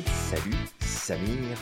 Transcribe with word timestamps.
salut 0.00 0.54
Samir, 0.80 1.58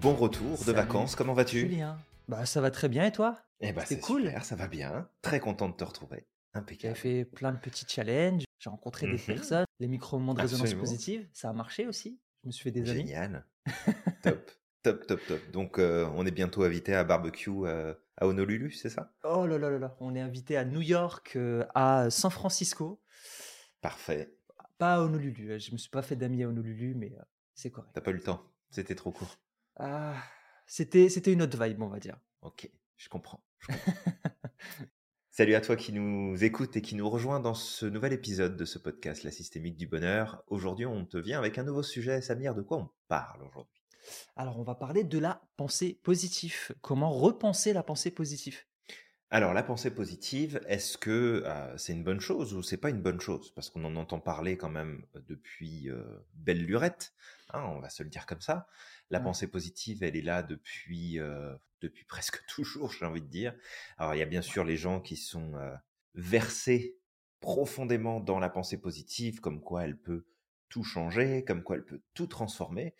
bon 0.00 0.14
retour 0.14 0.58
de 0.64 0.72
vacances, 0.72 1.14
comment 1.14 1.34
vas-tu 1.34 1.60
Julien. 1.60 1.98
Bah 2.28 2.44
ça 2.46 2.60
va 2.60 2.70
très 2.70 2.88
bien 2.88 3.06
et 3.06 3.12
toi? 3.12 3.38
Eh 3.60 3.68
C'était 3.68 3.84
c'est 3.86 4.00
cool. 4.00 4.24
super, 4.24 4.44
ça 4.44 4.56
va 4.56 4.66
bien, 4.68 5.08
très 5.22 5.40
content 5.40 5.68
de 5.68 5.74
te 5.74 5.84
retrouver, 5.84 6.26
impeccable. 6.54 6.96
fait 6.96 7.24
plein 7.24 7.52
de 7.52 7.58
petits 7.58 7.86
challenges, 7.88 8.44
j'ai 8.58 8.70
rencontré 8.70 9.06
des 9.06 9.12
Mhm. 9.14 9.18
personnes, 9.26 9.64
les 9.80 9.86
micro-moments 9.88 10.34
de 10.34 10.40
résonance 10.40 10.74
positive, 10.74 11.28
ça 11.32 11.50
a 11.50 11.52
marché 11.52 11.86
aussi. 11.86 12.20
Je 12.42 12.48
me 12.48 12.52
suis 12.52 12.64
fait 12.64 12.70
des 12.70 12.88
amis. 12.90 13.00
Génial, 13.06 13.46
top, 14.22 14.50
top, 14.82 15.06
top, 15.06 15.20
top. 15.26 15.50
Donc 15.52 15.78
euh, 15.78 16.08
on 16.14 16.26
est 16.26 16.30
bientôt 16.30 16.62
invité 16.62 16.94
à 16.94 17.04
barbecue 17.04 17.50
euh, 17.64 17.94
à 18.16 18.26
Honolulu, 18.26 18.70
c'est 18.72 18.90
ça? 18.90 19.12
Oh 19.24 19.46
là 19.46 19.58
là 19.58 19.70
là 19.70 19.78
là, 19.78 19.96
on 20.00 20.14
est 20.14 20.20
invité 20.20 20.56
à 20.56 20.64
New 20.64 20.80
York, 20.82 21.32
euh, 21.36 21.64
à 21.74 22.10
San 22.10 22.30
Francisco, 22.30 23.00
Parfait, 23.80 24.34
pas 24.78 24.94
à 24.96 25.00
Honolulu. 25.00 25.58
Je 25.60 25.72
me 25.72 25.76
suis 25.78 25.90
pas 25.90 26.02
fait 26.02 26.16
d'amis 26.16 26.42
à 26.42 26.48
Honolulu, 26.48 26.94
mais 26.96 27.12
c'est 27.58 27.70
correct. 27.70 27.90
t'as 27.92 28.00
pas 28.00 28.12
eu 28.12 28.14
le 28.14 28.22
temps, 28.22 28.40
c'était 28.70 28.94
trop 28.94 29.10
court. 29.10 29.36
Ah, 29.76 30.14
c'était 30.66 31.08
c'était 31.08 31.32
une 31.32 31.42
autre 31.42 31.60
vibe, 31.62 31.82
on 31.82 31.88
va 31.88 31.98
dire. 31.98 32.16
Ok, 32.42 32.70
je 32.96 33.08
comprends. 33.08 33.44
je 33.58 33.66
comprends. 33.66 33.92
Salut 35.30 35.54
à 35.54 35.60
toi 35.60 35.76
qui 35.76 35.92
nous 35.92 36.42
écoute 36.42 36.76
et 36.76 36.82
qui 36.82 36.94
nous 36.94 37.08
rejoint 37.08 37.40
dans 37.40 37.54
ce 37.54 37.86
nouvel 37.86 38.12
épisode 38.12 38.56
de 38.56 38.64
ce 38.64 38.78
podcast, 38.78 39.24
La 39.24 39.30
Systémique 39.30 39.76
du 39.76 39.86
Bonheur. 39.86 40.42
Aujourd'hui, 40.48 40.86
on 40.86 41.04
te 41.04 41.16
vient 41.16 41.38
avec 41.38 41.58
un 41.58 41.64
nouveau 41.64 41.82
sujet. 41.82 42.20
Samir, 42.20 42.54
de 42.54 42.62
quoi 42.62 42.78
on 42.78 42.90
parle 43.08 43.42
aujourd'hui? 43.42 43.82
Alors 44.36 44.58
on 44.58 44.64
va 44.64 44.74
parler 44.74 45.02
de 45.02 45.18
la 45.18 45.42
pensée 45.56 46.00
positive. 46.02 46.74
Comment 46.80 47.10
repenser 47.10 47.72
la 47.72 47.82
pensée 47.82 48.12
positive? 48.12 48.64
Alors, 49.30 49.52
la 49.52 49.62
pensée 49.62 49.90
positive, 49.90 50.58
est-ce 50.68 50.96
que 50.96 51.42
euh, 51.44 51.76
c'est 51.76 51.92
une 51.92 52.02
bonne 52.02 52.20
chose 52.20 52.54
ou 52.54 52.62
c'est 52.62 52.78
pas 52.78 52.88
une 52.88 53.02
bonne 53.02 53.20
chose? 53.20 53.52
Parce 53.54 53.68
qu'on 53.68 53.84
en 53.84 53.94
entend 53.96 54.20
parler 54.20 54.56
quand 54.56 54.70
même 54.70 55.04
depuis 55.28 55.90
euh, 55.90 56.02
belle 56.34 56.64
lurette, 56.64 57.12
hein, 57.50 57.62
on 57.66 57.78
va 57.80 57.90
se 57.90 58.02
le 58.02 58.08
dire 58.08 58.24
comme 58.24 58.40
ça. 58.40 58.66
La 59.10 59.20
Ouais. 59.20 59.20
pensée 59.20 59.46
positive, 59.46 60.02
elle 60.02 60.16
est 60.16 60.22
là 60.22 60.42
depuis, 60.42 61.18
euh, 61.18 61.54
depuis 61.82 62.04
presque 62.08 62.42
toujours, 62.46 62.90
j'ai 62.92 63.04
envie 63.04 63.20
de 63.20 63.26
dire. 63.26 63.54
Alors, 63.98 64.14
il 64.14 64.18
y 64.18 64.22
a 64.22 64.26
bien 64.26 64.40
sûr 64.42 64.64
les 64.64 64.78
gens 64.78 64.98
qui 65.00 65.16
sont 65.16 65.54
euh, 65.56 65.74
versés 66.14 66.96
profondément 67.40 68.20
dans 68.20 68.38
la 68.38 68.48
pensée 68.48 68.78
positive, 68.80 69.40
comme 69.40 69.60
quoi 69.60 69.84
elle 69.84 69.98
peut 69.98 70.24
tout 70.70 70.84
changer, 70.84 71.44
comme 71.44 71.62
quoi 71.62 71.76
elle 71.76 71.84
peut 71.84 72.00
tout 72.14 72.26
transformer. 72.26 72.94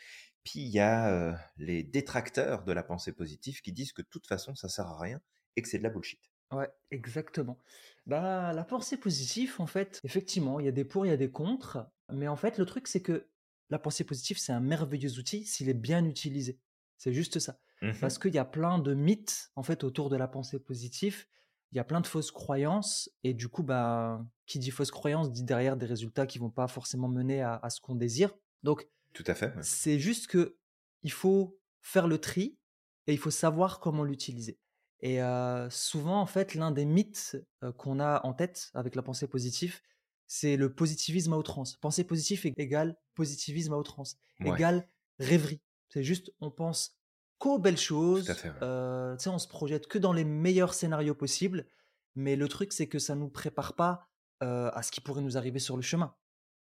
Puis 0.44 0.60
il 0.60 0.68
y 0.68 0.80
a 0.80 1.08
euh, 1.10 1.34
les 1.56 1.82
détracteurs 1.82 2.64
de 2.64 2.72
la 2.72 2.82
pensée 2.82 3.12
positive 3.12 3.60
qui 3.62 3.72
disent 3.72 3.92
que 3.92 4.02
de 4.02 4.08
toute 4.08 4.26
façon, 4.26 4.54
ça 4.54 4.68
sert 4.68 4.86
à 4.86 4.98
rien 5.00 5.20
et 5.56 5.62
que 5.62 5.68
c'est 5.68 5.78
de 5.78 5.82
la 5.82 5.90
bullshit. 5.90 6.27
Ouais, 6.50 6.68
exactement. 6.90 7.58
Bah, 8.06 8.52
la 8.52 8.64
pensée 8.64 8.96
positive, 8.96 9.56
en 9.58 9.66
fait, 9.66 10.00
effectivement, 10.04 10.60
il 10.60 10.66
y 10.66 10.68
a 10.68 10.72
des 10.72 10.84
pour, 10.84 11.04
il 11.04 11.10
y 11.10 11.12
a 11.12 11.16
des 11.16 11.30
contre. 11.30 11.86
Mais 12.10 12.28
en 12.28 12.36
fait, 12.36 12.58
le 12.58 12.64
truc, 12.64 12.88
c'est 12.88 13.02
que 13.02 13.28
la 13.70 13.78
pensée 13.78 14.04
positive, 14.04 14.38
c'est 14.38 14.52
un 14.52 14.60
merveilleux 14.60 15.18
outil 15.18 15.44
s'il 15.44 15.68
est 15.68 15.74
bien 15.74 16.04
utilisé. 16.06 16.58
C'est 16.96 17.12
juste 17.12 17.38
ça. 17.38 17.60
Mhm. 17.82 17.98
Parce 18.00 18.18
qu'il 18.18 18.34
y 18.34 18.38
a 18.38 18.44
plein 18.44 18.78
de 18.78 18.94
mythes, 18.94 19.50
en 19.56 19.62
fait, 19.62 19.84
autour 19.84 20.08
de 20.08 20.16
la 20.16 20.26
pensée 20.26 20.58
positive. 20.58 21.26
Il 21.72 21.76
y 21.76 21.80
a 21.80 21.84
plein 21.84 22.00
de 22.00 22.06
fausses 22.06 22.30
croyances. 22.30 23.10
Et 23.24 23.34
du 23.34 23.48
coup, 23.48 23.62
bah, 23.62 24.24
qui 24.46 24.58
dit 24.58 24.70
fausse 24.70 24.90
croyance 24.90 25.30
dit 25.30 25.44
derrière 25.44 25.76
des 25.76 25.84
résultats 25.86 26.26
qui 26.26 26.38
vont 26.38 26.50
pas 26.50 26.66
forcément 26.66 27.08
mener 27.08 27.42
à, 27.42 27.56
à 27.62 27.68
ce 27.68 27.80
qu'on 27.82 27.94
désire. 27.94 28.34
Donc, 28.62 28.88
Tout 29.12 29.24
à 29.26 29.34
fait. 29.34 29.54
ouais. 29.54 29.62
c'est 29.62 29.98
juste 29.98 30.28
que 30.28 30.56
il 31.02 31.12
faut 31.12 31.60
faire 31.82 32.08
le 32.08 32.18
tri 32.18 32.58
et 33.06 33.12
il 33.12 33.18
faut 33.18 33.30
savoir 33.30 33.80
comment 33.80 34.02
l'utiliser. 34.02 34.58
Et 35.00 35.22
euh, 35.22 35.70
souvent, 35.70 36.20
en 36.20 36.26
fait, 36.26 36.54
l'un 36.54 36.70
des 36.70 36.84
mythes 36.84 37.36
euh, 37.62 37.72
qu'on 37.72 38.00
a 38.00 38.24
en 38.24 38.32
tête 38.34 38.70
avec 38.74 38.94
la 38.94 39.02
pensée 39.02 39.28
positive, 39.28 39.80
c'est 40.26 40.56
le 40.56 40.74
positivisme 40.74 41.32
à 41.32 41.38
outrance. 41.38 41.76
Pensée 41.76 42.04
positive 42.04 42.52
égale 42.56 42.96
positivisme 43.14 43.72
à 43.72 43.78
outrance, 43.78 44.16
Ouais, 44.40 44.50
égale 44.50 44.88
rêverie. 45.18 45.60
C'est 45.88 46.04
juste, 46.04 46.32
on 46.40 46.50
pense 46.50 46.96
qu'aux 47.38 47.58
belles 47.58 47.74
tout 47.74 47.80
à 47.80 47.86
choses, 47.86 48.34
euh, 48.62 49.16
on 49.26 49.38
se 49.38 49.48
projette 49.48 49.86
que 49.86 49.98
dans 49.98 50.12
les 50.12 50.24
meilleurs 50.24 50.74
scénarios 50.74 51.14
possibles, 51.14 51.66
mais 52.14 52.36
le 52.36 52.48
truc, 52.48 52.72
c'est 52.72 52.88
que 52.88 52.98
ça 52.98 53.14
nous 53.14 53.28
prépare 53.28 53.74
pas 53.74 54.08
à 54.40 54.84
ce 54.84 54.92
qui 54.92 55.00
pourrait 55.00 55.22
nous 55.22 55.36
arriver 55.36 55.58
sur 55.58 55.74
le 55.74 55.82
chemin, 55.82 56.14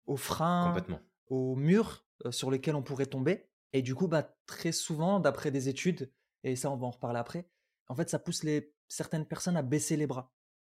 aux 0.06 0.16
freins, 0.16 0.74
aux 1.28 1.58
murs 1.58 2.06
sur 2.30 2.50
lesquels 2.50 2.76
on 2.76 2.84
pourrait 2.84 3.06
tomber. 3.06 3.50
Et 3.74 3.82
du 3.82 3.96
coup, 3.96 4.08
bah, 4.08 4.38
très 4.46 4.72
souvent, 4.72 5.20
d'après 5.20 5.52
des 5.52 5.68
études, 5.68 6.10
et 6.46 6.56
ça 6.56 6.72
on 6.72 6.78
va 6.78 6.88
en 6.88 6.92
reparler 6.92 7.20
après, 7.20 7.50
en 7.88 7.96
fait, 7.96 8.10
ça 8.10 8.20
pousse 8.20 8.44
les, 8.44 8.74
certaines 8.88 9.26
personnes 9.26 9.58
à 9.58 9.62
baisser 9.62 9.98
les 9.98 10.08
bras. 10.08 10.34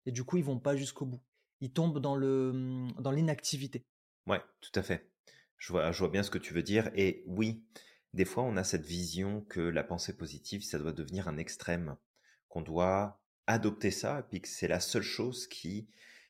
Et 0.05 0.11
du 0.11 0.23
coup, 0.23 0.37
ils 0.37 0.43
vont 0.43 0.59
pas 0.59 0.75
jusqu'au 0.75 1.05
bout. 1.05 1.21
Ils 1.59 1.73
tombent 1.73 1.99
dans 1.99 2.15
le 2.15 2.87
dans 2.99 3.11
l'inactivité. 3.11 3.85
Ouais, 4.27 4.41
tout 4.61 4.71
à 4.75 4.83
fait. 4.83 5.09
Je 5.57 5.71
vois, 5.71 5.91
je 5.91 5.99
vois 5.99 6.09
bien 6.09 6.23
ce 6.23 6.29
que 6.29 6.37
tu 6.37 6.53
veux 6.53 6.63
dire. 6.63 6.91
Et 6.95 7.23
oui, 7.25 7.63
des 8.13 8.25
fois, 8.25 8.43
on 8.43 8.57
a 8.57 8.63
cette 8.63 8.85
vision 8.85 9.41
que 9.41 9.59
la 9.59 9.83
pensée 9.83 10.15
positive, 10.15 10.63
ça 10.63 10.77
doit 10.77 10.93
devenir 10.93 11.27
un 11.27 11.37
extrême, 11.37 11.97
qu'on 12.47 12.61
doit 12.61 13.21
adopter 13.47 13.91
ça, 13.91 14.19
et 14.19 14.23
puis 14.23 14.41
que 14.41 14.47
c'est 14.47 14.67
la 14.67 14.79
seule 14.79 15.01
chose 15.01 15.47
qui 15.47 15.89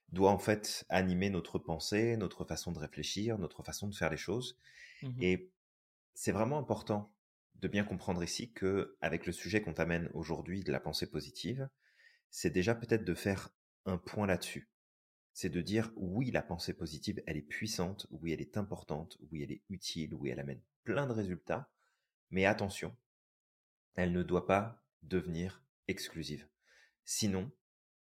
doit 0.09 0.31
en 0.31 0.39
fait 0.39 0.85
animer 0.89 1.29
notre 1.29 1.59
pensée, 1.59 2.15
notre 2.15 2.45
façon 2.45 2.71
de 2.71 2.79
réfléchir, 2.79 3.37
notre 3.37 3.63
façon 3.63 3.87
de 3.87 3.95
faire 3.95 4.09
les 4.09 4.17
choses. 4.17 4.57
Mhm. 5.03 5.15
Et 5.21 5.51
c'est 6.13 6.31
vraiment 6.31 6.57
important 6.57 7.11
de 7.59 7.67
bien 7.67 7.83
comprendre 7.83 8.23
ici 8.23 8.51
que, 8.51 8.97
avec 9.01 9.25
le 9.25 9.31
sujet 9.31 9.61
qu'on 9.61 9.73
t'amène 9.73 10.09
aujourd'hui 10.13 10.63
de 10.63 10.71
la 10.71 10.79
pensée 10.79 11.09
positive, 11.09 11.69
c'est 12.29 12.49
déjà 12.49 12.75
peut-être 12.75 13.03
de 13.03 13.13
faire 13.13 13.49
un 13.85 13.97
point 13.97 14.27
là-dessus. 14.27 14.69
C'est 15.33 15.49
de 15.49 15.61
dire 15.61 15.91
oui, 15.95 16.31
la 16.31 16.41
pensée 16.41 16.73
positive, 16.73 17.21
elle 17.25 17.37
est 17.37 17.41
puissante, 17.41 18.07
oui, 18.11 18.31
elle 18.31 18.41
est 18.41 18.57
importante, 18.57 19.17
oui, 19.31 19.43
elle 19.43 19.51
est 19.51 19.63
utile, 19.69 20.13
oui, 20.13 20.29
elle 20.29 20.39
amène 20.39 20.61
plein 20.83 21.07
de 21.07 21.13
résultats, 21.13 21.69
mais 22.29 22.45
attention, 22.45 22.95
elle 23.95 24.11
ne 24.11 24.23
doit 24.23 24.47
pas 24.47 24.83
devenir 25.03 25.63
exclusive. 25.87 26.47
Sinon, 27.05 27.51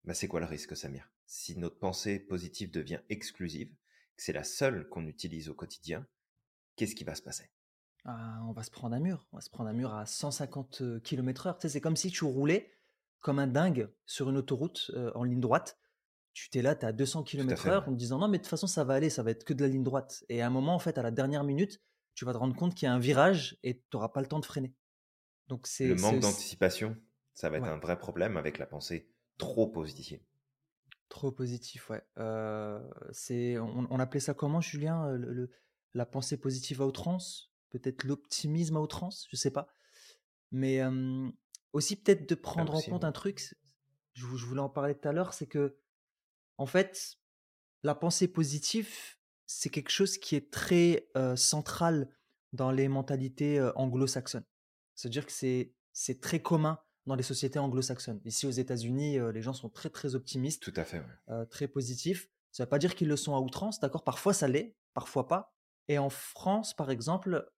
bah 0.04 0.14
c'est 0.14 0.28
quoi 0.28 0.40
le 0.40 0.46
risque, 0.46 0.76
Samir? 0.76 1.10
Si 1.26 1.56
notre 1.56 1.78
pensée 1.78 2.18
positive 2.18 2.70
devient 2.70 3.00
exclusive, 3.08 3.74
que 4.16 4.22
c'est 4.22 4.32
la 4.32 4.44
seule 4.44 4.88
qu'on 4.88 5.06
utilise 5.06 5.48
au 5.48 5.54
quotidien, 5.54 6.06
qu'est-ce 6.76 6.94
qui 6.94 7.04
va 7.04 7.14
se 7.14 7.22
passer? 7.22 7.50
Ah, 8.04 8.40
on 8.46 8.52
va 8.52 8.62
se 8.62 8.70
prendre 8.70 8.94
un 8.94 9.00
mur. 9.00 9.26
On 9.32 9.36
va 9.38 9.40
se 9.40 9.50
prendre 9.50 9.70
un 9.70 9.72
mur 9.72 9.94
à 9.94 10.04
150 10.06 10.82
km/h. 11.02 11.54
Tu 11.58 11.62
sais, 11.62 11.68
c'est 11.70 11.80
comme 11.80 11.96
si 11.96 12.10
tu 12.10 12.24
roulais 12.24 12.70
comme 13.20 13.38
un 13.38 13.46
dingue 13.46 13.88
sur 14.06 14.28
une 14.28 14.36
autoroute 14.36 14.90
euh, 14.94 15.10
en 15.14 15.24
ligne 15.24 15.40
droite. 15.40 15.78
Tu 16.34 16.50
t'es 16.50 16.62
là, 16.62 16.74
tu 16.74 16.82
es 16.82 16.88
à 16.88 16.92
200 16.92 17.22
Tout 17.36 17.46
à 17.50 17.56
fait, 17.56 17.70
km/h 17.70 17.88
en 17.88 17.92
te 17.92 17.98
disant 17.98 18.18
non, 18.18 18.28
mais 18.28 18.38
de 18.38 18.42
toute 18.42 18.50
façon, 18.50 18.66
ça 18.66 18.84
va 18.84 18.94
aller, 18.94 19.10
ça 19.10 19.22
va 19.22 19.30
être 19.30 19.44
que 19.44 19.54
de 19.54 19.62
la 19.62 19.68
ligne 19.68 19.84
droite. 19.84 20.24
Et 20.28 20.42
à 20.42 20.46
un 20.46 20.50
moment, 20.50 20.74
en 20.74 20.78
fait, 20.78 20.98
à 20.98 21.02
la 21.02 21.10
dernière 21.10 21.44
minute, 21.44 21.80
tu 22.14 22.24
vas 22.24 22.32
te 22.32 22.38
rendre 22.38 22.56
compte 22.56 22.74
qu'il 22.74 22.86
y 22.86 22.88
a 22.88 22.94
un 22.94 22.98
virage 22.98 23.58
et 23.62 23.78
tu 23.78 23.84
n'auras 23.94 24.08
pas 24.10 24.20
le 24.20 24.26
temps 24.26 24.40
de 24.40 24.46
freiner. 24.46 24.74
Donc, 25.48 25.66
Le 25.82 25.94
c'est. 25.94 25.96
c'est 25.98 26.00
manque 26.00 26.20
d'anticipation, 26.20 26.96
ça 27.32 27.48
va 27.48 27.58
être 27.58 27.62
Ouais, 27.62 27.68
un 27.68 27.78
vrai 27.78 27.96
problème 27.96 28.36
avec 28.36 28.58
la 28.58 28.66
pensée 28.66 29.08
trop 29.38 29.68
positive. 29.68 30.20
trop 31.08 31.30
positif, 31.32 31.90
ouais. 31.90 32.02
Euh, 32.18 32.80
c'est, 33.12 33.58
on, 33.58 33.86
on 33.90 34.00
appelait 34.00 34.20
ça 34.20 34.34
comment, 34.34 34.60
Julien 34.60 35.06
euh, 35.08 35.16
le, 35.16 35.32
le- 35.32 35.50
La 35.94 36.06
pensée 36.06 36.36
positive 36.36 36.82
à 36.82 36.86
outrance? 36.86 37.53
Peut-être 37.78 38.04
l'optimisme 38.04 38.76
à 38.76 38.80
outrance 38.80 39.26
Je 39.30 39.36
sais 39.36 39.50
pas. 39.50 39.66
Mais 40.52 40.80
euh, 40.80 41.28
aussi, 41.72 41.96
peut-être 41.96 42.28
de 42.28 42.34
prendre 42.36 42.74
en 42.74 42.80
compte 42.80 43.04
un 43.04 43.12
truc, 43.12 43.54
je, 44.12 44.24
vou- 44.26 44.36
je 44.36 44.46
voulais 44.46 44.60
en 44.60 44.68
parler 44.68 44.94
tout 44.94 45.08
à 45.08 45.12
l'heure, 45.12 45.34
c'est 45.34 45.46
que, 45.48 45.76
en 46.58 46.66
fait, 46.66 47.16
la 47.82 47.94
pensée 47.96 48.28
positive, 48.28 48.88
c'est 49.46 49.70
quelque 49.70 49.90
chose 49.90 50.16
qui 50.18 50.36
est 50.36 50.52
très 50.52 51.08
euh, 51.16 51.34
central 51.36 52.08
dans 52.52 52.70
les 52.70 52.86
mentalités 52.88 53.58
euh, 53.58 53.72
anglo-saxonnes. 53.74 54.44
C'est-à-dire 54.94 55.26
que 55.26 55.32
c'est 55.32 56.20
très 56.20 56.40
commun 56.40 56.78
dans 57.06 57.16
les 57.16 57.24
sociétés 57.24 57.58
anglo-saxonnes. 57.58 58.20
Ici 58.24 58.46
aux 58.46 58.50
États-Unis, 58.52 59.18
les 59.32 59.42
gens 59.42 59.52
sont 59.52 59.68
très 59.68 59.90
très 59.90 60.14
optimistes, 60.14 60.62
Tout 60.62 60.72
à 60.76 60.84
fait, 60.84 61.00
ouais. 61.28 61.46
très 61.46 61.66
positifs. 61.66 62.30
Ça 62.52 62.62
ne 62.62 62.66
veut 62.66 62.70
pas 62.70 62.78
dire 62.78 62.94
qu'ils 62.94 63.08
le 63.08 63.16
sont 63.16 63.34
à 63.34 63.40
outrance, 63.40 63.80
d'accord 63.80 64.04
Parfois 64.04 64.32
ça 64.32 64.46
l'est, 64.46 64.76
parfois 64.94 65.26
pas. 65.26 65.52
Et 65.88 65.98
en 65.98 66.08
France, 66.08 66.72
par 66.74 66.90
exemple, 66.92 67.50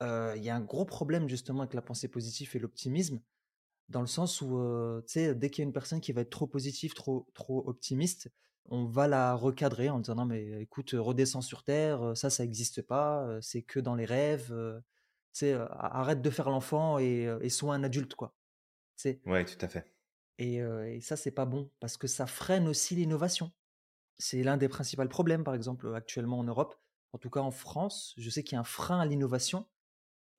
il 0.00 0.42
y 0.44 0.50
a 0.50 0.56
un 0.56 0.60
gros 0.60 0.84
problème 0.84 1.28
justement 1.28 1.60
avec 1.62 1.74
la 1.74 1.82
pensée 1.82 2.08
positive 2.08 2.50
et 2.54 2.58
l'optimisme, 2.58 3.20
dans 3.88 4.00
le 4.00 4.06
sens 4.06 4.42
où, 4.42 4.58
tu 5.06 5.12
sais, 5.12 5.34
dès 5.34 5.50
qu'il 5.50 5.62
y 5.62 5.66
a 5.66 5.68
une 5.68 5.72
personne 5.72 6.00
qui 6.00 6.12
va 6.12 6.22
être 6.22 6.30
trop 6.30 6.46
positive, 6.46 6.94
trop, 6.94 7.28
trop 7.34 7.68
optimiste, 7.68 8.30
on 8.66 8.86
va 8.86 9.08
la 9.08 9.34
recadrer 9.34 9.90
en 9.90 10.00
disant 10.00 10.16
non 10.16 10.26
mais 10.26 10.62
écoute, 10.62 10.92
redescends 10.96 11.42
sur 11.42 11.64
terre, 11.64 12.16
ça, 12.16 12.30
ça 12.30 12.42
n'existe 12.44 12.82
pas, 12.82 13.38
c'est 13.42 13.62
que 13.62 13.80
dans 13.80 13.94
les 13.94 14.06
rêves, 14.06 14.48
tu 14.48 15.40
sais, 15.40 15.52
euh, 15.52 15.66
arrête 15.70 16.22
de 16.22 16.30
faire 16.30 16.50
l'enfant 16.50 16.98
et, 16.98 17.32
et 17.40 17.48
sois 17.50 17.74
un 17.74 17.84
adulte, 17.84 18.14
quoi. 18.14 18.34
Sais? 18.96 19.22
Ouais, 19.26 19.44
tout 19.44 19.62
à 19.62 19.68
fait. 19.68 19.94
Et, 20.38 20.56
et 20.56 21.00
ça, 21.00 21.16
c'est 21.16 21.30
pas 21.30 21.46
bon 21.46 21.70
parce 21.80 21.96
que 21.96 22.06
ça 22.06 22.26
freine 22.26 22.68
aussi 22.68 22.94
l'innovation. 22.94 23.52
C'est 24.18 24.42
l'un 24.42 24.56
des 24.56 24.68
principaux 24.68 25.06
problèmes, 25.08 25.44
par 25.44 25.54
exemple, 25.54 25.94
actuellement 25.94 26.38
en 26.40 26.44
Europe. 26.44 26.76
En 27.12 27.18
tout 27.18 27.30
cas, 27.30 27.40
en 27.40 27.50
France, 27.50 28.14
je 28.18 28.30
sais 28.30 28.44
qu'il 28.44 28.54
y 28.54 28.56
a 28.56 28.60
un 28.60 28.64
frein 28.64 29.00
à 29.00 29.06
l'innovation. 29.06 29.66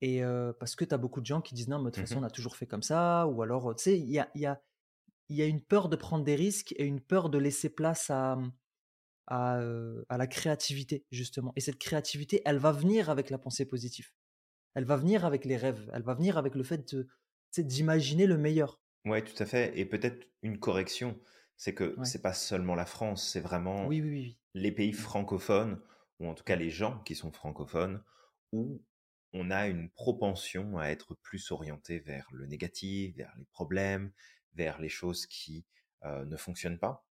Et 0.00 0.22
euh, 0.24 0.52
parce 0.52 0.76
que 0.76 0.84
tu 0.84 0.94
as 0.94 0.98
beaucoup 0.98 1.20
de 1.20 1.26
gens 1.26 1.40
qui 1.40 1.54
disent 1.54 1.68
non, 1.68 1.78
mais 1.78 1.90
de 1.90 1.96
toute 1.96 2.00
façon, 2.00 2.20
Mhm. 2.20 2.24
on 2.24 2.26
a 2.26 2.30
toujours 2.30 2.56
fait 2.56 2.66
comme 2.66 2.82
ça. 2.82 3.26
Ou 3.26 3.42
alors, 3.42 3.74
tu 3.76 3.82
sais, 3.84 3.98
il 3.98 4.10
y 4.10 4.18
a, 4.18 4.30
y, 4.34 4.46
a, 4.46 4.60
y 5.30 5.42
a 5.42 5.46
une 5.46 5.62
peur 5.62 5.88
de 5.88 5.96
prendre 5.96 6.24
des 6.24 6.36
risques 6.36 6.72
et 6.78 6.84
une 6.84 7.00
peur 7.00 7.30
de 7.30 7.38
laisser 7.38 7.70
place 7.70 8.10
à, 8.10 8.38
à, 9.26 9.58
euh, 9.60 10.04
à 10.08 10.18
la 10.18 10.26
créativité, 10.26 11.06
justement. 11.10 11.52
Et 11.56 11.60
cette 11.60 11.78
créativité, 11.78 12.42
elle 12.44 12.58
va 12.58 12.72
venir 12.72 13.10
avec 13.10 13.30
la 13.30 13.38
pensée 13.38 13.66
positive. 13.66 14.10
Elle 14.74 14.84
va 14.84 14.96
venir 14.96 15.24
avec 15.24 15.44
les 15.44 15.56
rêves, 15.56 15.90
elle 15.92 16.02
va 16.02 16.14
venir 16.14 16.38
avec 16.38 16.54
le 16.54 16.62
fait 16.64 16.94
d'imaginer 17.58 18.26
le 18.26 18.38
meilleur. 18.38 18.80
Ouais, 19.04 19.22
tout 19.24 19.40
à 19.42 19.46
fait. 19.46 19.78
Et 19.78 19.84
peut-être 19.84 20.26
une 20.42 20.58
correction, 20.58 21.18
c'est 21.56 21.74
que 21.74 21.96
c'est 22.04 22.22
pas 22.22 22.34
seulement 22.34 22.74
la 22.74 22.86
France, 22.86 23.26
c'est 23.28 23.40
vraiment 23.40 23.86
oui, 23.86 24.00
oui, 24.00 24.10
oui. 24.10 24.38
les 24.54 24.72
pays 24.72 24.92
francophones, 24.92 25.80
ou 26.20 26.28
en 26.28 26.34
tout 26.34 26.44
cas 26.44 26.56
les 26.56 26.70
gens 26.70 27.00
qui 27.00 27.14
sont 27.14 27.32
francophones, 27.32 28.02
où 28.52 28.82
on 29.32 29.50
a 29.50 29.68
une 29.68 29.90
propension 29.90 30.78
à 30.78 30.86
être 30.86 31.14
plus 31.14 31.50
orienté 31.50 31.98
vers 31.98 32.26
le 32.32 32.46
négatif, 32.46 33.16
vers 33.16 33.34
les 33.36 33.44
problèmes, 33.46 34.12
vers 34.54 34.80
les 34.80 34.88
choses 34.88 35.26
qui 35.26 35.66
euh, 36.04 36.24
ne 36.24 36.36
fonctionnent 36.36 36.78
pas. 36.78 37.06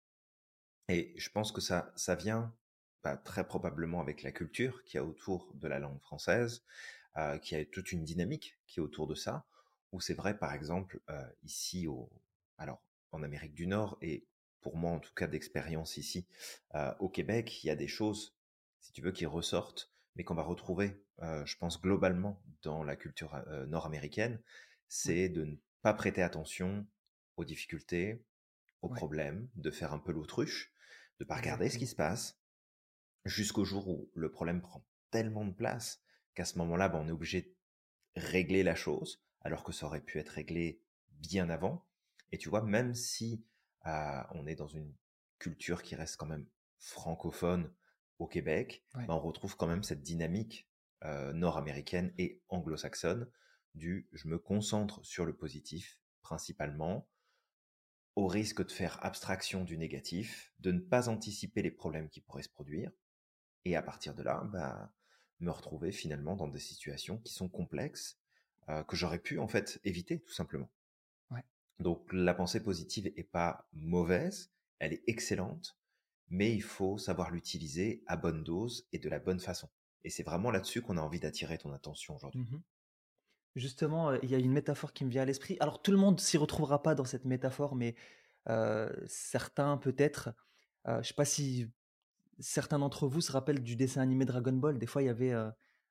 Et 0.90 1.14
je 1.18 1.30
pense 1.30 1.52
que 1.52 1.62
ça, 1.62 1.92
ça 1.96 2.16
vient 2.16 2.56
bah, 3.04 3.18
très 3.18 3.46
probablement 3.46 4.02
avec 4.02 4.24
la 4.24 4.32
culture 4.32 4.84
qui 4.84 4.98
a 4.98 5.04
autour 5.04 5.54
de 5.56 5.68
la 5.68 5.80
langue 5.80 6.00
française, 6.02 6.64
euh, 7.18 7.38
qui 7.38 7.56
a 7.56 7.66
toute 7.66 7.92
une 7.92 8.04
dynamique 8.04 8.58
qui 8.66 8.80
est 8.80 8.84
autour 8.84 9.08
de 9.08 9.16
ça, 9.16 9.46
où 9.92 10.02
c'est 10.02 10.14
vrai, 10.14 10.38
par 10.38 10.54
exemple, 10.54 11.00
euh, 11.10 11.30
ici, 11.44 11.88
au, 11.88 12.10
alors 12.58 12.82
en 13.12 13.24
Amérique 13.24 13.54
du 13.54 13.68
Nord, 13.68 13.98
et 14.02 14.28
pour 14.62 14.76
moi 14.76 14.92
en 14.92 15.00
tout 15.00 15.14
cas 15.14 15.28
d'expérience 15.28 15.98
ici, 15.98 16.28
au 17.00 17.08
Québec, 17.08 17.64
il 17.64 17.68
y 17.68 17.70
a 17.70 17.76
des 17.76 17.88
choses, 17.88 18.36
si 18.82 18.92
tu 18.92 19.02
veux, 19.02 19.14
qui 19.14 19.26
ressortent, 19.26 19.90
mais 20.18 20.24
qu'on 20.24 20.36
va 20.36 20.44
retrouver, 20.44 21.02
je 21.22 21.56
pense, 21.58 21.80
globalement 21.80 22.42
dans 22.64 22.84
la 22.84 22.96
culture 22.96 23.40
nord-américaine, 23.68 24.42
c'est 24.88 25.30
de 25.30 25.46
ne 25.46 25.56
pas 25.84 25.94
prêter 25.94 26.24
attention 26.24 26.88
aux 27.38 27.46
difficultés, 27.46 28.26
aux 28.82 28.90
problèmes, 28.90 29.48
de 29.56 29.72
faire 29.72 29.94
un 29.94 30.00
peu 30.00 30.12
l'autruche, 30.12 30.74
de 31.20 31.26
pas 31.26 31.36
regarder 31.36 31.70
ce 31.70 31.78
qui 31.78 31.88
se 31.88 31.96
passe, 31.96 32.40
jusqu'au 33.26 33.64
jour 33.64 33.88
où 33.88 34.10
le 34.16 34.32
problème 34.32 34.62
prend 34.62 34.84
tellement 35.12 35.46
de 35.46 35.54
place 35.54 36.02
qu'à 36.34 36.46
ce 36.46 36.58
moment-là, 36.58 36.90
ben, 36.90 37.00
on 37.00 37.08
est 37.08 37.12
obligé 37.12 37.42
de 37.42 37.56
régler 38.16 38.64
la 38.64 38.76
chose, 38.76 39.24
alors 39.42 39.64
que 39.64 39.72
ça 39.72 39.86
aurait 39.86 40.02
pu 40.02 40.18
être 40.18 40.30
réglé 40.30 40.82
bien 41.12 41.50
avant. 41.50 41.86
Et 42.32 42.38
tu 42.38 42.50
vois, 42.50 42.62
même 42.62 42.96
si 42.96 43.46
on 43.86 44.48
est 44.48 44.56
dans 44.56 44.68
une 44.68 44.94
culture 45.40 45.84
qui 45.84 45.96
reste 45.96 46.18
quand 46.18 46.26
même 46.26 46.48
francophone 46.80 47.72
au 48.20 48.28
Québec, 48.28 48.84
ben, 48.94 49.06
on 49.10 49.20
retrouve 49.20 49.56
quand 49.56 49.68
même 49.68 49.84
cette 49.84 50.02
dynamique 50.02 50.68
nord-américaine 51.34 52.14
et 52.18 52.42
anglo-saxonne 52.50 53.30
du 53.76 54.08
je 54.12 54.28
me 54.28 54.40
concentre 54.40 55.06
sur 55.06 55.26
le 55.26 55.36
positif 55.36 56.00
principalement, 56.22 57.08
au 58.18 58.28
risque 58.28 58.66
de 58.66 58.72
faire 58.72 59.04
abstraction 59.06 59.64
du 59.64 59.78
négatif, 59.78 60.52
de 60.60 60.72
ne 60.72 60.80
pas 60.80 61.08
anticiper 61.08 61.62
les 61.62 61.72
problèmes 61.72 62.10
qui 62.10 62.20
pourraient 62.20 62.44
se 62.44 62.50
produire, 62.50 62.92
et 63.64 63.76
à 63.76 63.82
partir 63.82 64.14
de 64.14 64.24
là, 64.24 64.44
bah, 64.52 64.92
me 65.40 65.52
retrouver 65.52 65.92
finalement 65.92 66.36
dans 66.36 66.48
des 66.48 66.60
situations 66.60 67.20
qui 67.20 67.34
sont 67.34 67.48
complexes, 67.48 68.20
euh, 68.70 68.84
que 68.84 68.96
j'aurais 68.96 69.20
pu 69.20 69.40
en 69.40 69.48
fait 69.48 69.80
éviter 69.86 70.20
tout 70.20 70.34
simplement. 70.34 70.70
Donc 71.80 72.12
la 72.12 72.34
pensée 72.34 72.62
positive 72.62 73.14
est 73.16 73.24
pas 73.24 73.70
mauvaise, 73.72 74.52
elle 74.80 74.94
est 74.94 75.04
excellente, 75.08 75.77
mais 76.30 76.54
il 76.54 76.62
faut 76.62 76.98
savoir 76.98 77.32
l'utiliser 77.32 78.04
à 78.08 78.18
bonne 78.18 78.44
dose 78.44 78.88
et 78.92 79.00
de 79.00 79.10
la 79.10 79.20
bonne 79.20 79.40
façon. 79.40 79.70
Et 80.04 80.10
c'est 80.10 80.24
vraiment 80.24 80.52
là-dessus 80.52 80.82
qu'on 80.82 80.98
a 80.98 81.02
envie 81.02 81.20
d'attirer 81.20 81.58
ton 81.58 81.72
attention 81.74 82.16
aujourd'hui. 82.16 82.42
Mmh 82.42 82.62
Justement, 83.56 84.14
il 84.14 84.30
y 84.30 84.36
a 84.36 84.38
une 84.38 84.52
métaphore 84.52 84.94
qui 84.94 85.04
me 85.04 85.10
vient 85.10 85.24
à 85.24 85.26
l'esprit. 85.26 85.58
Alors 85.60 85.82
tout 85.82 85.90
le 85.90 85.98
monde 85.98 86.20
s'y 86.20 86.38
retrouvera 86.38 86.84
pas 86.84 86.94
dans 86.94 87.06
cette 87.06 87.26
métaphore, 87.26 87.76
mais 87.76 87.96
certains 89.08 89.78
peut-être. 89.78 90.30
je 90.86 90.98
ne 90.98 91.02
sais 91.02 91.16
pas 91.16 91.26
si 91.26 91.68
certains 92.40 92.78
d'entre 92.78 93.08
vous 93.08 93.20
se 93.22 93.32
rappellent 93.32 93.64
du 93.64 93.76
dessin 93.76 94.02
animé 94.02 94.26
Dragon 94.26 94.54
Ball. 94.54 94.78
Des 94.78 94.86
fois, 94.86 95.02
il 95.02 95.06
y 95.06 95.10
avait 95.10 95.34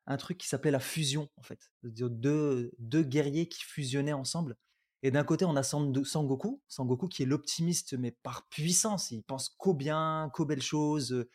un 0.07 0.17
truc 0.17 0.39
qui 0.39 0.47
s'appelait 0.47 0.71
la 0.71 0.81
fusion, 0.81 1.29
en 1.37 1.43
fait. 1.43 1.73
Deux 1.83 2.71
guerriers 3.03 3.49
qui 3.49 3.65
fusionnaient 3.65 4.13
ensemble. 4.13 4.57
Et 5.03 5.11
d'un 5.11 5.25
côté, 5.25 5.45
on 5.45 5.57
a 5.57 5.63
Sangoku, 5.63 6.61
Sangoku 6.69 7.09
qui 7.09 7.23
est 7.23 7.27
l'optimiste, 7.27 7.95
mais 7.99 8.11
par 8.11 8.49
puissance. 8.49 9.11
Il 9.11 9.23
pense 9.23 9.51
qu'au 9.51 9.75
bien, 9.75 10.31
qu'aux 10.33 10.47
belles 10.47 10.63
choses. 10.63 11.27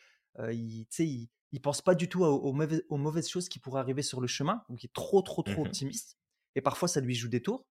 il, 0.50 0.86
il, 0.98 1.28
il 1.52 1.60
pense 1.60 1.82
pas 1.82 1.94
du 1.94 2.08
tout 2.08 2.24
aux, 2.24 2.52
mauvaises, 2.52 3.28
choses 3.28 3.48
qui 3.48 3.58
pourraient 3.58 3.80
arriver 3.80 4.02
sur 4.02 4.20
le 4.20 4.26
chemin, 4.26 4.64
donc 4.68 4.82
il 4.82 4.86
est 4.86 4.92
trop, 4.92 5.20
trop, 5.22 5.42
trop 5.42 5.62
mmh 5.64 5.66
optimiste 5.66 6.18
et 6.54 6.60
parfois 6.60 6.88
ça 6.88 7.00
lui 7.00 7.14
joue 7.14 7.28
des 7.28 7.42
tours. 7.42 7.66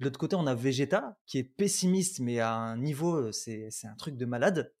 De 0.00 0.04
l'autre 0.04 0.18
côté, 0.18 0.36
on 0.36 0.46
a 0.46 0.54
Vegeta 0.54 1.18
qui 1.26 1.38
est 1.38 1.44
pessimiste, 1.44 2.20
mais 2.20 2.38
à 2.40 2.52
un 2.52 2.76
niveau, 2.76 3.32
c'est 3.32 3.68
un 3.84 3.96
truc 3.96 4.16
de 4.16 4.24
malade. 4.24 4.72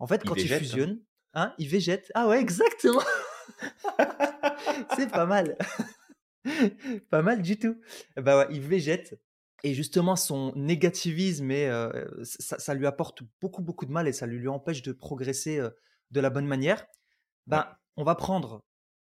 En 0.00 0.06
fait, 0.06 0.24
quand 0.24 0.34
il, 0.34 0.52
hein. 0.52 0.58
fusionne, 0.58 1.00
hein, 1.32 1.54
il 1.58 1.68
végète. 1.68 2.10
Ah 2.14 2.26
ouais, 2.28 2.40
exactement. 2.40 3.02
c'est 4.96 5.10
pas 5.10 5.26
mal. 5.26 5.56
pas 7.10 7.22
mal 7.22 7.40
du 7.40 7.58
tout. 7.58 7.80
Bah 8.16 8.38
ouais, 8.38 8.48
il 8.50 8.60
végète. 8.60 9.18
Et 9.64 9.74
justement, 9.74 10.14
son 10.14 10.52
négativisme, 10.54 11.50
et, 11.50 11.68
ça, 12.22 12.74
lui 12.74 12.86
apporte 12.86 13.22
beaucoup, 13.40 13.62
beaucoup 13.62 13.86
de 13.86 13.92
mal 13.92 14.06
et 14.06 14.12
ça 14.12 14.26
lui, 14.26 14.38
lui 14.38 14.48
empêche 14.48 14.82
de 14.82 14.92
progresser 14.92 15.60
de 16.10 16.20
la 16.20 16.30
bonne 16.30 16.46
manière. 16.46 16.86
Ben, 17.46 17.66
on 17.96 18.04
va 18.04 18.14
prendre 18.14 18.62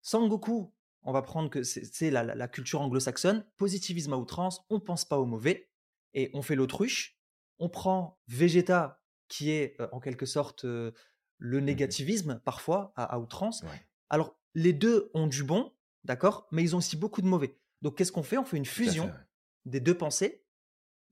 Sangoku 0.01 0.73
on 1.05 1.11
va 1.11 1.21
prendre 1.21 1.49
que 1.49 1.63
c'est 1.63 2.09
la, 2.09 2.47
culture 2.47 2.81
anglo-saxonne, 2.81 3.45
positivisme 3.57 4.13
à 4.13 4.17
outrance, 4.17 4.65
on 4.69 4.79
pense 4.79 5.05
pas 5.05 5.19
au 5.19 5.25
mauvais 5.25 5.69
et 6.13 6.31
on 6.33 6.41
fait 6.41 6.55
l'autruche. 6.55 7.17
On 7.59 7.69
prend 7.69 8.19
Vegeta, 8.27 9.01
qui 9.27 9.51
est 9.51 9.79
euh, 9.79 9.87
en 9.91 9.99
quelque 9.99 10.25
sorte 10.25 10.65
euh, 10.65 10.91
le 11.37 11.59
mmh 11.59 11.65
négativisme 11.65 12.41
parfois 12.45 12.93
à, 12.95 13.19
outrance. 13.19 13.63
Alors 14.09 14.37
les 14.55 14.73
deux 14.73 15.11
ont 15.13 15.27
du 15.27 15.43
bon, 15.43 15.73
d'accord, 16.03 16.47
mais 16.51 16.63
ils 16.63 16.75
ont 16.75 16.77
aussi 16.77 16.95
beaucoup 16.95 17.21
de 17.21 17.27
mauvais. 17.27 17.57
Donc 17.81 17.97
qu'est-ce 17.97 18.11
qu'on 18.11 18.23
fait? 18.23 18.37
On 18.37 18.45
fait 18.45 18.57
une 18.57 18.65
fusion 18.65 19.11
des 19.65 19.79
deux 19.79 19.97
pensées, 19.97 20.42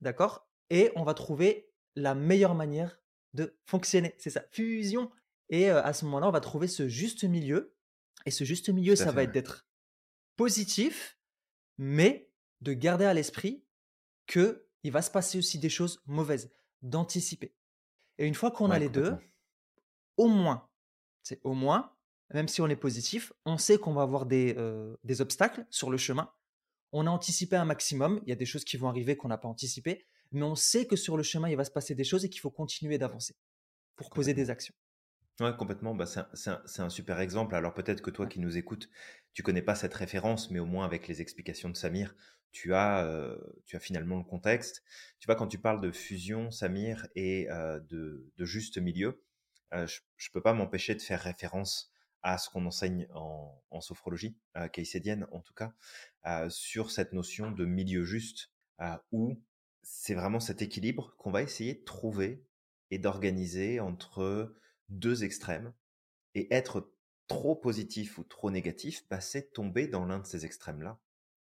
d'accord, 0.01 0.47
et 0.69 0.91
on 0.95 1.03
va 1.03 1.13
trouver 1.13 1.71
la 1.95 2.15
meilleure 2.15 2.55
manière 2.55 2.99
de 3.33 3.57
fonctionner. 3.65 4.15
C'est 4.17 4.29
ça, 4.29 4.43
fusion. 4.51 5.11
Et 5.49 5.69
euh, 5.69 5.83
à 5.83 5.93
ce 5.93 6.05
moment-là, 6.05 6.27
on 6.27 6.31
va 6.31 6.39
trouver 6.39 6.67
ce 6.67 6.87
juste 6.87 7.23
milieu. 7.23 7.75
Et 8.25 8.31
ce 8.31 8.43
juste 8.43 8.69
milieu, 8.69 8.95
ça 8.95 9.11
va 9.11 9.23
être 9.23 9.31
d'être 9.31 9.67
positif, 10.35 11.17
mais 11.77 12.29
de 12.61 12.73
garder 12.73 13.05
à 13.05 13.13
l'esprit 13.13 13.65
que 14.27 14.67
il 14.83 14.91
va 14.91 15.01
se 15.01 15.11
passer 15.11 15.37
aussi 15.37 15.59
des 15.59 15.69
choses 15.69 16.01
mauvaises, 16.05 16.51
d'anticiper. 16.81 17.55
Et 18.17 18.25
une 18.25 18.35
fois 18.35 18.51
qu'on 18.51 18.71
a 18.71 18.79
les 18.79 18.89
deux, 18.89 19.15
au 20.17 20.27
moins, 20.27 20.69
c'est 21.23 21.39
au 21.43 21.53
moins, 21.53 21.93
même 22.33 22.47
si 22.47 22.61
on 22.61 22.67
est 22.67 22.75
positif, 22.75 23.33
on 23.45 23.57
sait 23.57 23.77
qu'on 23.77 23.93
va 23.93 24.03
avoir 24.03 24.25
des, 24.25 24.55
euh, 24.57 24.95
des 25.03 25.21
obstacles 25.21 25.65
sur 25.69 25.89
le 25.89 25.97
chemin. 25.97 26.31
On 26.91 27.07
a 27.07 27.09
anticipé 27.09 27.55
un 27.55 27.65
maximum. 27.65 28.21
Il 28.25 28.29
y 28.29 28.33
a 28.33 28.35
des 28.35 28.45
choses 28.45 28.65
qui 28.65 28.77
vont 28.77 28.87
arriver 28.87 29.15
qu'on 29.15 29.29
n'a 29.29 29.37
pas 29.37 29.47
anticipées, 29.47 30.05
mais 30.31 30.43
on 30.43 30.55
sait 30.55 30.85
que 30.85 30.95
sur 30.95 31.17
le 31.17 31.23
chemin, 31.23 31.49
il 31.49 31.55
va 31.55 31.65
se 31.65 31.71
passer 31.71 31.95
des 31.95 32.03
choses 32.03 32.25
et 32.25 32.29
qu'il 32.29 32.41
faut 32.41 32.51
continuer 32.51 32.97
d'avancer 32.97 33.35
pour 33.95 34.09
poser 34.09 34.33
des 34.33 34.49
actions. 34.49 34.73
Ouais, 35.39 35.55
complètement. 35.55 35.95
Bah, 35.95 36.05
c'est 36.05 36.81
un, 36.81 36.89
super 36.89 37.19
exemple. 37.19 37.55
Alors 37.55 37.73
peut-être 37.73 38.01
que 38.01 38.11
toi 38.11 38.27
qui 38.27 38.39
nous 38.39 38.57
écoutes, 38.57 38.89
tu 39.33 39.43
connais 39.43 39.61
pas 39.61 39.75
cette 39.75 39.93
référence, 39.93 40.51
mais 40.51 40.59
au 40.59 40.65
moins 40.65 40.85
avec 40.85 41.07
les 41.07 41.21
explications 41.21 41.69
de 41.69 41.77
Samir, 41.77 42.15
tu 42.51 42.73
as, 42.73 43.05
euh, 43.05 43.37
tu 43.65 43.75
as 43.75 43.79
finalement 43.79 44.17
le 44.17 44.23
contexte. 44.23 44.83
Tu 45.19 45.25
vois, 45.25 45.35
quand 45.35 45.47
tu 45.47 45.57
parles 45.57 45.81
de 45.81 45.91
fusion, 45.91 46.51
Samir, 46.51 47.07
et 47.15 47.49
euh, 47.49 47.79
de, 47.79 48.29
juste 48.39 48.77
milieu, 48.77 49.23
euh, 49.73 49.87
je, 49.87 49.99
ne 50.01 50.33
peux 50.33 50.41
pas 50.41 50.53
m'empêcher 50.53 50.95
de 50.95 51.01
faire 51.01 51.21
référence 51.21 51.91
à 52.23 52.37
ce 52.37 52.49
qu'on 52.49 52.65
enseigne 52.65 53.07
en, 53.13 53.59
en 53.71 53.81
sophrologie, 53.81 54.37
euh, 54.57 54.67
en 55.31 55.39
tout 55.41 55.53
cas, 55.53 55.73
sur 56.49 56.91
cette 56.91 57.13
notion 57.13 57.51
de 57.51 57.65
milieu 57.65 58.03
juste, 58.03 58.51
où 59.11 59.41
c'est 59.83 60.13
vraiment 60.13 60.39
cet 60.39 60.61
équilibre 60.61 61.15
qu'on 61.17 61.31
va 61.31 61.41
essayer 61.41 61.73
de 61.73 61.83
trouver 61.83 62.45
et 62.91 62.99
d'organiser 62.99 63.79
entre 63.79 64.55
deux 64.89 65.23
extrêmes. 65.23 65.73
Et 66.33 66.53
être 66.53 66.93
trop 67.27 67.55
positif 67.55 68.17
ou 68.17 68.23
trop 68.23 68.51
négatif, 68.51 69.05
bah, 69.09 69.21
c'est 69.21 69.53
tomber 69.53 69.87
dans 69.87 70.05
l'un 70.05 70.19
de 70.19 70.25
ces 70.25 70.45
extrêmes-là. 70.45 70.99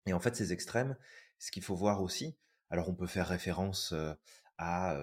Et 0.06 0.12
en 0.12 0.20
fait, 0.20 0.34
ces 0.34 0.52
extrêmes, 0.52 0.96
ce 1.38 1.50
qu'il 1.50 1.62
faut 1.62 1.76
voir 1.76 2.02
aussi, 2.02 2.36
alors 2.70 2.88
on 2.88 2.94
peut 2.94 3.06
faire 3.06 3.28
référence 3.28 3.94
à 4.58 4.96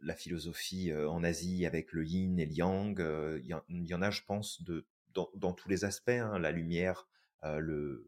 la 0.00 0.14
philosophie 0.14 0.92
en 0.94 1.24
Asie 1.24 1.66
avec 1.66 1.92
le 1.92 2.06
yin 2.06 2.38
et 2.38 2.46
le 2.46 2.52
yang. 2.52 2.98
Il 3.42 3.86
y, 3.86 3.94
en 3.94 4.02
a, 4.02 4.10
je 4.10 4.22
pense, 4.22 4.62
de, 4.62 4.86
dans, 5.14 5.52
tous 5.52 5.68
les 5.68 5.84
aspects, 5.84 6.08
hein, 6.10 6.38
la 6.38 6.52
lumière, 6.52 7.08
le, 7.42 8.06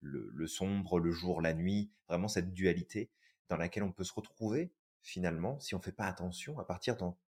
le, 0.00 0.46
sombre, 0.46 0.98
le 0.98 1.10
jour, 1.10 1.40
la 1.42 1.54
nuit, 1.54 1.92
vraiment 2.08 2.28
cette 2.28 2.52
dualité 2.52 3.10
dans 3.48 3.56
laquelle 3.56 3.82
on 3.82 3.92
peut 3.92 4.04
se 4.04 4.12
retrouver 4.12 4.72
finalement 5.02 5.58
si 5.60 5.74
on 5.74 5.78
ne 5.78 5.82
fait 5.82 5.92
pas 5.92 6.06
attention 6.06 6.58
à 6.58 6.64
partir 6.64 6.96
dans 6.96 7.18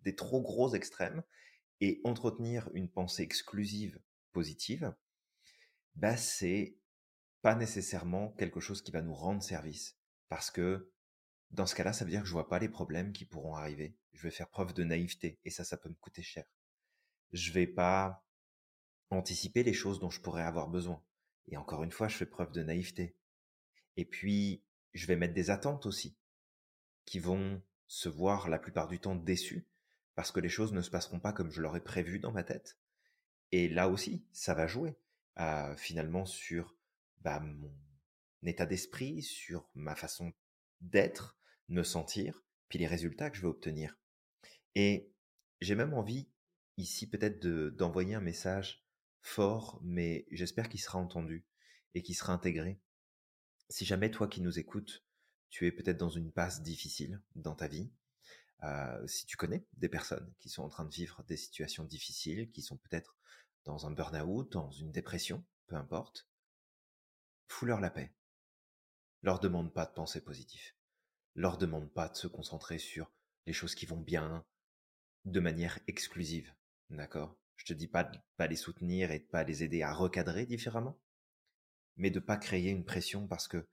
des 0.00 0.16
trop 0.16 0.40
gros 0.40 0.74
extrêmes 0.74 1.22
et 1.80 2.00
entretenir 2.04 2.68
une 2.74 2.88
pensée 2.88 3.22
exclusive 3.22 4.00
positive, 4.32 4.94
bah 5.94 6.16
c'est 6.16 6.76
pas 7.42 7.54
nécessairement 7.54 8.30
quelque 8.32 8.60
chose 8.60 8.82
qui 8.82 8.90
va 8.90 9.02
nous 9.02 9.14
rendre 9.14 9.42
service 9.42 9.96
parce 10.28 10.50
que 10.50 10.90
dans 11.50 11.66
ce 11.66 11.74
cas-là, 11.74 11.92
ça 11.92 12.04
veut 12.04 12.10
dire 12.10 12.22
que 12.22 12.28
je 12.28 12.32
vois 12.32 12.48
pas 12.48 12.58
les 12.58 12.68
problèmes 12.68 13.12
qui 13.12 13.24
pourront 13.24 13.56
arriver. 13.56 13.96
Je 14.12 14.22
vais 14.22 14.30
faire 14.30 14.48
preuve 14.48 14.72
de 14.72 14.84
naïveté 14.84 15.40
et 15.44 15.50
ça, 15.50 15.64
ça 15.64 15.76
peut 15.76 15.88
me 15.88 15.94
coûter 15.94 16.22
cher. 16.22 16.44
Je 17.32 17.52
vais 17.52 17.66
pas 17.66 18.24
anticiper 19.10 19.62
les 19.64 19.72
choses 19.72 19.98
dont 19.98 20.10
je 20.10 20.20
pourrais 20.20 20.44
avoir 20.44 20.68
besoin. 20.68 21.02
Et 21.48 21.56
encore 21.56 21.82
une 21.82 21.92
fois, 21.92 22.08
je 22.08 22.16
fais 22.16 22.26
preuve 22.26 22.52
de 22.52 22.62
naïveté. 22.62 23.16
Et 23.96 24.04
puis, 24.04 24.62
je 24.92 25.06
vais 25.06 25.16
mettre 25.16 25.34
des 25.34 25.50
attentes 25.50 25.86
aussi, 25.86 26.16
qui 27.04 27.18
vont 27.18 27.62
se 27.86 28.08
voir 28.08 28.48
la 28.48 28.58
plupart 28.58 28.88
du 28.88 29.00
temps 29.00 29.16
déçus, 29.16 29.66
parce 30.14 30.32
que 30.32 30.40
les 30.40 30.48
choses 30.48 30.72
ne 30.72 30.82
se 30.82 30.90
passeront 30.90 31.20
pas 31.20 31.32
comme 31.32 31.50
je 31.50 31.60
l'aurais 31.60 31.82
prévu 31.82 32.18
dans 32.18 32.32
ma 32.32 32.44
tête. 32.44 32.78
Et 33.52 33.68
là 33.68 33.88
aussi, 33.88 34.24
ça 34.32 34.54
va 34.54 34.66
jouer 34.66 34.96
euh, 35.38 35.76
finalement 35.76 36.26
sur 36.26 36.76
bah, 37.20 37.40
mon 37.40 37.72
état 38.44 38.66
d'esprit, 38.66 39.22
sur 39.22 39.68
ma 39.74 39.94
façon 39.94 40.32
d'être, 40.80 41.36
me 41.68 41.82
sentir, 41.82 42.42
puis 42.68 42.78
les 42.78 42.86
résultats 42.86 43.30
que 43.30 43.36
je 43.36 43.42
vais 43.42 43.48
obtenir. 43.48 43.96
Et 44.74 45.12
j'ai 45.60 45.74
même 45.74 45.94
envie 45.94 46.28
ici 46.76 47.08
peut-être 47.08 47.40
d'envoyer 47.40 48.14
un 48.14 48.20
message 48.20 48.84
fort, 49.22 49.80
mais 49.82 50.26
j'espère 50.30 50.68
qu'il 50.68 50.80
sera 50.80 50.98
entendu 50.98 51.44
et 51.94 52.02
qu'il 52.02 52.14
sera 52.14 52.32
intégré. 52.32 52.80
Si 53.68 53.84
jamais 53.84 54.10
toi 54.10 54.28
qui 54.28 54.40
nous 54.40 54.58
écoutes, 54.58 55.04
tu 55.50 55.66
es 55.66 55.72
peut-être 55.72 55.98
dans 55.98 56.10
une 56.10 56.32
passe 56.32 56.62
difficile 56.62 57.20
dans 57.34 57.54
ta 57.54 57.68
vie, 57.68 57.90
euh, 58.62 59.06
si 59.06 59.26
tu 59.26 59.36
connais 59.36 59.64
des 59.74 59.88
personnes 59.88 60.32
qui 60.38 60.48
sont 60.48 60.62
en 60.62 60.68
train 60.68 60.84
de 60.84 60.92
vivre 60.92 61.22
des 61.24 61.36
situations 61.36 61.84
difficiles, 61.84 62.50
qui 62.50 62.62
sont 62.62 62.76
peut-être 62.76 63.16
dans 63.64 63.86
un 63.86 63.90
burn-out, 63.90 64.52
dans 64.52 64.70
une 64.70 64.92
dépression, 64.92 65.44
peu 65.66 65.76
importe, 65.76 66.28
fous-leur 67.48 67.80
la 67.80 67.90
paix. 67.90 68.14
Leur 69.22 69.40
demande 69.40 69.72
pas 69.72 69.86
de 69.86 69.92
penser 69.92 70.22
positif. 70.22 70.76
Leur 71.34 71.58
demande 71.58 71.92
pas 71.92 72.08
de 72.08 72.16
se 72.16 72.26
concentrer 72.26 72.78
sur 72.78 73.12
les 73.46 73.52
choses 73.52 73.74
qui 73.74 73.86
vont 73.86 74.00
bien 74.00 74.44
de 75.24 75.40
manière 75.40 75.78
exclusive. 75.86 76.54
D'accord? 76.90 77.39
Je 77.60 77.66
te 77.66 77.74
dis 77.74 77.88
pas 77.88 78.04
de 78.04 78.18
pas 78.38 78.46
les 78.46 78.56
soutenir 78.56 79.10
et 79.10 79.18
de 79.18 79.24
pas 79.24 79.44
les 79.44 79.62
aider 79.62 79.82
à 79.82 79.92
recadrer 79.92 80.46
différemment, 80.46 80.98
mais 81.96 82.10
de 82.10 82.18
pas 82.18 82.38
créer 82.38 82.70
une 82.70 82.86
pression 82.86 83.26
parce 83.26 83.48
que 83.48 83.68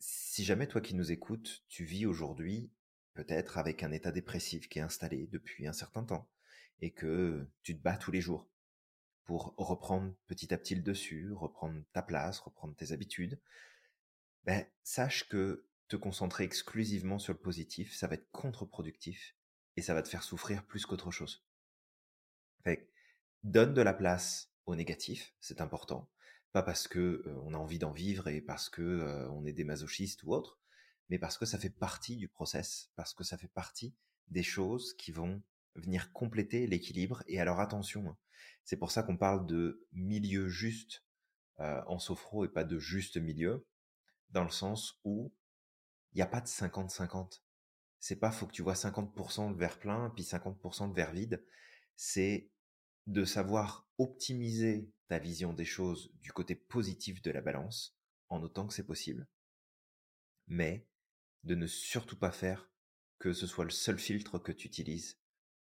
si 0.00 0.42
jamais 0.44 0.66
toi 0.66 0.80
qui 0.80 0.96
nous 0.96 1.12
écoutes, 1.12 1.62
tu 1.68 1.84
vis 1.84 2.04
aujourd'hui 2.04 2.72
peut-être 3.14 3.58
avec 3.58 3.84
un 3.84 3.92
état 3.92 4.10
dépressif 4.10 4.68
qui 4.68 4.80
est 4.80 4.82
installé 4.82 5.28
depuis 5.28 5.68
un 5.68 5.72
certain 5.72 6.02
temps 6.02 6.28
et 6.80 6.90
que 6.90 7.46
tu 7.62 7.76
te 7.78 7.80
bats 7.82 7.96
tous 7.96 8.10
les 8.10 8.20
jours 8.20 8.48
pour 9.24 9.54
reprendre 9.56 10.12
petit 10.26 10.52
à 10.52 10.58
petit 10.58 10.74
le 10.74 10.82
dessus, 10.82 11.32
reprendre 11.32 11.80
ta 11.92 12.02
place, 12.02 12.40
reprendre 12.40 12.74
tes 12.74 12.90
habitudes, 12.90 13.40
ben, 14.42 14.66
sache 14.82 15.28
que 15.28 15.64
te 15.86 15.94
concentrer 15.94 16.42
exclusivement 16.42 17.20
sur 17.20 17.34
le 17.34 17.38
positif, 17.38 17.94
ça 17.94 18.08
va 18.08 18.14
être 18.14 18.28
contre-productif 18.32 19.36
et 19.76 19.82
ça 19.82 19.94
va 19.94 20.02
te 20.02 20.08
faire 20.08 20.24
souffrir 20.24 20.66
plus 20.66 20.86
qu'autre 20.86 21.12
chose. 21.12 21.44
Donne 23.42 23.72
de 23.72 23.80
la 23.80 23.94
place 23.94 24.52
au 24.66 24.76
négatif, 24.76 25.34
c'est 25.40 25.62
important. 25.62 26.10
Pas 26.52 26.62
parce 26.62 26.88
que 26.88 27.24
on 27.44 27.54
a 27.54 27.56
envie 27.56 27.78
d'en 27.78 27.92
vivre 27.92 28.28
et 28.28 28.40
parce 28.40 28.68
que 28.68 29.26
on 29.30 29.46
est 29.46 29.52
des 29.52 29.64
masochistes 29.64 30.22
ou 30.24 30.34
autres, 30.34 30.60
mais 31.08 31.18
parce 31.18 31.38
que 31.38 31.46
ça 31.46 31.58
fait 31.58 31.70
partie 31.70 32.16
du 32.16 32.28
process, 32.28 32.90
parce 32.96 33.14
que 33.14 33.24
ça 33.24 33.38
fait 33.38 33.48
partie 33.48 33.94
des 34.28 34.42
choses 34.42 34.94
qui 34.94 35.10
vont 35.10 35.42
venir 35.74 36.12
compléter 36.12 36.66
l'équilibre. 36.66 37.22
Et 37.28 37.40
alors 37.40 37.60
attention, 37.60 38.10
hein, 38.10 38.18
c'est 38.64 38.76
pour 38.76 38.90
ça 38.90 39.02
qu'on 39.02 39.16
parle 39.16 39.46
de 39.46 39.86
milieu 39.92 40.48
juste 40.48 41.04
en 41.58 41.98
sophro 41.98 42.44
et 42.44 42.48
pas 42.48 42.64
de 42.64 42.78
juste 42.78 43.16
milieu, 43.16 43.66
dans 44.30 44.44
le 44.44 44.50
sens 44.50 45.00
où 45.04 45.32
il 46.12 46.16
n'y 46.16 46.22
a 46.22 46.26
pas 46.26 46.40
de 46.40 46.46
50-50. 46.46 47.42
C'est 48.00 48.16
pas 48.16 48.30
faut 48.30 48.46
que 48.46 48.52
tu 48.52 48.62
vois 48.62 48.74
50% 48.74 49.52
de 49.52 49.58
verre 49.58 49.78
plein 49.78 50.10
puis 50.10 50.24
50% 50.24 50.90
de 50.90 50.94
verre 50.94 51.12
vide. 51.12 51.44
C'est 52.02 52.48
de 53.06 53.26
savoir 53.26 53.86
optimiser 53.98 54.90
ta 55.08 55.18
vision 55.18 55.52
des 55.52 55.66
choses 55.66 56.10
du 56.14 56.32
côté 56.32 56.54
positif 56.54 57.20
de 57.20 57.30
la 57.30 57.42
balance 57.42 57.94
en 58.30 58.42
autant 58.42 58.66
que 58.66 58.72
c'est 58.72 58.86
possible. 58.86 59.28
Mais 60.46 60.86
de 61.44 61.54
ne 61.54 61.66
surtout 61.66 62.18
pas 62.18 62.32
faire 62.32 62.70
que 63.18 63.34
ce 63.34 63.46
soit 63.46 63.66
le 63.66 63.70
seul 63.70 63.98
filtre 63.98 64.38
que 64.38 64.50
tu 64.50 64.66
utilises 64.66 65.18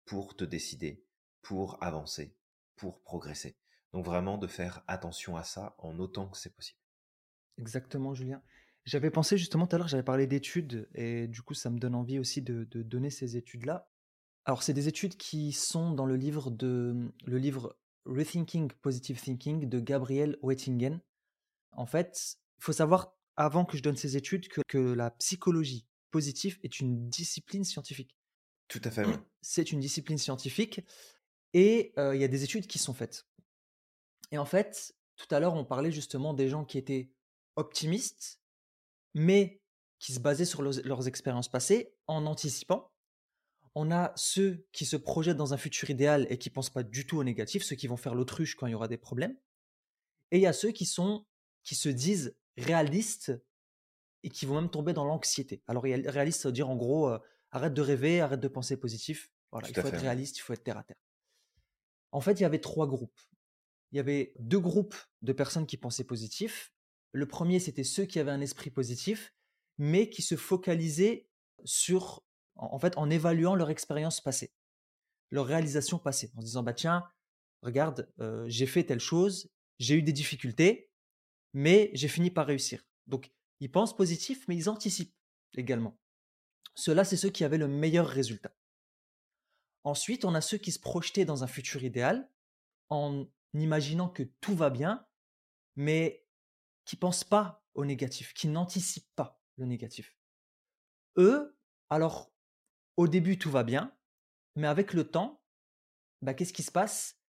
pour 0.06 0.36
te 0.36 0.44
décider, 0.44 1.04
pour 1.42 1.82
avancer, 1.84 2.36
pour 2.76 3.02
progresser. 3.02 3.58
Donc 3.92 4.06
vraiment 4.06 4.38
de 4.38 4.46
faire 4.46 4.84
attention 4.86 5.38
à 5.38 5.44
ça 5.44 5.76
en 5.80 5.98
autant 5.98 6.30
que 6.30 6.38
c'est 6.38 6.56
possible. 6.56 6.80
Exactement, 7.58 8.14
Julien. 8.14 8.44
J'avais 8.86 9.10
pensé 9.10 9.40
justement 9.40 9.66
tout 9.66 9.76
à 9.76 9.80
l'heure, 9.80 9.88
j'avais 9.88 10.04
parlé 10.04 10.28
d'études 10.28 10.88
et 10.94 11.28
du 11.28 11.42
coup 11.42 11.56
ça 11.56 11.72
me 11.72 11.80
donne 11.80 11.96
envie 11.96 12.20
aussi 12.20 12.44
de, 12.44 12.64
donner 12.84 13.10
ces 13.10 13.38
études-là. 13.38 13.90
Alors 14.48 14.64
c'est 14.64 14.74
des 14.74 14.88
études 14.88 15.18
qui 15.18 15.52
sont 15.52 15.92
dans 15.92 16.06
le 16.06 16.16
livre 16.16 16.50
de 16.50 17.12
le 17.26 17.38
livre 17.38 17.78
Rethinking 18.06 18.72
Positive 18.82 19.20
Thinking 19.20 19.68
de 19.68 19.80
Gabriel 19.82 20.38
Wettingen. 20.42 21.02
En 21.74 21.86
fait, 21.86 22.38
il 22.58 22.64
faut 22.64 22.72
savoir 22.72 23.14
avant 23.36 23.66
que 23.66 23.76
je 23.76 23.84
donne 23.84 23.98
ces 23.98 24.16
études 24.16 24.48
que, 24.48 24.78
la 24.94 25.12
psychologie 25.12 25.86
positive 26.12 26.60
est 26.64 26.80
une 26.80 27.10
discipline 27.10 27.66
scientifique. 27.66 28.16
Tout 28.70 28.80
à 28.86 28.90
fait. 28.90 29.04
C'est 29.42 29.74
une 29.74 29.82
discipline 29.82 30.18
scientifique 30.18 30.80
et 31.54 31.94
euh, 31.98 32.16
il 32.16 32.22
y 32.22 32.24
a 32.24 32.30
des 32.30 32.46
études 32.46 32.68
qui 32.68 32.80
sont 32.80 32.94
faites. 32.94 33.28
Et 34.32 34.38
en 34.38 34.46
fait, 34.46 34.96
tout 35.18 35.28
à 35.30 35.42
l'heure, 35.42 35.56
on 35.56 35.66
parlait 35.66 35.92
justement 35.92 36.34
des 36.34 36.48
gens 36.48 36.64
qui 36.64 36.78
étaient 36.78 37.12
optimistes 37.58 38.40
mais 39.14 39.62
qui 40.00 40.14
se 40.14 40.22
basaient 40.22 40.46
sur 40.46 40.62
leurs 40.62 41.08
expériences 41.10 41.50
passées 41.50 41.94
en 42.08 42.26
anticipant. 42.26 42.94
On 43.80 43.92
a 43.92 44.12
ceux 44.16 44.66
qui 44.72 44.86
se 44.86 44.96
projettent 44.96 45.38
dans 45.38 45.54
un 45.54 45.58
futur 45.58 45.90
idéal 45.90 46.26
et 46.30 46.38
qui 46.38 46.50
pensent 46.50 46.70
pas 46.70 46.84
du 46.84 47.06
tout 47.06 47.18
au 47.18 47.24
négatif, 47.24 47.64
ceux 47.64 47.76
qui 47.76 47.88
vont 47.88 47.98
faire 47.98 48.16
l'autruche 48.16 48.56
quand 48.56 48.66
il 48.66 48.72
y 48.72 48.76
aura 48.76 48.88
des 48.88 48.98
problèmes. 48.98 49.38
Et 50.32 50.38
il 50.38 50.42
y 50.42 50.48
a 50.48 50.54
ceux 50.54 50.72
qui 50.72 50.86
sont 50.86 51.26
qui 51.64 51.76
se 51.76 51.90
disent 51.90 52.36
réalistes 52.58 53.34
et 54.24 54.30
qui 54.30 54.46
vont 54.46 54.56
même 54.56 54.70
tomber 54.70 54.94
dans 54.94 55.06
l'anxiété. 55.06 55.62
Alors 55.68 55.84
réaliste, 55.84 56.42
ça 56.42 56.50
veut 56.50 56.54
dire 56.54 56.70
en 56.70 56.76
gros 56.76 57.10
euh, 57.10 57.20
arrête 57.52 57.74
de 57.74 57.82
rêver, 57.82 58.20
arrête 58.20 58.40
de 58.40 58.48
penser 58.48 58.78
positif. 58.78 59.32
Voilà, 59.52 59.70
il 59.70 59.76
faut 59.76 59.88
être 59.88 60.00
réaliste, 60.00 60.38
il 60.38 60.42
faut 60.42 60.54
être 60.54 60.64
terre 60.64 60.78
à 60.78 60.84
terre. 60.84 60.98
En 62.12 62.22
fait, 62.22 62.34
il 62.40 62.42
y 62.42 62.46
avait 62.46 62.60
trois 62.60 62.88
groupes. 62.88 63.20
Il 63.92 63.98
y 63.98 64.00
avait 64.00 64.34
deux 64.40 64.60
groupes 64.60 64.96
de 65.22 65.34
personnes 65.34 65.68
qui 65.68 65.78
pensaient 65.78 66.04
positif 66.04 66.74
le 67.12 67.26
premier, 67.26 67.60
c'était 67.60 67.84
ceux 67.84 68.06
qui 68.06 68.20
avaient 68.20 68.32
un 68.32 68.42
esprit 68.42 68.70
positif, 68.70 69.34
mais 69.78 70.10
qui 70.10 70.22
se 70.22 70.36
focalisaient 70.36 71.28
sur, 71.64 72.24
en 72.58 72.80
fait, 72.80 72.98
en 72.98 73.10
évaluant 73.10 73.56
leur 73.56 73.70
expérience 73.70 74.22
passée, 74.22 74.54
leur 75.32 75.46
réalisation 75.46 76.00
passée, 76.00 76.32
en 76.36 76.42
se 76.42 76.46
disant, 76.46 76.64
bah 76.64 76.74
tiens, 76.74 77.10
regarde, 77.62 78.12
euh, 78.20 78.46
j'ai 78.48 78.66
fait 78.66 78.84
telle 78.84 79.00
chose, 79.00 79.52
j'ai 79.80 79.96
eu 79.96 80.02
des 80.02 80.14
difficultés, 80.14 80.92
mais 81.54 81.92
j'ai 81.94 82.08
fini 82.08 82.32
par 82.32 82.48
réussir. 82.48 82.84
Donc, 83.08 83.32
ils 83.60 83.72
pensent 83.72 83.96
positif, 83.96 84.48
mais 84.48 84.56
ils 84.56 84.70
anticipent 84.70 85.16
également. 85.56 85.98
Ceux-là, 86.76 87.04
c'est 87.04 87.18
ceux 87.18 87.30
qui 87.30 87.44
avaient 87.44 87.58
le 87.58 87.68
meilleur 87.68 88.08
résultat. 88.08 88.56
Ensuite, 89.84 90.26
on 90.26 90.36
a 90.36 90.42
ceux 90.42 90.58
qui 90.58 90.72
se 90.72 90.80
projetaient 90.80 91.26
dans 91.26 91.44
un 91.44 91.48
futur 91.48 91.84
idéal 91.84 92.30
en 92.90 93.26
imaginant 93.54 94.10
que 94.10 94.24
tout 94.42 94.56
va 94.56 94.70
bien, 94.70 95.06
mais 95.76 96.26
qui 96.86 96.96
pensent 96.96 97.24
pas 97.24 97.66
au 97.74 97.86
négatif, 97.86 98.34
qui 98.34 98.48
n'anticipent 98.48 99.16
pas 99.16 99.42
le 99.58 99.66
négatif. 99.66 100.16
Eux, 101.18 101.58
alors, 101.90 102.32
au 102.98 103.08
début, 103.08 103.38
tout 103.38 103.52
va 103.52 103.64
bien, 103.64 103.96
mais 104.56 104.68
avec 104.68 104.94
le 104.94 105.10
temps, 105.10 105.42
bah, 106.22 106.34
qu'est-ce 106.34 106.54
qui 106.54 106.64
se 106.64 106.72
passe? 106.72 107.20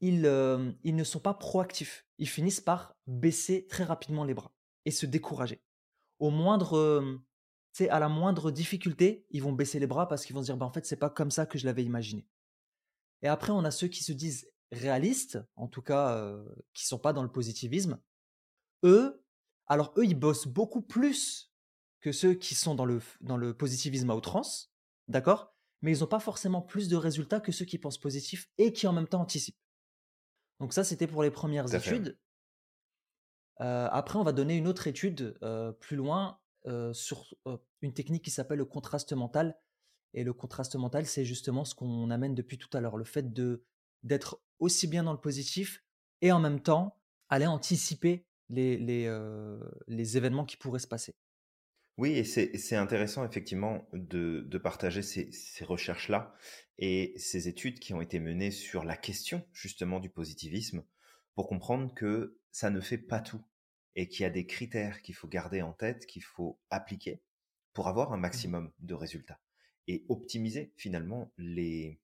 Ils, 0.00 0.26
euh, 0.26 0.72
ils 0.82 0.96
ne 0.96 1.04
sont 1.04 1.20
pas 1.20 1.34
proactifs. 1.34 2.06
Ils 2.18 2.28
finissent 2.28 2.60
par 2.60 2.96
baisser 3.06 3.66
très 3.66 3.84
rapidement 3.84 4.24
les 4.24 4.34
bras 4.34 4.52
et 4.84 4.90
se 4.90 5.06
décourager. 5.06 5.62
Au 6.18 6.30
moindre, 6.30 7.20
c'est 7.72 7.88
à 7.88 7.98
la 7.98 8.08
moindre 8.08 8.52
difficulté, 8.52 9.26
ils 9.30 9.42
vont 9.42 9.52
baisser 9.52 9.80
les 9.80 9.88
bras 9.88 10.06
parce 10.06 10.24
qu'ils 10.24 10.34
vont 10.34 10.42
se 10.42 10.46
dire, 10.46 10.56
bah, 10.56 10.66
en 10.66 10.72
fait, 10.72 10.86
c'est 10.86 10.96
pas 10.96 11.10
comme 11.10 11.32
ça 11.32 11.44
que 11.44 11.58
je 11.58 11.66
l'avais 11.66 11.84
imaginé. 11.84 12.26
Et 13.22 13.28
après, 13.28 13.50
on 13.50 13.64
a 13.64 13.72
ceux 13.72 13.88
qui 13.88 14.04
se 14.04 14.12
disent 14.12 14.48
réalistes, 14.70 15.38
en 15.56 15.66
tout 15.66 15.82
cas, 15.82 16.16
euh, 16.16 16.44
qui 16.72 16.86
sont 16.86 16.98
pas 16.98 17.12
dans 17.12 17.22
le 17.22 17.32
positivisme, 17.32 18.00
eux, 18.84 19.24
alors 19.66 19.92
eux, 19.96 20.04
ils 20.04 20.18
bossent 20.18 20.46
beaucoup 20.46 20.82
plus 20.82 21.52
que 22.00 22.12
ceux 22.12 22.34
qui 22.34 22.54
sont 22.54 22.74
dans 22.74 22.84
le, 22.84 23.00
dans 23.22 23.36
le 23.36 23.56
positivisme 23.56 24.10
à 24.10 24.14
outrance, 24.14 24.73
d'accord? 25.08 25.54
Mais 25.82 25.96
ils 25.96 26.00
n'ont 26.00 26.06
pas 26.06 26.20
forcément 26.20 26.62
plus 26.62 26.88
de 26.88 26.96
résultats 26.96 27.40
que 27.40 27.52
ceux 27.52 27.64
qui 27.64 27.78
pensent 27.78 27.98
positif 27.98 28.48
et 28.58 28.72
qui 28.72 28.86
en 28.86 28.92
même 28.92 29.08
temps 29.08 29.20
anticipent. 29.20 29.58
Donc 30.60 30.72
ça, 30.72 30.84
c'était 30.84 31.06
pour 31.06 31.22
les 31.22 31.30
premières 31.30 31.72
études. 31.74 32.18
Euh, 33.60 33.88
après, 33.90 34.18
on 34.18 34.22
va 34.22 34.32
donner 34.32 34.56
une 34.56 34.66
autre 34.66 34.86
étude 34.86 35.36
euh, 35.42 35.72
plus 35.72 35.96
loin 35.96 36.40
euh, 36.66 36.92
sur 36.92 37.34
une 37.82 37.92
technique 37.92 38.24
qui 38.24 38.30
s'appelle 38.30 38.58
le 38.58 38.64
contraste 38.64 39.12
mental. 39.12 39.58
Et 40.14 40.24
le 40.24 40.32
contraste 40.32 40.76
mental, 40.76 41.06
c'est 41.06 41.24
justement 41.24 41.64
ce 41.64 41.74
qu'on 41.74 42.10
amène 42.10 42.34
depuis 42.34 42.56
tout 42.56 42.74
à 42.76 42.80
l'heure, 42.80 42.96
le 42.96 43.04
fait 43.04 43.32
de 43.32 43.64
d'être 44.04 44.40
aussi 44.58 44.86
bien 44.86 45.02
dans 45.02 45.12
le 45.12 45.20
positif 45.20 45.82
et 46.20 46.30
en 46.30 46.38
même 46.38 46.60
temps 46.60 47.00
aller 47.30 47.46
anticiper 47.46 48.26
les, 48.50 48.76
les, 48.76 49.10
les 49.88 50.16
événements 50.16 50.44
qui 50.44 50.56
pourraient 50.56 50.78
se 50.78 50.86
passer. 50.86 51.16
Oui, 51.96 52.12
et 52.12 52.24
c'est 52.24 52.76
intéressant 52.76 53.24
effectivement 53.24 53.88
de, 53.92 54.44
de 54.48 54.58
partager 54.58 55.02
ces, 55.02 55.30
ces 55.30 55.64
recherches-là 55.64 56.34
et 56.78 57.14
ces 57.16 57.46
études 57.46 57.78
qui 57.78 57.94
ont 57.94 58.00
été 58.00 58.18
menées 58.18 58.50
sur 58.50 58.84
la 58.84 58.96
question 58.96 59.46
justement 59.52 60.00
du 60.00 60.10
positivisme 60.10 60.84
pour 61.34 61.48
comprendre 61.48 61.94
que 61.94 62.40
ça 62.50 62.70
ne 62.70 62.80
fait 62.80 62.98
pas 62.98 63.20
tout 63.20 63.44
et 63.94 64.08
qu'il 64.08 64.22
y 64.22 64.26
a 64.26 64.30
des 64.30 64.46
critères 64.46 65.02
qu'il 65.02 65.14
faut 65.14 65.28
garder 65.28 65.62
en 65.62 65.72
tête, 65.72 66.06
qu'il 66.06 66.24
faut 66.24 66.60
appliquer 66.70 67.22
pour 67.74 67.88
avoir 67.88 68.12
un 68.12 68.16
mmh. 68.16 68.20
maximum 68.20 68.72
de 68.80 68.94
résultats 68.94 69.40
et 69.86 70.04
optimiser 70.08 70.72
finalement 70.76 71.32
les, 71.36 72.00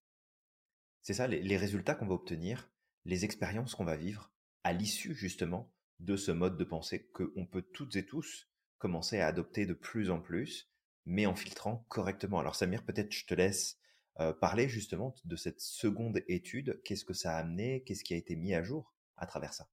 c'est 1.02 1.14
ça, 1.14 1.26
les, 1.26 1.56
résultats 1.56 1.94
qu'on 1.94 2.06
va 2.06 2.14
obtenir, 2.14 2.70
les 3.04 3.24
expériences 3.24 3.74
qu'on 3.74 3.84
va 3.84 3.96
vivre 3.96 4.30
à 4.64 4.72
l'issue 4.72 5.14
justement 5.14 5.72
de 5.98 6.16
ce 6.16 6.30
mode 6.30 6.58
de 6.58 6.64
pensée 6.64 7.08
qu'on 7.12 7.46
peut 7.46 7.62
toutes 7.62 7.96
et 7.96 8.04
tous 8.04 8.49
commencer 8.80 9.20
à 9.20 9.28
adopter 9.28 9.66
de 9.66 9.74
plus 9.74 10.10
en 10.10 10.20
plus, 10.20 10.68
mais 11.06 11.26
en 11.26 11.36
filtrant 11.36 11.84
correctement. 11.88 12.40
Alors 12.40 12.56
Samir, 12.56 12.82
peut-être 12.82 13.12
je 13.12 13.26
te 13.26 13.34
laisse 13.34 13.78
euh, 14.18 14.32
parler 14.32 14.68
justement 14.68 15.14
de 15.24 15.36
cette 15.36 15.60
seconde 15.60 16.20
étude. 16.26 16.80
Qu'est-ce 16.84 17.04
que 17.04 17.14
ça 17.14 17.36
a 17.36 17.40
amené? 17.40 17.84
Qu'est-ce 17.84 18.02
qui 18.02 18.14
a 18.14 18.16
été 18.16 18.34
mis 18.34 18.54
à 18.54 18.62
jour 18.64 18.96
à 19.16 19.26
travers 19.26 19.54
ça? 19.54 19.68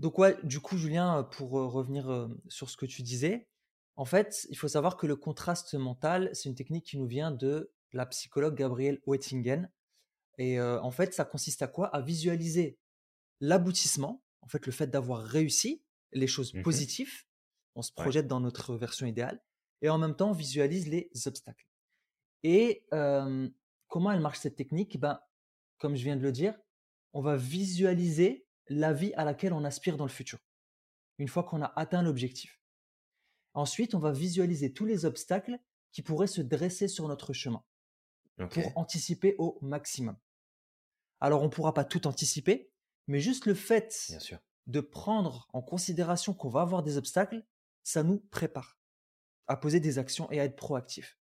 Donc 0.00 0.18
ouais, 0.18 0.36
du 0.42 0.58
coup 0.58 0.76
Julien, 0.76 1.22
pour 1.22 1.58
euh, 1.58 1.66
revenir 1.66 2.10
euh, 2.10 2.28
sur 2.48 2.68
ce 2.68 2.76
que 2.76 2.86
tu 2.86 3.02
disais, 3.02 3.48
en 3.96 4.06
fait, 4.06 4.48
il 4.50 4.58
faut 4.58 4.66
savoir 4.66 4.96
que 4.96 5.06
le 5.06 5.14
contraste 5.14 5.74
mental, 5.74 6.30
c'est 6.32 6.48
une 6.48 6.56
technique 6.56 6.86
qui 6.86 6.98
nous 6.98 7.06
vient 7.06 7.30
de 7.30 7.70
la 7.92 8.06
psychologue 8.06 8.56
Gabrielle 8.56 9.00
Oettingen. 9.06 9.70
Et 10.36 10.60
en 10.60 10.90
fait, 10.90 11.14
ça 11.14 11.24
consiste 11.24 11.62
à 11.62 11.68
quoi? 11.68 11.94
À 11.94 12.00
visualiser 12.00 12.76
l'aboutissement, 13.40 14.24
en 14.40 14.48
fait, 14.48 14.66
le 14.66 14.72
fait 14.72 14.88
d'avoir 14.88 15.22
réussi, 15.22 15.84
les 16.10 16.26
choses 16.26 16.52
mmh 16.54 16.62
positives. 16.62 17.24
On 17.74 17.82
se 17.82 17.92
projette 17.92 18.26
dans 18.26 18.40
notre 18.40 18.74
version 18.76 19.06
idéale. 19.06 19.42
Et 19.82 19.88
en 19.88 19.98
même 19.98 20.14
temps, 20.14 20.30
on 20.30 20.34
visualise 20.34 20.88
les 20.88 21.10
obstacles. 21.26 21.66
Et 22.42 22.86
comment 23.88 24.10
elle 24.12 24.20
marche 24.20 24.38
cette 24.38 24.56
technique? 24.56 24.98
Ben, 24.98 25.20
Comme 25.78 25.96
je 25.96 26.04
viens 26.04 26.16
de 26.16 26.22
le 26.22 26.32
dire, 26.32 26.58
on 27.12 27.22
va 27.22 27.36
visualiser 27.36 28.46
la 28.68 28.92
vie 28.92 29.12
à 29.14 29.24
laquelle 29.24 29.52
on 29.52 29.64
aspire 29.64 29.96
dans 29.96 30.04
le 30.04 30.10
futur, 30.10 30.38
une 31.18 31.28
fois 31.28 31.44
qu'on 31.44 31.62
a 31.62 31.72
atteint 31.76 32.02
l'objectif. 32.02 32.60
Ensuite, 33.52 33.94
on 33.94 33.98
va 33.98 34.10
visualiser 34.10 34.72
tous 34.72 34.84
les 34.84 35.04
obstacles 35.04 35.58
qui 35.92 36.02
pourraient 36.02 36.26
se 36.26 36.40
dresser 36.40 36.88
sur 36.88 37.06
notre 37.06 37.32
chemin 37.32 37.62
pour 38.50 38.76
anticiper 38.76 39.36
au 39.38 39.58
maximum. 39.62 40.16
Alors, 41.20 41.42
on 41.42 41.44
ne 41.44 41.50
pourra 41.50 41.72
pas 41.72 41.84
tout 41.84 42.06
anticiper, 42.06 42.72
mais 43.06 43.20
juste 43.20 43.46
le 43.46 43.54
fait 43.54 44.12
de 44.66 44.80
prendre 44.80 45.48
en 45.52 45.62
considération 45.62 46.34
qu'on 46.34 46.48
va 46.48 46.62
avoir 46.62 46.82
des 46.82 46.96
obstacles, 46.96 47.44
ça 47.84 48.02
nous 48.02 48.18
prépare 48.30 48.78
à 49.46 49.56
poser 49.56 49.78
des 49.78 49.98
actions 49.98 50.30
et 50.32 50.40
à 50.40 50.44
être 50.44 50.56
proactif. 50.56 51.18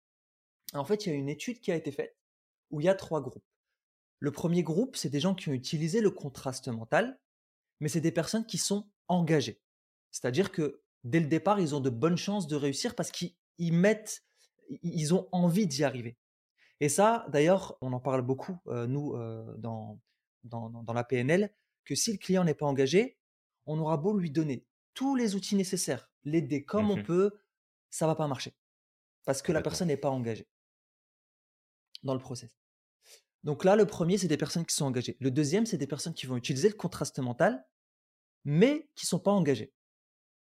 En 0.75 0.85
fait, 0.85 1.07
il 1.07 1.11
y 1.11 1.13
a 1.13 1.15
une 1.15 1.29
étude 1.29 1.61
qui 1.61 1.73
a 1.73 1.77
été 1.77 1.91
faite 1.91 2.17
où 2.71 2.81
il 2.81 2.85
y 2.85 2.89
a 2.89 2.95
trois 2.95 3.23
groupes. 3.23 3.45
Le 4.19 4.33
premier 4.33 4.63
groupe, 4.63 4.97
c'est 4.97 5.09
des 5.09 5.21
gens 5.21 5.35
qui 5.35 5.49
ont 5.49 5.53
utilisé 5.53 6.01
le 6.01 6.11
contraste 6.11 6.69
mental, 6.69 7.19
mais 7.81 7.89
c'est 7.89 8.01
des 8.01 8.13
personnes 8.13 8.45
qui 8.45 8.59
sont 8.59 8.91
engagées. 9.07 9.63
C'est-à-dire 10.11 10.51
que 10.51 10.83
dès 11.05 11.21
le 11.21 11.27
départ, 11.27 11.61
ils 11.61 11.75
ont 11.75 11.81
de 11.81 11.91
bonnes 11.91 12.17
chances 12.17 12.49
de 12.49 12.57
réussir 12.57 12.95
parce 12.95 13.11
qu'ils 13.11 13.33
mettent, 13.59 14.25
ils 14.83 15.15
ont 15.15 15.29
envie 15.33 15.67
d'y 15.67 15.85
arriver. 15.85 16.19
Et 16.81 16.89
ça, 16.89 17.27
d'ailleurs, 17.31 17.79
on 17.81 17.93
en 17.93 18.01
parle 18.01 18.23
beaucoup, 18.23 18.57
euh, 18.67 18.87
nous, 18.87 19.15
euh, 19.15 19.57
dans, 19.57 20.01
dans, 20.45 20.93
la 20.93 21.05
PNL, 21.05 21.53
que 21.85 21.95
si 21.95 22.13
le 22.13 22.19
client 22.19 22.45
n'est 22.45 22.55
pas 22.55 22.67
engagé, 22.67 23.19
on 23.67 23.79
aura 23.79 23.97
beau 23.97 24.17
lui 24.17 24.31
donner 24.31 24.65
tous 24.99 25.15
les 25.15 25.37
outils 25.37 25.55
nécessaires, 25.55 26.11
l'aider 26.25 26.65
comme 26.65 26.91
on 26.91 26.97
mmh 26.97 27.05
peut, 27.05 27.39
ça 27.89 28.09
va 28.09 28.17
pas 28.17 28.27
marcher. 28.27 28.57
Parce 29.25 29.43
que 29.43 29.53
la 29.53 29.63
personne 29.63 29.87
n'est 29.87 29.97
pas 29.97 30.11
engagée 30.11 30.49
dans 32.03 32.15
le 32.15 32.19
process. 32.19 32.59
Donc 33.45 33.63
là, 33.63 33.77
le 33.77 33.87
premier, 33.87 34.19
c'est 34.19 34.27
des 34.27 34.37
personnes 34.37 34.67
qui 34.67 34.75
sont 34.75 34.87
engagées. 34.87 35.17
Le 35.21 35.31
deuxième, 35.31 35.67
c'est 35.67 35.79
des 35.79 35.87
personnes 35.87 36.15
qui 36.15 36.27
vont 36.27 36.37
utiliser 36.37 36.69
le 36.69 36.75
contraste 36.75 37.21
mental, 37.21 37.65
mais 38.45 38.91
qui 38.97 39.05
ne 39.05 39.11
sont 39.11 39.21
pas 39.21 39.31
engagées. 39.31 39.73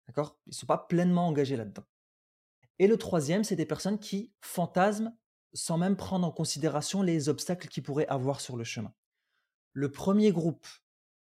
D'accord? 0.07 0.39
Ils 0.47 0.51
ne 0.51 0.55
sont 0.55 0.67
pas 0.67 0.79
pleinement 0.79 1.27
engagés 1.27 1.57
là-dedans. 1.57 1.85
Et 2.79 2.87
le 2.87 2.97
troisième, 2.97 3.43
c'est 3.43 3.57
des 3.57 3.67
personnes 3.67 3.99
qui 3.99 4.33
fantasment 4.41 5.11
sans 5.55 5.77
même 5.77 5.97
prendre 5.97 6.25
en 6.25 6.31
considération 6.31 7.03
les 7.03 7.29
obstacles 7.29 7.67
qu'ils 7.67 7.83
pourraient 7.83 8.07
avoir 8.07 8.41
sur 8.41 8.57
le 8.57 8.63
chemin. 8.63 8.95
Le 9.73 9.91
premier 9.91 10.31
groupe 10.31 10.69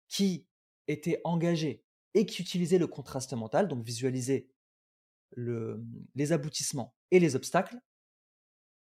qui 0.08 0.48
était 0.88 1.20
engagé 1.22 1.83
et 2.14 2.27
qui 2.27 2.42
utilisait 2.42 2.79
le 2.79 2.87
contraste 2.87 3.33
mental, 3.33 3.68
donc 3.68 3.85
visualiser 3.85 4.48
les 5.37 6.33
aboutissements 6.33 6.94
et 7.11 7.18
les 7.18 7.37
obstacles, 7.37 7.79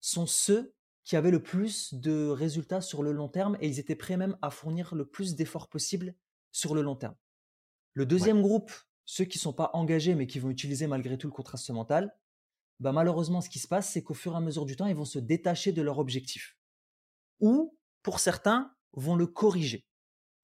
sont 0.00 0.26
ceux 0.26 0.74
qui 1.04 1.16
avaient 1.16 1.30
le 1.30 1.42
plus 1.42 1.94
de 1.94 2.28
résultats 2.28 2.80
sur 2.80 3.02
le 3.02 3.12
long 3.12 3.28
terme 3.28 3.56
et 3.60 3.68
ils 3.68 3.78
étaient 3.78 3.96
prêts 3.96 4.16
même 4.16 4.36
à 4.42 4.50
fournir 4.50 4.94
le 4.94 5.06
plus 5.06 5.34
d'efforts 5.34 5.68
possible 5.68 6.14
sur 6.52 6.74
le 6.74 6.82
long 6.82 6.96
terme. 6.96 7.16
Le 7.94 8.06
deuxième 8.06 8.42
groupe 8.42 8.72
ceux 9.04 9.24
qui 9.24 9.38
ne 9.38 9.42
sont 9.42 9.52
pas 9.52 9.70
engagés 9.74 10.14
mais 10.14 10.26
qui 10.26 10.38
vont 10.38 10.50
utiliser 10.50 10.86
malgré 10.86 11.18
tout 11.18 11.26
le 11.26 11.32
contraste 11.32 11.70
mental, 11.70 12.16
bah 12.80 12.92
malheureusement, 12.92 13.40
ce 13.40 13.48
qui 13.48 13.58
se 13.58 13.68
passe, 13.68 13.90
c'est 13.90 14.02
qu'au 14.02 14.14
fur 14.14 14.32
et 14.32 14.36
à 14.36 14.40
mesure 14.40 14.66
du 14.66 14.76
temps, 14.76 14.86
ils 14.86 14.94
vont 14.94 15.04
se 15.04 15.18
détacher 15.18 15.72
de 15.72 15.82
leur 15.82 15.98
objectif. 15.98 16.56
Ou, 17.40 17.76
pour 18.02 18.18
certains, 18.18 18.74
vont 18.92 19.14
le 19.14 19.26
corriger. 19.26 19.86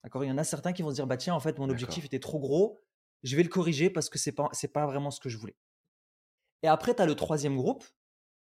D'accord? 0.04 0.24
Il 0.24 0.28
y 0.28 0.30
en 0.30 0.38
a 0.38 0.44
certains 0.44 0.72
qui 0.72 0.82
vont 0.82 0.90
se 0.90 0.96
dire, 0.96 1.06
bah 1.06 1.16
tiens, 1.16 1.34
en 1.34 1.40
fait, 1.40 1.58
mon 1.58 1.68
objectif 1.68 2.04
était 2.04 2.20
trop 2.20 2.38
gros, 2.38 2.80
je 3.22 3.36
vais 3.36 3.42
le 3.42 3.48
corriger 3.48 3.90
parce 3.90 4.08
que 4.08 4.18
ce 4.18 4.30
n'est 4.30 4.34
pas, 4.34 4.50
pas 4.72 4.86
vraiment 4.86 5.10
ce 5.10 5.20
que 5.20 5.28
je 5.28 5.36
voulais. 5.36 5.56
Et 6.62 6.68
après, 6.68 6.94
tu 6.94 7.02
as 7.02 7.06
le 7.06 7.14
troisième 7.14 7.56
groupe. 7.56 7.84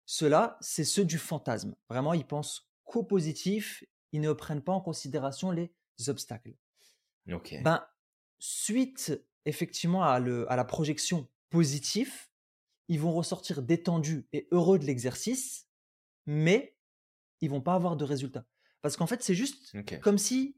Ceux-là, 0.07 0.59
c'est 0.61 0.85
ceux 0.85 1.05
du 1.05 1.19
fantasme. 1.19 1.75
Vraiment, 1.89 2.15
ils 2.15 2.27
pensent 2.27 2.71
qu'au 2.85 3.05
positif, 3.05 3.85
ils 4.13 4.21
ne 4.21 4.33
prennent 4.33 4.63
pas 4.63 4.73
en 4.73 4.81
considération 4.81 5.51
les 5.51 5.73
obstacles. 6.09 6.55
Ok. 7.31 7.55
Ben, 7.63 7.87
suite 8.39 9.13
effectivement 9.45 10.05
à, 10.05 10.19
la 10.21 10.65
projection 10.65 11.29
positive, 11.51 12.13
ils 12.89 13.01
vont 13.01 13.13
ressortir 13.13 13.63
détendus 13.63 14.27
et 14.33 14.49
heureux 14.51 14.79
de 14.79 14.85
l'exercice, 14.85 15.69
mais 16.27 16.77
ils 17.41 17.51
vont 17.51 17.61
pas 17.61 17.75
avoir 17.75 17.97
de 17.97 18.05
résultat. 18.05 18.45
Parce 18.81 18.97
qu'en 18.97 19.07
fait, 19.07 19.23
c'est 19.23 19.35
juste 19.35 19.77
comme 20.01 20.19
si, 20.19 20.57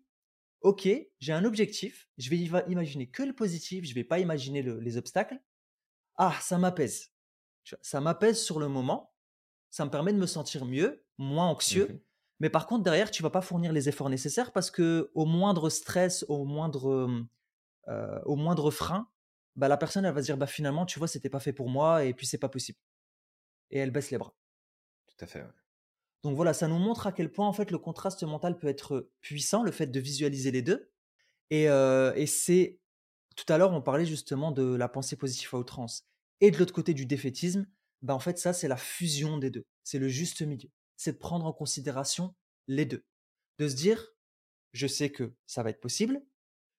ok, 0.65 0.89
j'ai 1.21 1.33
un 1.33 1.45
objectif, 1.45 2.09
je 2.19 2.29
vais 2.31 2.39
imaginer 2.39 3.07
que 3.07 3.23
le 3.23 3.33
positif, 3.33 3.85
je 3.85 3.95
vais 3.95 4.03
pas 4.03 4.19
imaginer 4.19 4.63
les 4.63 4.97
obstacles. 4.97 5.41
Ah, 6.17 6.37
ça 6.41 6.59
m'apaise. 6.59 7.13
Ça 7.81 8.01
m'apaise 8.01 8.43
sur 8.43 8.59
le 8.59 8.69
moment, 8.69 9.15
ça 9.71 9.85
me 9.85 9.91
permet 9.91 10.13
de 10.13 10.19
me 10.19 10.27
sentir 10.27 10.65
mieux, 10.65 11.05
moins 11.19 11.47
anxieux. 11.47 11.89
Mmh 11.89 12.01
mais 12.41 12.51
par 12.51 12.67
contre, 12.67 12.83
derrière, 12.83 13.13
tu 13.13 13.23
vas 13.23 13.31
pas 13.31 13.41
fournir 13.41 13.73
les 13.73 13.89
efforts 13.89 14.11
nécessaires 14.11 14.53
parce 14.53 14.69
que 14.69 15.13
au 15.15 15.25
moindre 15.25 15.71
stress, 15.71 16.25
au 16.29 16.45
moindre 16.45 17.09
euh, 17.89 18.21
au 18.25 18.37
moindre 18.37 18.71
frein, 18.71 19.09
bah, 19.57 19.69
la 19.69 19.77
personne, 19.77 20.05
elle 20.05 20.15
va 20.15 20.21
se 20.21 20.27
dire, 20.27 20.37
bah, 20.37 20.47
finalement, 20.47 20.87
tu 20.87 20.99
vois, 20.99 21.09
c'était 21.09 21.29
pas 21.29 21.41
fait 21.41 21.53
pour 21.53 21.69
moi 21.69 22.05
et 22.05 22.15
puis 22.15 22.27
c'est 22.27 22.39
pas 22.39 22.49
possible. 22.49 22.79
Et 23.71 23.79
elle 23.79 23.91
baisse 23.91 24.11
les 24.11 24.19
bras. 24.19 24.35
Tout 25.07 25.25
à 25.25 25.27
fait. 25.27 25.45
Donc 26.25 26.37
voilà, 26.37 26.55
ça 26.55 26.69
nous 26.69 26.79
montre 26.79 27.07
à 27.07 27.13
quel 27.13 27.31
point 27.31 27.47
en 27.47 27.53
fait 27.53 27.71
le 27.71 27.79
contraste 27.79 28.23
mental 28.23 28.59
peut 28.59 28.67
être 28.67 29.11
puissant, 29.21 29.63
le 29.63 29.71
fait 29.71 29.87
de 29.87 30.01
visualiser 30.01 30.51
les 30.51 30.63
deux. 30.63 30.91
Et, 31.51 31.67
c'est 32.27 32.81
tout 33.37 33.53
à 33.53 33.59
l'heure 33.59 33.73
on 33.73 33.83
parlait 33.83 34.07
justement 34.07 34.51
de 34.51 34.75
la 34.75 34.89
pensée 34.89 35.17
positive 35.17 35.51
à 35.53 35.59
outrance 35.59 36.07
et 36.41 36.51
de 36.51 36.59
l'autre 36.59 36.73
côté 36.73 36.95
du 36.95 37.05
défaitisme. 37.05 37.67
Bah 38.01 38.15
en 38.15 38.19
fait 38.19 38.39
ça 38.39 38.53
c'est 38.53 38.69
la 38.69 38.77
fusion 38.77 39.39
des 39.39 39.51
deux, 39.51 39.67
c'est 39.83 39.99
le 39.99 40.09
juste 40.09 40.43
milieu, 40.43 40.71
c'est 40.97 41.13
de 41.13 41.19
prendre 41.19 41.47
en 41.47 41.53
considération 41.53 42.35
les 42.69 42.87
deux, 42.87 43.05
de 43.59 43.69
se 43.69 43.75
dire 43.75 44.15
je 44.73 44.87
sais 44.87 45.11
que 45.11 45.35
ça 45.47 45.63
va 45.63 45.71
être 45.71 45.81
possible, 45.81 46.23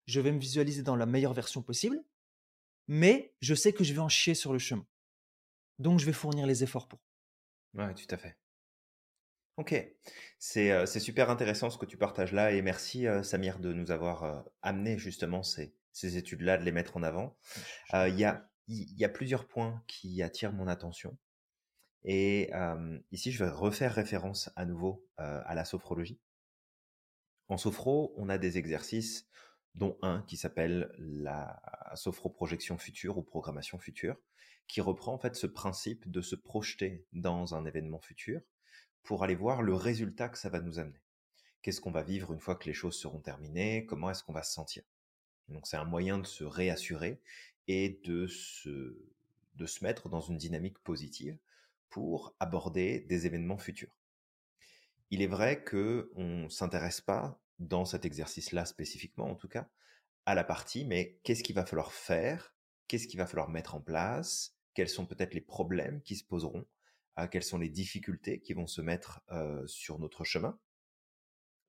je 0.07 0.19
vais 0.19 0.31
me 0.31 0.39
visualiser 0.39 0.81
dans 0.83 0.95
la 0.95 1.05
meilleure 1.05 1.33
version 1.33 1.61
possible, 1.61 2.03
mais 2.87 3.33
je 3.41 3.53
sais 3.55 3.73
que 3.73 3.83
je 3.83 3.93
vais 3.93 3.99
en 3.99 4.09
chier 4.09 4.33
sur 4.33 4.53
le 4.53 4.59
chemin. 4.59 4.85
Donc 5.79 5.99
je 5.99 6.05
vais 6.05 6.13
fournir 6.13 6.47
les 6.47 6.63
efforts 6.63 6.87
pour. 6.87 6.99
Ouais, 7.73 7.93
tout 7.93 8.07
à 8.09 8.17
fait. 8.17 8.37
Ok, 9.57 9.73
c'est 10.37 10.99
super 10.99 11.29
intéressant 11.29 11.69
ce 11.69 11.77
que 11.77 11.85
tu 11.85 11.95
partages 11.97 12.33
là 12.33 12.51
et 12.51 12.61
merci 12.61 13.05
Samir 13.23 13.59
de 13.59 13.71
nous 13.71 13.89
avoir 13.89 14.43
amené 14.61 14.97
justement 14.97 15.43
ces, 15.43 15.73
ces 15.93 16.17
études-là, 16.17 16.57
de 16.57 16.63
les 16.63 16.73
mettre 16.73 16.97
en 16.97 17.03
avant. 17.03 17.37
Il 17.93 18.19
y, 18.19 18.25
a, 18.25 18.49
y 18.67 19.05
a 19.05 19.09
plusieurs 19.09 19.47
points 19.47 19.81
qui 19.87 20.21
attirent 20.21 20.51
mon 20.51 20.67
attention. 20.67 21.17
Et 22.03 22.51
ici, 23.11 23.31
je 23.31 23.43
vais 23.43 23.49
refaire 23.49 23.93
référence 23.93 24.51
à 24.57 24.65
nouveau 24.65 25.07
à 25.17 25.55
la 25.55 25.63
sophrologie. 25.63 26.19
En 27.47 27.57
sophro, 27.57 28.13
on 28.17 28.27
a 28.27 28.37
des 28.37 28.57
exercices 28.57 29.29
dont 29.73 29.97
un 30.01 30.21
qui 30.23 30.35
s'appelle 30.35 30.91
la 30.97 31.61
sophroprojection 31.95 32.77
future 32.77 33.17
ou 33.17 33.23
programmation 33.23 33.79
future, 33.79 34.17
qui 34.67 34.81
reprend 34.81 35.13
en 35.13 35.19
fait 35.19 35.35
ce 35.35 35.47
principe 35.47 36.11
de 36.11 36.21
se 36.21 36.35
projeter 36.35 37.05
dans 37.13 37.55
un 37.55 37.65
événement 37.65 38.01
futur 38.01 38.41
pour 39.05 39.23
aller 39.23 39.35
voir 39.35 39.61
le 39.61 39.75
résultat 39.75 40.29
que 40.29 40.37
ça 40.37 40.49
va 40.49 40.59
nous 40.59 40.79
amener. 40.79 40.99
Qu'est-ce 41.61 41.79
qu'on 41.79 41.91
va 41.91 42.03
vivre 42.03 42.33
une 42.33 42.39
fois 42.39 42.55
que 42.55 42.65
les 42.65 42.73
choses 42.73 42.97
seront 42.97 43.19
terminées? 43.19 43.85
Comment 43.85 44.09
est-ce 44.09 44.23
qu'on 44.23 44.33
va 44.33 44.43
se 44.43 44.53
sentir? 44.53 44.83
Donc 45.47 45.67
c'est 45.67 45.77
un 45.77 45.85
moyen 45.85 46.17
de 46.17 46.25
se 46.25 46.43
réassurer 46.43 47.21
et 47.67 48.01
de 48.03 48.27
se, 48.27 48.95
mettre 49.81 50.09
dans 50.09 50.21
une 50.21 50.37
dynamique 50.37 50.79
positive 50.79 51.37
pour 51.89 52.35
aborder 52.39 52.99
des 53.01 53.25
événements 53.25 53.57
futurs. 53.57 53.97
Il 55.11 55.21
est 55.21 55.27
vrai 55.27 55.63
que 55.63 56.11
on 56.15 56.49
s'intéresse 56.49 56.99
pas 56.99 57.39
dans 57.59 57.85
cet 57.85 58.05
exercice-là 58.05 58.65
spécifiquement 58.65 59.29
en 59.29 59.35
tout 59.35 59.47
cas, 59.47 59.69
à 60.25 60.33
la 60.33 60.43
partie, 60.43 60.83
mais 60.83 61.19
qu'est-ce 61.23 61.43
qu'il 61.43 61.55
va 61.55 61.65
falloir 61.65 61.93
faire? 61.93 62.53
Qu'est-ce 62.87 63.07
qu'il 63.07 63.19
va 63.19 63.27
falloir 63.27 63.49
mettre 63.49 63.75
en 63.75 63.81
place? 63.81 64.55
Quels 64.73 64.89
sont 64.89 65.05
peut-être 65.05 65.35
les 65.35 65.41
problèmes 65.41 66.01
qui 66.01 66.15
se 66.15 66.23
poseront 66.23 66.65
euh, 67.19 67.27
Quelles 67.27 67.43
sont 67.43 67.57
les 67.57 67.69
difficultés 67.69 68.39
qui 68.41 68.53
vont 68.53 68.67
se 68.67 68.81
mettre 68.81 69.21
euh, 69.31 69.65
sur 69.67 69.99
notre 69.99 70.23
chemin 70.23 70.59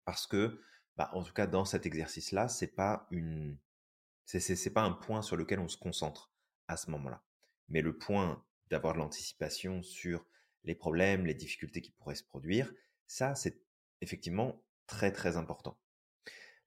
Parce 0.04 0.26
que, 0.26 0.60
bah, 0.96 1.10
en 1.12 1.22
tout 1.22 1.32
cas, 1.32 1.46
dans 1.46 1.64
cet 1.64 1.86
exercice-là, 1.86 2.48
c'est 2.48 2.74
pas 2.74 3.08
pas 3.10 4.82
un 4.82 4.92
point 4.92 5.22
sur 5.22 5.36
lequel 5.36 5.60
on 5.60 5.68
se 5.68 5.76
concentre 5.76 6.32
à 6.68 6.76
ce 6.76 6.90
moment-là. 6.90 7.22
Mais 7.68 7.82
le 7.82 7.96
point 7.96 8.44
d'avoir 8.70 8.94
de 8.94 8.98
l'anticipation 8.98 9.82
sur 9.82 10.26
les 10.64 10.74
problèmes, 10.74 11.26
les 11.26 11.34
difficultés 11.34 11.80
qui 11.80 11.92
pourraient 11.92 12.16
se 12.16 12.24
produire, 12.24 12.72
ça, 13.06 13.34
c'est 13.34 13.62
effectivement 14.00 14.62
très 14.86 15.12
très 15.12 15.36
important. 15.36 15.78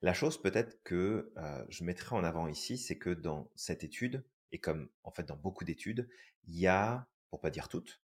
La 0.02 0.14
chose 0.14 0.42
peut-être 0.42 0.82
que 0.84 1.34
euh, 1.36 1.66
je 1.68 1.84
mettrai 1.84 2.16
en 2.16 2.24
avant 2.24 2.48
ici, 2.48 2.78
c'est 2.78 2.98
que 2.98 3.10
dans 3.10 3.52
cette 3.56 3.84
étude, 3.84 4.24
et 4.52 4.60
comme 4.60 4.90
en 5.04 5.12
fait 5.12 5.24
dans 5.24 5.36
beaucoup 5.36 5.66
d'études, 5.66 6.10
il 6.48 6.58
y 6.58 6.68
a, 6.68 7.08
pour 7.30 7.42
pas 7.42 7.50
dire 7.50 7.68
toutes, 7.68 8.02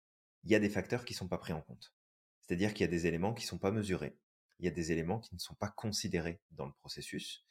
il 0.45 0.51
y 0.51 0.55
a 0.55 0.61
des 0.61 0.71
facteurs 0.71 1.05
qui 1.05 1.15
ne 1.15 1.19
sont 1.19 1.29
pas 1.29 1.39
pris 1.39 1.53
en 1.53 1.61
compte. 1.61 1.95
C'est-à-dire 2.41 2.73
qu'il 2.75 2.83
y 2.83 2.89
a 2.89 2.91
des 2.91 3.07
éléments 3.07 3.35
qui 3.35 3.45
ne 3.45 3.49
sont 3.49 3.59
pas 3.59 3.71
mesurés, 3.71 4.17
il 4.59 4.65
y 4.65 4.69
a 4.69 4.73
des 4.73 4.93
éléments 4.93 5.21
qui 5.21 5.35
ne 5.35 5.41
sont 5.41 5.55
pas 5.55 5.71
considérés 5.71 6.41
dans 6.51 6.67
le 6.67 6.73
processus. 6.73 7.45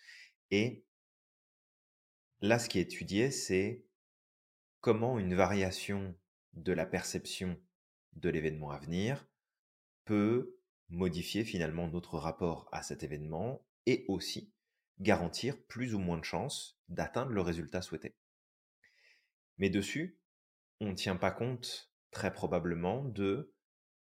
Et 0.50 0.86
là, 2.42 2.60
ce 2.60 2.70
qui 2.70 2.80
est 2.80 2.84
étudié, 2.84 3.32
c'est 3.32 3.86
comment 4.80 5.20
une 5.20 5.36
variation 5.36 6.16
de 6.54 6.74
la 6.74 6.86
perception 6.86 7.60
de 8.14 8.30
l'événement 8.30 8.72
à 8.72 8.80
venir 8.80 9.28
peut 10.06 10.58
modifier 10.90 11.46
finalement 11.46 11.88
notre 11.88 12.18
rapport 12.18 12.68
à 12.72 12.84
cet 12.84 13.04
événement 13.04 13.66
et 13.86 14.06
aussi 14.08 14.52
garantir 15.00 15.62
plus 15.64 15.96
ou 15.96 16.00
moins 16.00 16.18
de 16.18 16.26
chances 16.26 16.80
d'atteindre 16.90 17.32
le 17.32 17.42
résultat 17.42 17.82
souhaité. 17.82 18.16
Mais 19.58 19.70
dessus, 19.70 20.20
on 20.80 20.90
ne 20.90 20.96
tient 20.96 21.16
pas 21.16 21.32
compte 21.32 21.91
très 22.12 22.34
probablement 22.34 23.04
de 23.04 23.52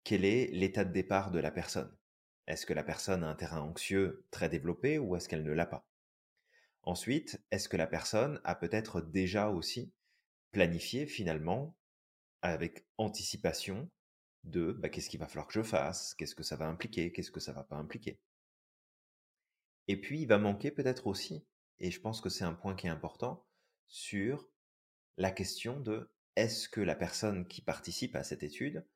quel 0.04 0.24
est 0.24 0.46
l'état 0.52 0.84
de 0.84 0.92
départ 0.92 1.30
de 1.30 1.38
la 1.38 1.50
personne? 1.50 1.96
Est-ce 2.46 2.66
que 2.66 2.74
la 2.74 2.82
personne 2.82 3.22
a 3.22 3.28
un 3.28 3.34
terrain 3.34 3.60
anxieux 3.60 4.26
très 4.30 4.48
développé 4.48 4.98
ou 4.98 5.16
est-ce 5.16 5.28
qu'elle 5.28 5.44
ne 5.44 5.52
l'a 5.52 5.66
pas? 5.66 5.86
Ensuite, 6.82 7.40
est-ce 7.52 7.68
que 7.68 7.76
la 7.76 7.86
personne 7.86 8.40
a 8.44 8.56
peut-être 8.56 9.00
déjà 9.00 9.48
aussi 9.48 9.92
planifié 10.50 11.06
finalement 11.06 11.76
avec 12.42 12.84
anticipation 12.98 13.88
de 14.42 14.72
bah, 14.72 14.88
qu'est-ce 14.88 15.08
qu'il 15.08 15.20
va 15.20 15.28
falloir 15.28 15.46
que 15.46 15.54
je 15.54 15.62
fasse, 15.62 16.14
qu'est-ce 16.14 16.34
que 16.34 16.42
ça 16.42 16.56
va 16.56 16.66
impliquer, 16.66 17.12
qu'est-ce 17.12 17.30
que 17.30 17.40
ça 17.40 17.52
va 17.52 17.62
pas 17.62 17.76
impliquer? 17.76 18.18
Et 19.86 20.00
puis, 20.00 20.20
il 20.20 20.26
va 20.26 20.38
manquer 20.38 20.72
peut-être 20.72 21.06
aussi, 21.06 21.44
et 21.78 21.90
je 21.92 22.00
pense 22.00 22.20
que 22.20 22.28
c'est 22.28 22.44
un 22.44 22.54
point 22.54 22.74
qui 22.74 22.88
est 22.88 22.90
important, 22.90 23.46
sur 23.86 24.48
la 25.16 25.30
question 25.30 25.78
de 25.78 26.10
est-ce 26.36 26.68
que 26.68 26.80
la 26.80 26.94
personne 26.94 27.46
qui 27.46 27.60
participe 27.60 28.16
à 28.16 28.24
cette 28.24 28.42
étude 28.42 28.86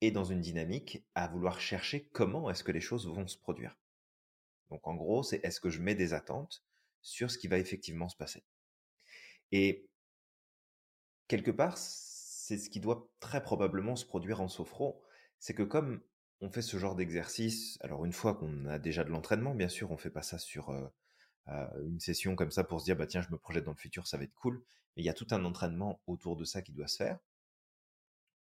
est 0.00 0.10
dans 0.10 0.24
une 0.24 0.40
dynamique 0.40 1.04
à 1.14 1.28
vouloir 1.28 1.60
chercher 1.60 2.08
comment 2.12 2.50
est-ce 2.50 2.64
que 2.64 2.72
les 2.72 2.80
choses 2.80 3.06
vont 3.06 3.26
se 3.26 3.38
produire? 3.38 3.78
Donc 4.70 4.86
en 4.86 4.94
gros, 4.94 5.22
c'est 5.22 5.44
est-ce 5.44 5.60
que 5.60 5.70
je 5.70 5.80
mets 5.80 5.94
des 5.94 6.14
attentes 6.14 6.64
sur 7.02 7.30
ce 7.30 7.38
qui 7.38 7.48
va 7.48 7.58
effectivement 7.58 8.08
se 8.08 8.16
passer? 8.16 8.44
Et 9.52 9.86
quelque 11.28 11.50
part, 11.50 11.76
c'est 11.76 12.58
ce 12.58 12.70
qui 12.70 12.80
doit 12.80 13.08
très 13.20 13.42
probablement 13.42 13.96
se 13.96 14.06
produire 14.06 14.40
en 14.40 14.48
sophro, 14.48 15.02
c'est 15.38 15.54
que 15.54 15.62
comme 15.62 16.02
on 16.40 16.50
fait 16.50 16.62
ce 16.62 16.78
genre 16.78 16.96
d'exercice, 16.96 17.78
alors 17.82 18.04
une 18.04 18.12
fois 18.12 18.34
qu'on 18.34 18.66
a 18.66 18.78
déjà 18.78 19.04
de 19.04 19.10
l'entraînement, 19.10 19.54
bien 19.54 19.68
sûr, 19.68 19.90
on 19.92 19.96
fait 19.96 20.10
pas 20.10 20.22
ça 20.22 20.38
sur 20.38 20.70
euh, 20.70 20.88
une 21.46 22.00
session 22.00 22.36
comme 22.36 22.50
ça 22.50 22.64
pour 22.64 22.80
se 22.80 22.84
dire 22.84 22.96
bah 22.96 23.06
tiens, 23.06 23.22
je 23.22 23.30
me 23.30 23.38
projette 23.38 23.64
dans 23.64 23.72
le 23.72 23.76
futur, 23.76 24.06
ça 24.06 24.16
va 24.16 24.24
être 24.24 24.34
cool. 24.34 24.62
Mais 24.96 25.02
il 25.02 25.06
y 25.06 25.10
a 25.10 25.14
tout 25.14 25.26
un 25.30 25.44
entraînement 25.44 26.00
autour 26.06 26.36
de 26.36 26.44
ça 26.44 26.62
qui 26.62 26.72
doit 26.72 26.88
se 26.88 26.96
faire, 26.96 27.18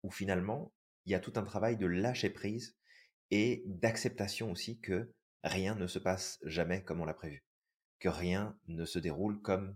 où 0.04 0.12
finalement 0.12 0.72
il 1.06 1.12
y 1.12 1.16
a 1.16 1.20
tout 1.20 1.34
un 1.36 1.44
travail 1.44 1.78
de 1.78 1.86
lâcher 1.86 2.30
prise 2.30 2.76
et 3.32 3.64
d'acceptation 3.66 4.52
aussi 4.52 4.80
que 4.80 5.12
rien 5.44 5.76
ne 5.76 5.88
se 5.88 6.00
passe 6.00 6.40
jamais 6.44 6.84
comme 6.84 7.02
on 7.02 7.06
l'a 7.06 7.14
prévu, 7.14 7.44
que 8.00 8.10
rien 8.10 8.58
ne 8.68 8.86
se 8.86 9.00
déroule 9.00 9.42
comme 9.42 9.76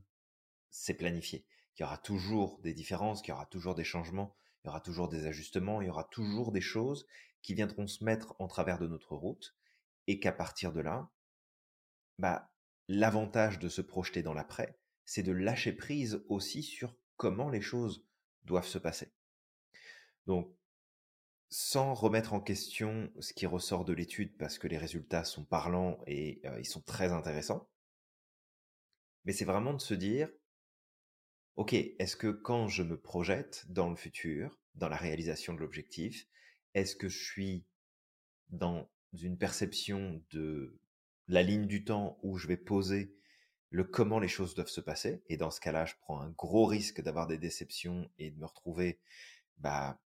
c'est 0.69 0.93
planifié, 0.93 1.45
qu'il 1.73 1.83
y 1.83 1.87
aura 1.87 1.97
toujours 1.97 2.59
des 2.59 2.73
différences, 2.73 3.21
qu'il 3.21 3.31
y 3.31 3.33
aura 3.33 3.45
toujours 3.45 3.75
des 3.75 3.83
changements, 3.83 4.35
il 4.63 4.67
y 4.67 4.69
aura 4.69 4.81
toujours 4.81 5.09
des 5.09 5.25
ajustements, 5.25 5.81
il 5.81 5.87
y 5.87 5.89
aura 5.89 6.03
toujours 6.05 6.51
des 6.51 6.61
choses 6.61 7.07
qui 7.41 7.53
viendront 7.53 7.87
se 7.87 8.03
mettre 8.03 8.35
en 8.39 8.47
travers 8.47 8.77
de 8.77 8.87
notre 8.87 9.15
route 9.15 9.55
et 10.07 10.19
qu'à 10.19 10.31
partir 10.31 10.73
de 10.73 10.81
là, 10.81 11.09
bah, 12.19 12.51
l'avantage 12.87 13.59
de 13.59 13.69
se 13.69 13.81
projeter 13.81 14.23
dans 14.23 14.33
l'après, 14.33 14.77
c'est 15.05 15.23
de 15.23 15.31
lâcher 15.31 15.73
prise 15.73 16.23
aussi 16.29 16.63
sur 16.63 16.95
comment 17.17 17.49
les 17.49 17.61
choses 17.61 18.05
doivent 18.43 18.67
se 18.67 18.77
passer. 18.77 19.13
Donc, 20.27 20.55
sans 21.49 21.93
remettre 21.93 22.33
en 22.33 22.41
question 22.41 23.11
ce 23.19 23.33
qui 23.33 23.45
ressort 23.45 23.85
de 23.85 23.93
l'étude, 23.93 24.35
parce 24.37 24.57
que 24.57 24.67
les 24.67 24.77
résultats 24.77 25.23
sont 25.23 25.45
parlants 25.45 25.99
et 26.07 26.41
euh, 26.45 26.59
ils 26.59 26.65
sont 26.65 26.81
très 26.81 27.11
intéressants, 27.11 27.69
mais 29.25 29.33
c'est 29.33 29.45
vraiment 29.45 29.73
de 29.73 29.81
se 29.81 29.93
dire, 29.93 30.29
ok, 31.55 31.73
est-ce 31.73 32.15
que 32.15 32.27
quand 32.27 32.67
je 32.67 32.83
me 32.83 32.99
projette 32.99 33.65
dans 33.69 33.89
le 33.89 33.95
futur, 33.95 34.59
dans 34.75 34.89
la 34.89 34.97
réalisation 34.97 35.53
de 35.53 35.59
l'objectif, 35.59 36.27
est-ce 36.73 36.95
que 36.95 37.09
je 37.09 37.23
suis 37.23 37.65
dans 38.49 38.89
une 39.13 39.37
perception 39.37 40.23
de 40.31 40.77
la 41.27 41.43
ligne 41.43 41.67
du 41.67 41.83
temps 41.83 42.17
où 42.21 42.37
je 42.37 42.47
vais 42.47 42.57
poser 42.57 43.15
le 43.69 43.83
comment 43.83 44.19
les 44.19 44.27
choses 44.27 44.55
doivent 44.55 44.67
se 44.67 44.81
passer 44.81 45.23
et 45.27 45.37
dans 45.37 45.51
ce 45.51 45.59
cas-là, 45.59 45.85
je 45.85 45.95
prends 45.99 46.21
un 46.21 46.29
gros 46.29 46.65
risque 46.65 47.01
d'avoir 47.01 47.27
des 47.27 47.37
déceptions 47.37 48.09
et 48.17 48.31
de 48.31 48.39
me 48.39 48.45
retrouver 48.45 48.99
bah 49.57 49.99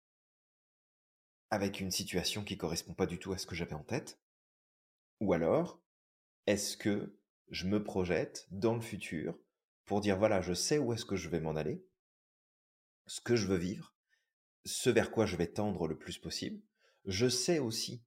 avec 1.51 1.81
une 1.81 1.91
situation 1.91 2.45
qui 2.45 2.57
correspond 2.57 2.95
pas 2.95 3.07
du 3.07 3.19
tout 3.19 3.33
à 3.33 3.39
ce 3.39 3.47
que 3.47 3.55
j'avais 3.55 3.75
en 3.75 3.85
tête 3.85 4.21
Ou 5.21 5.33
alors, 5.33 5.81
est-ce 6.47 6.77
que 6.77 7.17
je 7.49 7.67
me 7.67 7.83
projette 7.83 8.47
dans 8.51 8.75
le 8.75 8.81
futur 8.81 9.39
pour 9.85 10.01
dire 10.01 10.19
voilà, 10.19 10.41
je 10.41 10.53
sais 10.53 10.79
où 10.79 10.93
est-ce 10.93 11.05
que 11.05 11.17
je 11.17 11.29
vais 11.29 11.41
m'en 11.41 11.57
aller, 11.57 11.85
ce 13.07 13.21
que 13.21 13.37
je 13.37 13.47
veux 13.47 13.57
vivre, 13.57 13.95
ce 14.65 14.91
vers 14.91 15.11
quoi 15.11 15.27
je 15.27 15.37
vais 15.37 15.47
tendre 15.47 15.87
le 15.87 15.97
plus 15.97 16.19
possible. 16.19 16.61
Je 17.05 17.29
sais 17.29 17.61
aussi 17.61 18.03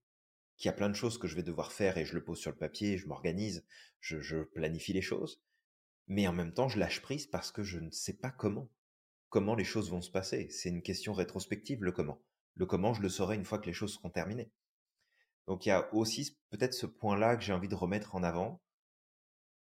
qu'il 0.60 0.68
y 0.68 0.70
a 0.70 0.74
plein 0.74 0.90
de 0.90 0.96
choses 0.96 1.18
que 1.18 1.28
je 1.28 1.36
vais 1.36 1.44
devoir 1.44 1.72
faire 1.72 1.98
et 1.98 2.06
je 2.06 2.14
le 2.14 2.24
pose 2.24 2.38
sur 2.38 2.52
le 2.52 2.58
papier, 2.58 2.98
je 2.98 3.08
m'organise, 3.08 3.66
je, 4.02 4.44
planifie 4.44 4.92
les 4.92 5.02
choses. 5.02 5.42
Mais 6.08 6.28
en 6.28 6.34
même 6.34 6.54
temps, 6.54 6.68
je 6.68 6.78
lâche 6.78 7.02
prise 7.02 7.28
parce 7.28 7.52
que 7.52 7.64
je 7.64 7.80
ne 7.80 7.92
sais 7.92 8.18
pas 8.18 8.30
comment. 8.30 8.70
Comment 9.30 9.56
les 9.56 9.64
choses 9.64 9.90
vont 9.90 10.02
se 10.02 10.12
passer. 10.12 10.50
C'est 10.50 10.70
une 10.70 10.82
question 10.82 11.14
rétrospective, 11.14 11.82
le 11.82 11.94
comment. 11.94 12.22
Le 12.56 12.66
comment, 12.66 12.94
je 12.94 13.02
le 13.02 13.10
saurai 13.10 13.36
une 13.36 13.46
fois 13.46 13.60
que 13.60 13.68
les 13.68 13.74
choses 13.74 13.94
seront 13.94 14.10
terminées. 14.10 14.52
Donc 15.48 15.66
il 15.66 15.70
y 15.70 15.72
a 15.72 15.94
aussi 15.94 16.38
peut-être 16.50 16.74
ce 16.74 16.86
point-là 16.86 17.38
que 17.38 17.44
j'ai 17.44 17.54
envie 17.54 17.70
de 17.70 17.76
remettre 17.76 18.16
en 18.16 18.24
avant 18.24 18.62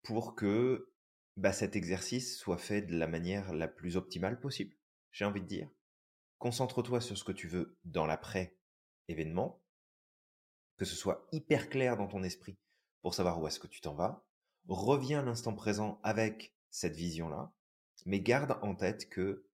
pour 0.02 0.36
que 0.36 0.92
bah, 1.36 1.52
cet 1.52 1.74
exercice 1.74 2.38
soit 2.38 2.58
fait 2.58 2.82
de 2.82 2.96
la 2.96 3.08
manière 3.08 3.52
la 3.52 3.66
plus 3.66 3.96
optimale 3.96 4.38
possible, 4.38 4.76
j'ai 5.10 5.24
envie 5.24 5.40
de 5.40 5.46
dire. 5.46 5.68
Concentre-toi 6.38 7.00
sur 7.00 7.18
ce 7.18 7.24
que 7.24 7.32
tu 7.32 7.48
veux 7.48 7.76
dans 7.84 8.06
l'après-événement, 8.06 9.63
que 10.76 10.84
ce 10.84 10.96
soit 10.96 11.26
hyper 11.32 11.68
clair 11.68 11.96
dans 11.96 12.08
ton 12.08 12.22
esprit 12.22 12.58
pour 13.02 13.14
savoir 13.14 13.40
où 13.40 13.46
est-ce 13.46 13.60
que 13.60 13.66
tu 13.66 13.80
t'en 13.80 13.94
vas. 13.94 14.24
Reviens 14.66 15.20
à 15.20 15.24
l'instant 15.24 15.54
présent 15.54 16.00
avec 16.02 16.54
cette 16.70 16.96
vision-là, 16.96 17.52
mais 18.06 18.20
garde 18.20 18.58
en 18.62 18.74
tête 18.74 19.08
que 19.08 19.46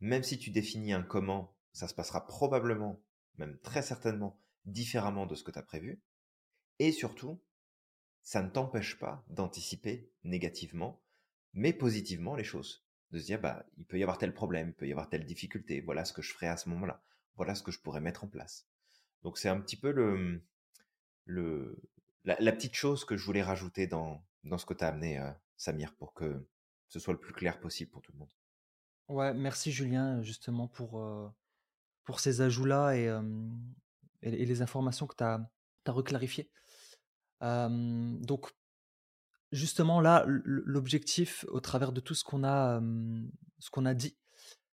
même 0.00 0.22
si 0.22 0.38
tu 0.38 0.50
définis 0.50 0.92
un 0.92 1.02
comment, 1.02 1.56
ça 1.72 1.88
se 1.88 1.94
passera 1.94 2.26
probablement, 2.26 3.02
même 3.36 3.58
très 3.60 3.82
certainement, 3.82 4.40
différemment 4.64 5.26
de 5.26 5.34
ce 5.34 5.44
que 5.44 5.50
tu 5.50 5.58
as 5.58 5.62
prévu. 5.62 6.02
Et 6.78 6.92
surtout, 6.92 7.40
ça 8.22 8.42
ne 8.42 8.50
t'empêche 8.50 8.98
pas 8.98 9.24
d'anticiper 9.28 10.12
négativement, 10.22 11.02
mais 11.52 11.72
positivement 11.72 12.36
les 12.36 12.44
choses. 12.44 12.84
De 13.10 13.18
se 13.18 13.24
dire, 13.24 13.40
bah, 13.40 13.64
il 13.78 13.86
peut 13.86 13.98
y 13.98 14.02
avoir 14.02 14.18
tel 14.18 14.34
problème, 14.34 14.68
il 14.68 14.74
peut 14.74 14.86
y 14.86 14.92
avoir 14.92 15.08
telle 15.08 15.24
difficulté, 15.24 15.80
voilà 15.80 16.04
ce 16.04 16.12
que 16.12 16.22
je 16.22 16.32
ferai 16.32 16.46
à 16.46 16.56
ce 16.56 16.68
moment-là, 16.68 17.02
voilà 17.36 17.54
ce 17.54 17.62
que 17.62 17.72
je 17.72 17.80
pourrais 17.80 18.02
mettre 18.02 18.24
en 18.24 18.28
place. 18.28 18.68
Donc 19.22 19.38
c'est 19.38 19.48
un 19.48 19.60
petit 19.60 19.76
peu 19.76 19.90
le, 19.90 20.42
le, 21.24 21.80
la, 22.24 22.52
petite 22.52 22.74
chose 22.74 23.04
que 23.04 23.16
je 23.16 23.24
voulais 23.24 23.42
rajouter 23.42 23.86
dans, 23.86 24.22
dans 24.44 24.58
ce 24.58 24.66
que 24.66 24.74
tu 24.74 24.84
as 24.84 24.88
amené, 24.88 25.18
euh, 25.18 25.30
Samir, 25.56 25.94
pour 25.94 26.14
que 26.14 26.46
ce 26.88 26.98
soit 26.98 27.12
le 27.12 27.20
plus 27.20 27.34
clair 27.34 27.60
possible 27.60 27.90
pour 27.90 28.02
tout 28.02 28.12
le 28.12 28.18
monde. 28.18 28.32
Ouais, 29.08 29.34
merci 29.34 29.72
Julien, 29.72 30.22
justement, 30.22 30.68
pour, 30.68 31.00
euh, 31.00 31.28
pour 32.04 32.20
ces 32.20 32.40
ajouts-là 32.40 32.92
et, 32.94 33.06
et, 34.22 34.44
les 34.44 34.62
informations 34.62 35.06
que 35.06 35.16
tu 35.16 35.24
as, 35.24 35.40
as 35.86 35.92
reclarifiées 35.92 36.50
donc, 37.40 38.50
justement, 39.52 40.00
là, 40.00 40.24
l'objectif, 40.26 41.44
au 41.48 41.60
travers 41.60 41.92
de 41.92 42.00
tout 42.00 42.14
ce 42.14 42.24
qu'on 42.24 42.44
a, 42.44 42.80
ce 43.58 43.70
qu'on 43.70 43.86
a 43.86 43.94
dit, 43.94 44.16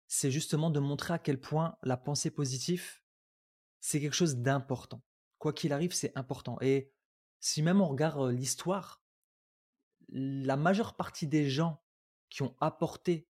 c'est 0.07 0.31
justement 0.31 0.71
de 0.71 0.81
montrer 0.81 1.15
à 1.15 1.19
quel 1.19 1.41
point 1.41 1.77
la 1.83 1.97
pensée 1.97 2.31
positive, 2.31 3.01
c'est 3.81 4.01
quelque 4.01 4.15
chose 4.15 4.37
d'important. 4.37 5.03
Quoi 5.39 5.53
qu'il 5.53 5.73
arrive, 5.73 5.93
c'est 5.93 6.17
important. 6.17 6.59
Et 6.61 6.93
si 7.41 7.63
même 7.63 7.81
on 7.81 7.89
regarde 7.89 8.31
l'histoire, 8.31 9.03
la 10.09 10.57
majeure 10.57 10.97
partie 10.97 11.27
des 11.27 11.49
gens 11.49 11.83
qui 12.29 12.43
ont 12.43 12.57
apporté 12.61 13.29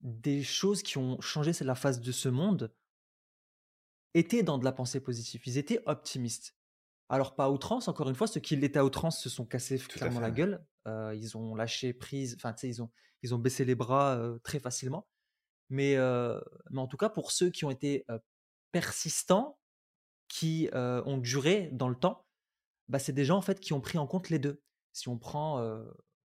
des 0.00 0.42
choses 0.42 0.82
qui 0.82 0.98
ont 0.98 1.20
changé 1.20 1.52
la 1.60 1.74
face 1.74 2.00
de 2.00 2.12
ce 2.12 2.28
monde 2.28 2.74
étaient 4.14 4.42
dans 4.42 4.58
de 4.58 4.64
la 4.64 4.72
pensée 4.72 5.00
positive. 5.00 5.42
Ils 5.46 5.58
étaient 5.58 5.82
optimistes. 5.86 6.56
Alors 7.08 7.36
pas 7.36 7.44
à 7.44 7.50
outrance, 7.50 7.88
encore 7.88 8.08
une 8.08 8.14
fois, 8.14 8.26
ceux 8.26 8.40
qui 8.40 8.56
l'étaient 8.56 8.78
à 8.78 8.84
outrance 8.84 9.20
se 9.20 9.28
sont 9.28 9.46
cassés 9.46 9.78
clairement 9.78 10.20
la 10.20 10.30
gueule. 10.30 10.64
Euh, 10.86 11.14
ils 11.14 11.36
ont 11.36 11.54
lâché 11.54 11.92
prise, 11.92 12.34
enfin 12.36 12.52
tu 12.52 12.60
sais, 12.60 12.68
ils 12.68 12.82
ont, 12.82 12.90
ils 13.22 13.34
ont 13.34 13.38
baissé 13.38 13.64
les 13.64 13.74
bras 13.74 14.16
euh, 14.16 14.38
très 14.38 14.58
facilement. 14.58 15.06
Mais, 15.68 15.96
euh, 15.96 16.40
mais 16.70 16.80
en 16.80 16.86
tout 16.86 16.96
cas, 16.96 17.08
pour 17.08 17.32
ceux 17.32 17.50
qui 17.50 17.64
ont 17.64 17.70
été 17.70 18.06
persistants, 18.72 19.58
qui 20.28 20.68
ont 20.74 21.18
duré 21.18 21.70
dans 21.72 21.88
le 21.88 21.96
temps, 21.96 22.26
bah, 22.88 22.98
c'est 22.98 23.12
des 23.12 23.24
gens 23.24 23.36
en 23.36 23.42
fait 23.42 23.60
qui 23.60 23.72
ont 23.72 23.80
pris 23.80 23.98
en 23.98 24.06
compte 24.06 24.28
les 24.28 24.38
deux. 24.38 24.62
Si 24.92 25.08
on 25.08 25.18
prend, 25.18 25.58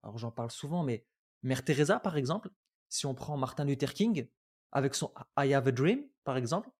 alors 0.02 0.18
j'en 0.18 0.30
parle 0.30 0.50
souvent, 0.50 0.82
mais 0.82 1.06
Mère 1.42 1.64
Teresa 1.64 2.00
par 2.00 2.16
exemple, 2.16 2.50
si 2.88 3.06
on 3.06 3.14
prend 3.14 3.36
Martin 3.36 3.64
Luther 3.64 3.92
King 3.94 4.28
avec 4.72 4.94
son 4.94 5.12
I 5.38 5.54
Have 5.54 5.68
a 5.68 5.72
Dream 5.72 6.08
par 6.24 6.36
exemple, 6.36 6.70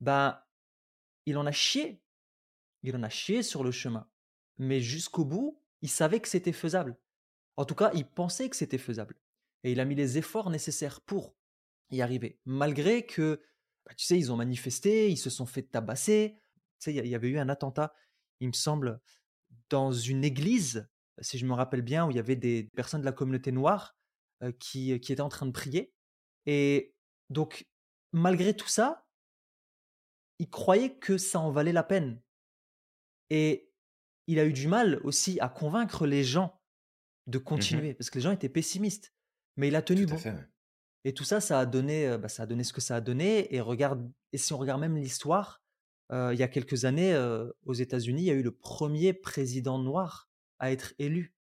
ben 0.00 0.40
il 1.26 1.36
en 1.38 1.46
a 1.46 1.52
chié, 1.52 2.02
il 2.82 2.96
en 2.96 3.02
a 3.02 3.08
chié 3.08 3.42
sur 3.42 3.62
le 3.62 3.70
chemin, 3.70 4.08
mais 4.58 4.80
jusqu'au 4.80 5.24
bout, 5.24 5.58
il 5.80 5.88
savait 5.88 6.20
que 6.20 6.28
c'était 6.28 6.52
faisable. 6.52 6.98
En 7.56 7.64
tout 7.64 7.74
cas, 7.74 7.90
il 7.94 8.06
pensait 8.06 8.48
que 8.50 8.56
c'était 8.56 8.78
faisable, 8.78 9.16
et 9.62 9.72
il 9.72 9.80
a 9.80 9.84
mis 9.84 9.94
les 9.94 10.18
efforts 10.18 10.50
nécessaires 10.50 11.00
pour 11.00 11.36
y 11.90 12.02
arriver, 12.02 12.40
malgré 12.44 13.06
que, 13.06 13.40
bah, 13.86 13.94
tu 13.94 14.04
sais, 14.04 14.18
ils 14.18 14.32
ont 14.32 14.36
manifesté, 14.36 15.10
ils 15.10 15.16
se 15.16 15.30
sont 15.30 15.46
fait 15.46 15.62
tabasser. 15.62 16.41
Sais, 16.82 16.94
il 16.94 17.06
y 17.06 17.14
avait 17.14 17.28
eu 17.28 17.38
un 17.38 17.48
attentat, 17.48 17.94
il 18.40 18.48
me 18.48 18.52
semble, 18.52 19.00
dans 19.70 19.92
une 19.92 20.24
église 20.24 20.88
si 21.20 21.38
je 21.38 21.46
me 21.46 21.52
rappelle 21.52 21.82
bien, 21.82 22.06
où 22.06 22.10
il 22.10 22.16
y 22.16 22.20
avait 22.20 22.36
des 22.36 22.68
personnes 22.74 23.00
de 23.00 23.06
la 23.06 23.12
communauté 23.12 23.52
noire 23.52 23.96
qui, 24.58 24.98
qui 25.00 25.12
étaient 25.12 25.20
en 25.20 25.28
train 25.28 25.46
de 25.46 25.52
prier. 25.52 25.92
Et 26.46 26.94
donc, 27.30 27.66
malgré 28.12 28.54
tout 28.54 28.68
ça, 28.68 29.06
il 30.38 30.50
croyait 30.50 30.96
que 30.96 31.18
ça 31.18 31.38
en 31.38 31.50
valait 31.50 31.72
la 31.72 31.84
peine. 31.84 32.20
Et 33.30 33.70
il 34.26 34.38
a 34.38 34.44
eu 34.44 34.52
du 34.52 34.68
mal 34.68 35.00
aussi 35.04 35.38
à 35.40 35.48
convaincre 35.48 36.06
les 36.06 36.24
gens 36.24 36.60
de 37.28 37.38
mmh 37.38 37.44
continuer, 37.44 37.94
parce 37.94 38.10
que 38.10 38.18
les 38.18 38.22
gens 38.22 38.32
étaient 38.32 38.48
pessimistes. 38.48 39.14
Mais 39.56 39.68
il 39.68 39.76
a 39.76 39.82
tenu 39.82 40.06
bon. 40.06 40.18
Et 41.04 41.14
tout 41.14 41.24
ça, 41.24 41.40
ça 41.40 41.60
a 41.60 41.66
donné, 41.66 42.16
bah, 42.18 42.28
ça 42.28 42.44
a 42.44 42.46
donné 42.46 42.64
ce 42.64 42.72
que 42.72 42.80
ça 42.80 42.96
a 42.96 43.00
donné. 43.00 43.54
Et 43.54 43.60
regarde, 43.60 44.10
et 44.32 44.38
si 44.38 44.52
on 44.52 44.58
regarde 44.58 44.80
même 44.80 44.96
l'histoire, 44.96 45.61
il 46.12 46.38
y 46.38 46.42
a 46.42 46.48
quelques 46.48 46.84
années, 46.84 47.16
aux 47.64 47.72
États-Unis, 47.72 48.22
il 48.22 48.26
y 48.26 48.30
a 48.30 48.34
eu 48.34 48.42
le 48.42 48.54
premier 48.54 49.14
président 49.14 49.78
noir 49.78 50.28
à 50.58 50.70
être 50.70 50.92
élu. 50.98 51.34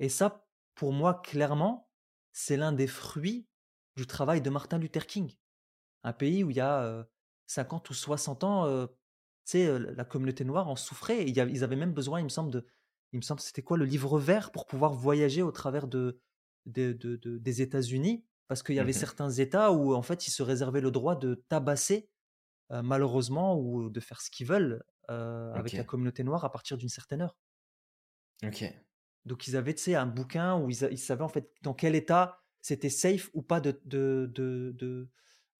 Et 0.00 0.08
ça, 0.08 0.46
pour 0.74 0.92
moi, 0.92 1.20
clairement, 1.22 1.88
c'est 2.32 2.56
l'un 2.56 2.72
des 2.72 2.88
fruits 2.88 3.46
du 3.96 4.06
travail 4.06 4.42
de 4.42 4.50
Martin 4.50 4.78
Luther 4.78 5.06
King. 5.06 5.32
Un 6.02 6.12
pays 6.12 6.42
où 6.42 6.50
il 6.50 6.56
y 6.56 6.60
a 6.60 7.06
50 7.46 7.88
ou 7.90 7.94
60 7.94 8.44
ans, 8.44 8.88
la 9.54 10.04
communauté 10.04 10.44
noire 10.44 10.68
en 10.68 10.76
souffrait. 10.76 11.24
ils 11.28 11.64
avaient 11.64 11.76
même 11.76 11.92
besoin, 11.92 12.20
il 12.20 12.24
me 12.24 12.28
semble, 12.28 12.50
de, 12.50 12.66
il 13.12 13.18
me 13.18 13.22
semble, 13.22 13.40
c'était 13.40 13.62
quoi 13.62 13.76
le 13.76 13.84
livre 13.84 14.18
vert 14.18 14.50
pour 14.50 14.66
pouvoir 14.66 14.92
voyager 14.92 15.42
au 15.42 15.52
travers 15.52 15.86
de, 15.86 16.20
des 16.66 17.62
États-Unis, 17.62 18.24
parce 18.48 18.62
qu'il 18.62 18.74
y 18.74 18.80
avait 18.80 18.90
mmh 18.90 18.94
certains 18.94 19.30
États 19.30 19.72
où 19.72 19.94
en 19.94 20.02
fait 20.02 20.26
ils 20.26 20.30
se 20.30 20.42
réservaient 20.42 20.80
le 20.80 20.90
droit 20.90 21.16
de 21.16 21.34
tabasser 21.48 22.08
malheureusement 22.70 23.58
ou 23.58 23.90
de 23.90 24.00
faire 24.00 24.20
ce 24.20 24.30
qu'ils 24.30 24.46
veulent 24.46 24.82
avec 25.08 25.72
la 25.72 25.84
communauté 25.84 26.24
noire 26.24 26.44
à 26.44 26.50
partir 26.52 26.76
d'une 26.78 26.88
certaine 26.88 27.22
heure. 27.22 27.36
OK. 28.44 28.64
Donc 29.24 29.46
ils 29.48 29.56
avaient, 29.56 29.74
tu 29.74 29.82
sais, 29.82 29.94
un 29.94 30.06
bouquin 30.06 30.58
où 30.58 30.68
ils, 30.70 30.98
savaient 30.98 31.22
en 31.24 31.28
fait 31.28 31.50
dans 31.62 31.72
quel 31.74 31.94
état 31.94 32.42
c'était 32.60 32.90
safe 32.90 33.30
ou 33.34 33.42
pas 33.42 33.60
de 33.60 33.80
de 33.84 34.30
de 34.34 34.72
de 34.78 35.08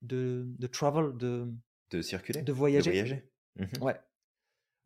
de, 0.03 0.45
de 0.59 0.67
travel, 0.67 1.17
de 1.17 1.51
De 1.91 2.03
circuler, 2.03 2.41
de 2.41 2.45
de 2.47 2.53
voyager. 2.53 2.91
voyager. 2.91 3.31
Mmh 3.57 3.83
Ouais. 3.83 3.99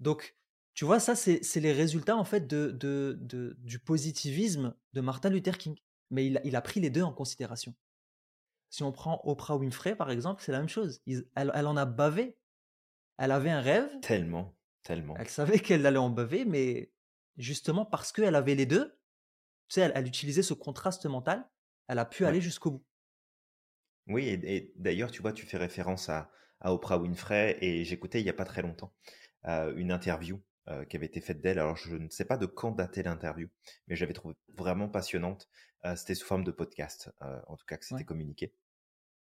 Donc, 0.00 0.36
tu 0.74 0.84
vois, 0.84 1.00
ça, 1.00 1.16
c'est 1.16 1.42
c'est 1.42 1.58
les 1.60 1.72
résultats 1.72 2.16
en 2.16 2.24
fait 2.24 2.46
de, 2.46 2.70
de, 2.70 3.16
de- 3.20 3.56
du 3.58 3.80
positivisme 3.80 4.74
de 4.92 5.00
Martin 5.00 5.30
Luther 5.30 5.58
King. 5.58 5.76
Mais 6.10 6.26
il, 6.26 6.40
il 6.44 6.54
a 6.54 6.60
pris 6.62 6.78
les 6.80 6.90
deux 6.90 7.02
en 7.02 7.12
considération. 7.12 7.74
Si 8.70 8.82
on 8.82 8.92
prend 8.92 9.20
Oprah 9.24 9.56
Winfrey, 9.56 9.96
par 9.96 10.10
exemple, 10.10 10.42
c'est 10.42 10.52
la 10.52 10.58
même 10.58 10.68
chose. 10.68 11.00
elle, 11.06 11.52
elle 11.54 11.66
en 11.66 11.76
a 11.76 11.84
bavé. 11.86 12.36
Elle 13.16 13.32
avait 13.32 13.50
un 13.50 13.60
rêve, 13.60 13.88
Tellement, 14.00 14.56
tellement. 14.84 15.16
elle 15.18 15.28
savait 15.28 15.58
qu'elle 15.58 15.84
allait 15.86 15.98
en 15.98 16.10
baver, 16.10 16.44
mais 16.44 16.92
justement 17.36 17.84
parce 17.84 18.12
qu'elle 18.12 18.36
avait 18.36 18.54
les 18.54 18.66
deux, 18.66 18.96
tu 19.68 19.74
sais, 19.74 19.92
elle, 19.92 20.06
utilisait 20.06 20.42
ce 20.42 20.54
contraste 20.54 21.04
mental, 21.06 21.48
elle 21.88 21.98
a 21.98 22.04
pu 22.04 22.24
aller 22.26 22.40
jusqu'au 22.40 22.70
bout. 22.70 22.84
Oui, 24.06 24.28
et, 24.28 24.72
d'ailleurs, 24.76 25.10
tu 25.10 25.20
vois, 25.20 25.32
tu 25.32 25.46
fais 25.46 25.58
référence 25.58 26.08
à, 26.08 26.30
Oprah 26.64 26.98
Winfrey, 26.98 27.56
et 27.60 27.84
j'écoutais 27.84 28.20
il 28.20 28.24
n'y 28.24 28.30
a 28.30 28.34
pas 28.34 28.44
très 28.44 28.62
longtemps 28.62 28.92
euh, 29.46 29.72
une 29.76 29.92
interview 29.92 30.40
euh, 30.68 30.84
qui 30.84 30.96
avait 30.96 31.06
été 31.06 31.20
faite 31.20 31.40
d'elle. 31.40 31.58
Alors, 31.58 31.76
je 31.76 31.96
ne 31.96 32.08
sais 32.10 32.24
pas 32.24 32.36
de 32.36 32.46
quand 32.46 32.72
datait 32.72 33.02
l'interview, 33.02 33.48
mais 33.86 33.96
je 33.96 34.02
l'avais 34.02 34.14
trouvée 34.14 34.36
vraiment 34.54 34.88
passionnante. 34.88 35.48
Euh, 35.84 35.96
c'était 35.96 36.14
sous 36.14 36.26
forme 36.26 36.44
de 36.44 36.50
podcast, 36.50 37.10
en 37.20 37.56
tout 37.56 37.66
cas, 37.66 37.76
que 37.76 37.84
c'était 37.84 38.04
communiqué. 38.04 38.52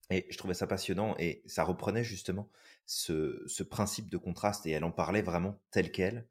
Et 0.09 0.25
je 0.29 0.37
trouvais 0.37 0.55
ça 0.55 0.65
passionnant, 0.65 1.15
et 1.19 1.43
ça 1.45 1.63
reprenait 1.63 2.03
justement 2.03 2.49
ce, 2.85 3.43
ce 3.45 3.61
principe 3.61 4.09
de 4.09 4.17
contraste, 4.17 4.65
et 4.65 4.71
elle 4.71 4.83
en 4.83 4.91
parlait 4.91 5.21
vraiment 5.21 5.61
tel 5.69 5.91
quel, 5.91 6.27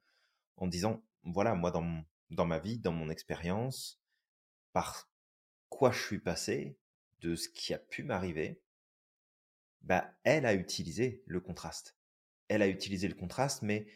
en 0.57 0.67
disant, 0.67 1.05
voilà, 1.23 1.55
moi, 1.55 1.71
dans, 1.71 2.05
dans 2.31 2.47
ma 2.47 2.59
vie, 2.59 2.79
dans 2.79 2.93
mon 2.93 3.09
expérience, 3.09 4.03
par 4.73 5.09
quoi 5.69 5.93
je 5.93 6.03
suis 6.03 6.19
passé, 6.19 6.77
de 7.21 7.35
ce 7.35 7.49
qui 7.49 7.75
a 7.75 7.79
pu 7.79 8.03
m'arriver, 8.03 8.61
bah, 9.83 10.13
elle 10.25 10.47
a 10.47 10.55
utilisé 10.55 11.23
le 11.27 11.41
contraste. 11.41 11.97
Elle 12.49 12.63
a 12.63 12.69
utilisé 12.69 13.09
le 13.09 13.15
contraste, 13.15 13.63
mais 13.63 13.87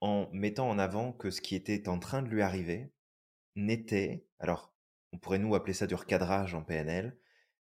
en 0.00 0.28
mettant 0.32 0.68
en 0.68 0.78
avant 0.78 1.12
que 1.12 1.30
ce 1.30 1.40
qui 1.40 1.54
était 1.54 1.88
en 1.88 1.98
train 1.98 2.22
de 2.22 2.28
lui 2.28 2.42
arriver 2.42 2.92
n'était, 3.56 4.26
alors, 4.38 4.74
on 5.12 5.18
pourrait 5.18 5.38
nous 5.38 5.54
appeler 5.54 5.74
ça 5.74 5.86
du 5.86 5.94
recadrage 5.94 6.54
en 6.54 6.62
PNL, 6.62 7.18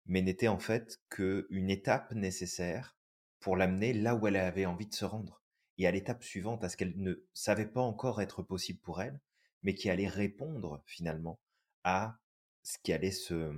mais 0.05 0.21
n'était 0.21 0.47
en 0.47 0.59
fait 0.59 0.99
qu'une 1.09 1.69
étape 1.69 2.13
nécessaire 2.13 2.97
pour 3.39 3.55
l'amener 3.55 3.93
là 3.93 4.15
où 4.15 4.27
elle 4.27 4.35
avait 4.35 4.65
envie 4.65 4.87
de 4.87 4.93
se 4.93 5.05
rendre 5.05 5.43
et 5.77 5.87
à 5.87 5.91
l'étape 5.91 6.23
suivante, 6.23 6.63
à 6.63 6.69
ce 6.69 6.77
qu'elle 6.77 6.93
ne 6.97 7.25
savait 7.33 7.67
pas 7.67 7.81
encore 7.81 8.21
être 8.21 8.43
possible 8.43 8.79
pour 8.79 9.01
elle, 9.01 9.19
mais 9.63 9.75
qui 9.75 9.89
allait 9.89 10.07
répondre 10.07 10.81
finalement 10.85 11.39
à 11.83 12.19
ce 12.63 12.77
qui 12.81 12.93
allait 12.93 13.11
se, 13.11 13.53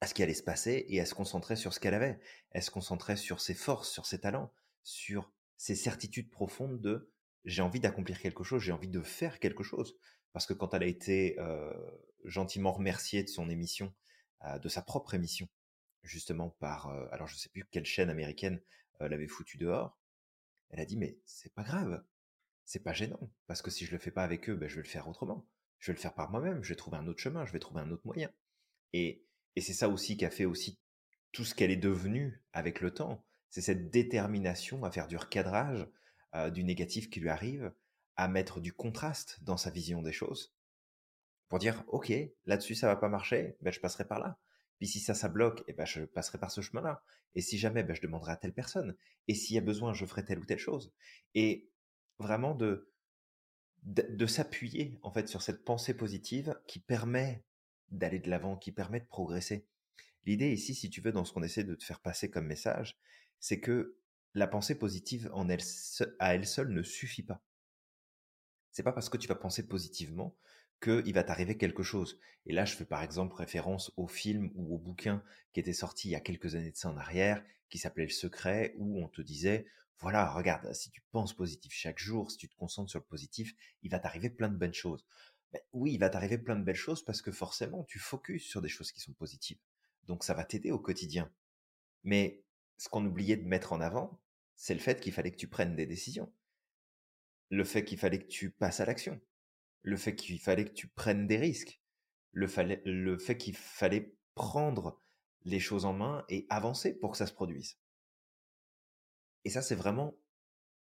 à 0.00 0.06
ce 0.06 0.14
qui 0.14 0.22
allait 0.22 0.34
se 0.34 0.42
passer 0.42 0.86
et 0.88 1.00
à 1.00 1.06
se 1.06 1.14
concentrer 1.14 1.56
sur 1.56 1.72
ce 1.74 1.80
qu'elle 1.80 1.94
avait. 1.94 2.20
Elle 2.50 2.62
se 2.62 2.70
concentrait 2.70 3.16
sur 3.16 3.40
ses 3.40 3.54
forces, 3.54 3.90
sur 3.90 4.06
ses 4.06 4.20
talents, 4.20 4.52
sur 4.82 5.32
ses 5.56 5.74
certitudes 5.74 6.30
profondes 6.30 6.80
de 6.80 7.10
j'ai 7.48 7.62
envie 7.62 7.80
d'accomplir 7.80 8.20
quelque 8.20 8.44
chose, 8.44 8.62
j'ai 8.62 8.72
envie 8.72 8.88
de 8.88 9.00
faire 9.00 9.40
quelque 9.40 9.62
chose. 9.62 9.96
Parce 10.32 10.46
que 10.46 10.52
quand 10.52 10.74
elle 10.74 10.82
a 10.82 10.86
été 10.86 11.40
euh, 11.40 11.72
gentiment 12.24 12.72
remerciée 12.72 13.22
de 13.22 13.28
son 13.28 13.48
émission, 13.48 13.94
euh, 14.44 14.58
de 14.58 14.68
sa 14.68 14.82
propre 14.82 15.14
émission, 15.14 15.48
justement 16.02 16.50
par, 16.60 16.88
euh, 16.88 17.06
alors 17.10 17.26
je 17.26 17.34
ne 17.34 17.38
sais 17.38 17.48
plus 17.48 17.64
quelle 17.64 17.86
chaîne 17.86 18.10
américaine 18.10 18.60
l'avait 19.00 19.28
foutu 19.28 19.58
dehors, 19.58 19.96
elle 20.70 20.80
a 20.80 20.84
dit, 20.84 20.96
mais 20.96 21.18
c'est 21.24 21.54
pas 21.54 21.62
grave, 21.62 22.04
c'est 22.64 22.82
pas 22.82 22.92
gênant, 22.92 23.30
parce 23.46 23.62
que 23.62 23.70
si 23.70 23.86
je 23.86 23.92
le 23.92 23.98
fais 23.98 24.10
pas 24.10 24.24
avec 24.24 24.50
eux, 24.50 24.56
ben, 24.56 24.68
je 24.68 24.74
vais 24.74 24.82
le 24.82 24.88
faire 24.88 25.08
autrement. 25.08 25.46
Je 25.78 25.92
vais 25.92 25.96
le 25.96 26.00
faire 26.00 26.14
par 26.14 26.30
moi-même, 26.32 26.64
je 26.64 26.70
vais 26.70 26.76
trouver 26.76 26.96
un 26.96 27.06
autre 27.06 27.20
chemin, 27.20 27.46
je 27.46 27.52
vais 27.52 27.60
trouver 27.60 27.80
un 27.80 27.92
autre 27.92 28.02
moyen. 28.04 28.28
Et, 28.92 29.24
et 29.54 29.60
c'est 29.60 29.72
ça 29.72 29.88
aussi 29.88 30.16
qui 30.16 30.24
a 30.24 30.30
fait 30.30 30.46
aussi 30.46 30.80
tout 31.30 31.44
ce 31.44 31.54
qu'elle 31.54 31.70
est 31.70 31.76
devenue 31.76 32.42
avec 32.52 32.80
le 32.80 32.92
temps. 32.92 33.24
C'est 33.50 33.60
cette 33.60 33.90
détermination 33.90 34.84
à 34.84 34.90
faire 34.90 35.06
du 35.06 35.16
recadrage 35.16 35.86
euh, 36.38 36.50
du 36.50 36.64
négatif 36.64 37.10
qui 37.10 37.20
lui 37.20 37.28
arrive, 37.28 37.72
à 38.16 38.28
mettre 38.28 38.60
du 38.60 38.72
contraste 38.72 39.42
dans 39.42 39.56
sa 39.56 39.70
vision 39.70 40.02
des 40.02 40.12
choses, 40.12 40.54
pour 41.48 41.58
dire, 41.58 41.84
ok, 41.88 42.12
là-dessus 42.46 42.74
ça 42.74 42.86
va 42.86 42.96
pas 42.96 43.08
marcher, 43.08 43.56
ben, 43.60 43.72
je 43.72 43.80
passerai 43.80 44.06
par 44.06 44.18
là. 44.18 44.38
Puis 44.78 44.86
si 44.86 45.00
ça, 45.00 45.14
ça 45.14 45.28
bloque, 45.28 45.64
eh 45.66 45.72
ben, 45.72 45.84
je 45.84 46.02
passerai 46.04 46.38
par 46.38 46.50
ce 46.50 46.60
chemin-là. 46.60 47.02
Et 47.34 47.40
si 47.40 47.58
jamais, 47.58 47.82
ben, 47.82 47.94
je 47.94 48.02
demanderai 48.02 48.32
à 48.32 48.36
telle 48.36 48.52
personne. 48.52 48.96
Et 49.26 49.34
s'il 49.34 49.56
y 49.56 49.58
a 49.58 49.62
besoin, 49.62 49.92
je 49.92 50.06
ferai 50.06 50.24
telle 50.24 50.38
ou 50.38 50.44
telle 50.44 50.58
chose. 50.58 50.92
Et 51.34 51.68
vraiment 52.18 52.54
de, 52.54 52.90
de, 53.82 54.26
s'appuyer, 54.26 54.98
en 55.02 55.10
fait, 55.10 55.28
sur 55.28 55.42
cette 55.42 55.64
pensée 55.64 55.94
positive 55.94 56.58
qui 56.66 56.78
permet 56.78 57.44
d'aller 57.90 58.18
de 58.18 58.30
l'avant, 58.30 58.56
qui 58.56 58.72
permet 58.72 59.00
de 59.00 59.06
progresser. 59.06 59.66
L'idée 60.26 60.52
ici, 60.52 60.74
si 60.74 60.90
tu 60.90 61.00
veux, 61.00 61.12
dans 61.12 61.24
ce 61.24 61.32
qu'on 61.32 61.42
essaie 61.42 61.64
de 61.64 61.74
te 61.74 61.84
faire 61.84 62.00
passer 62.00 62.30
comme 62.30 62.46
message, 62.46 62.98
c'est 63.40 63.60
que 63.60 63.96
la 64.38 64.46
pensée 64.46 64.76
positive 64.76 65.30
en 65.32 65.48
elle, 65.48 65.62
à 66.18 66.34
elle 66.34 66.46
seule 66.46 66.70
ne 66.70 66.82
suffit 66.82 67.22
pas. 67.22 67.42
C'est 68.70 68.82
pas 68.82 68.92
parce 68.92 69.08
que 69.08 69.16
tu 69.16 69.28
vas 69.28 69.34
penser 69.34 69.66
positivement 69.66 70.36
qu'il 70.80 71.12
va 71.12 71.24
t'arriver 71.24 71.56
quelque 71.56 71.82
chose. 71.82 72.20
Et 72.46 72.52
là, 72.52 72.64
je 72.64 72.76
fais 72.76 72.84
par 72.84 73.02
exemple 73.02 73.34
référence 73.34 73.92
au 73.96 74.06
film 74.06 74.50
ou 74.54 74.74
au 74.74 74.78
bouquin 74.78 75.22
qui 75.52 75.60
était 75.60 75.72
sorti 75.72 76.08
il 76.08 76.12
y 76.12 76.16
a 76.16 76.20
quelques 76.20 76.54
années 76.54 76.70
de 76.70 76.76
ça 76.76 76.88
en 76.88 76.96
arrière, 76.96 77.42
qui 77.68 77.78
s'appelait 77.78 78.04
Le 78.04 78.10
Secret, 78.10 78.74
où 78.78 79.02
on 79.02 79.08
te 79.08 79.20
disait, 79.20 79.66
voilà, 79.98 80.30
regarde, 80.30 80.72
si 80.72 80.90
tu 80.90 81.02
penses 81.10 81.34
positif 81.34 81.72
chaque 81.72 81.98
jour, 81.98 82.30
si 82.30 82.36
tu 82.36 82.48
te 82.48 82.54
concentres 82.54 82.90
sur 82.90 83.00
le 83.00 83.04
positif, 83.04 83.54
il 83.82 83.90
va 83.90 83.98
t'arriver 83.98 84.30
plein 84.30 84.48
de 84.48 84.56
bonnes 84.56 84.74
choses. 84.74 85.04
ben 85.52 85.60
oui, 85.72 85.92
il 85.94 85.98
va 85.98 86.08
t'arriver 86.10 86.38
plein 86.38 86.56
de 86.56 86.62
belles 86.62 86.76
choses 86.76 87.04
parce 87.04 87.20
que 87.22 87.32
forcément, 87.32 87.84
tu 87.84 87.98
focuses 87.98 88.44
sur 88.44 88.62
des 88.62 88.68
choses 88.68 88.92
qui 88.92 89.00
sont 89.00 89.12
positives. 89.12 89.58
Donc 90.06 90.22
ça 90.22 90.34
va 90.34 90.44
t'aider 90.44 90.70
au 90.70 90.78
quotidien. 90.78 91.30
Mais 92.04 92.42
ce 92.76 92.88
qu'on 92.88 93.04
oubliait 93.04 93.36
de 93.36 93.46
mettre 93.46 93.72
en 93.72 93.80
avant, 93.80 94.20
c'est 94.58 94.74
le 94.74 94.80
fait 94.80 95.00
qu'il 95.00 95.12
fallait 95.12 95.30
que 95.30 95.36
tu 95.36 95.46
prennes 95.46 95.76
des 95.76 95.86
décisions. 95.86 96.30
Le 97.48 97.62
fait 97.62 97.84
qu'il 97.84 97.96
fallait 97.96 98.18
que 98.18 98.26
tu 98.26 98.50
passes 98.50 98.80
à 98.80 98.84
l'action. 98.84 99.20
Le 99.82 99.96
fait 99.96 100.16
qu'il 100.16 100.40
fallait 100.40 100.64
que 100.64 100.72
tu 100.72 100.88
prennes 100.88 101.28
des 101.28 101.36
risques. 101.36 101.80
Le, 102.32 102.48
fait 102.48 103.38
qu'il 103.38 103.56
fallait 103.56 104.16
prendre 104.34 105.00
les 105.44 105.60
choses 105.60 105.84
en 105.84 105.92
main 105.92 106.24
et 106.28 106.44
avancer 106.50 106.92
pour 106.92 107.12
que 107.12 107.16
ça 107.16 107.26
se 107.26 107.32
produise. 107.32 107.78
Et 109.44 109.50
ça, 109.50 109.62
c'est 109.62 109.76
vraiment 109.76 110.18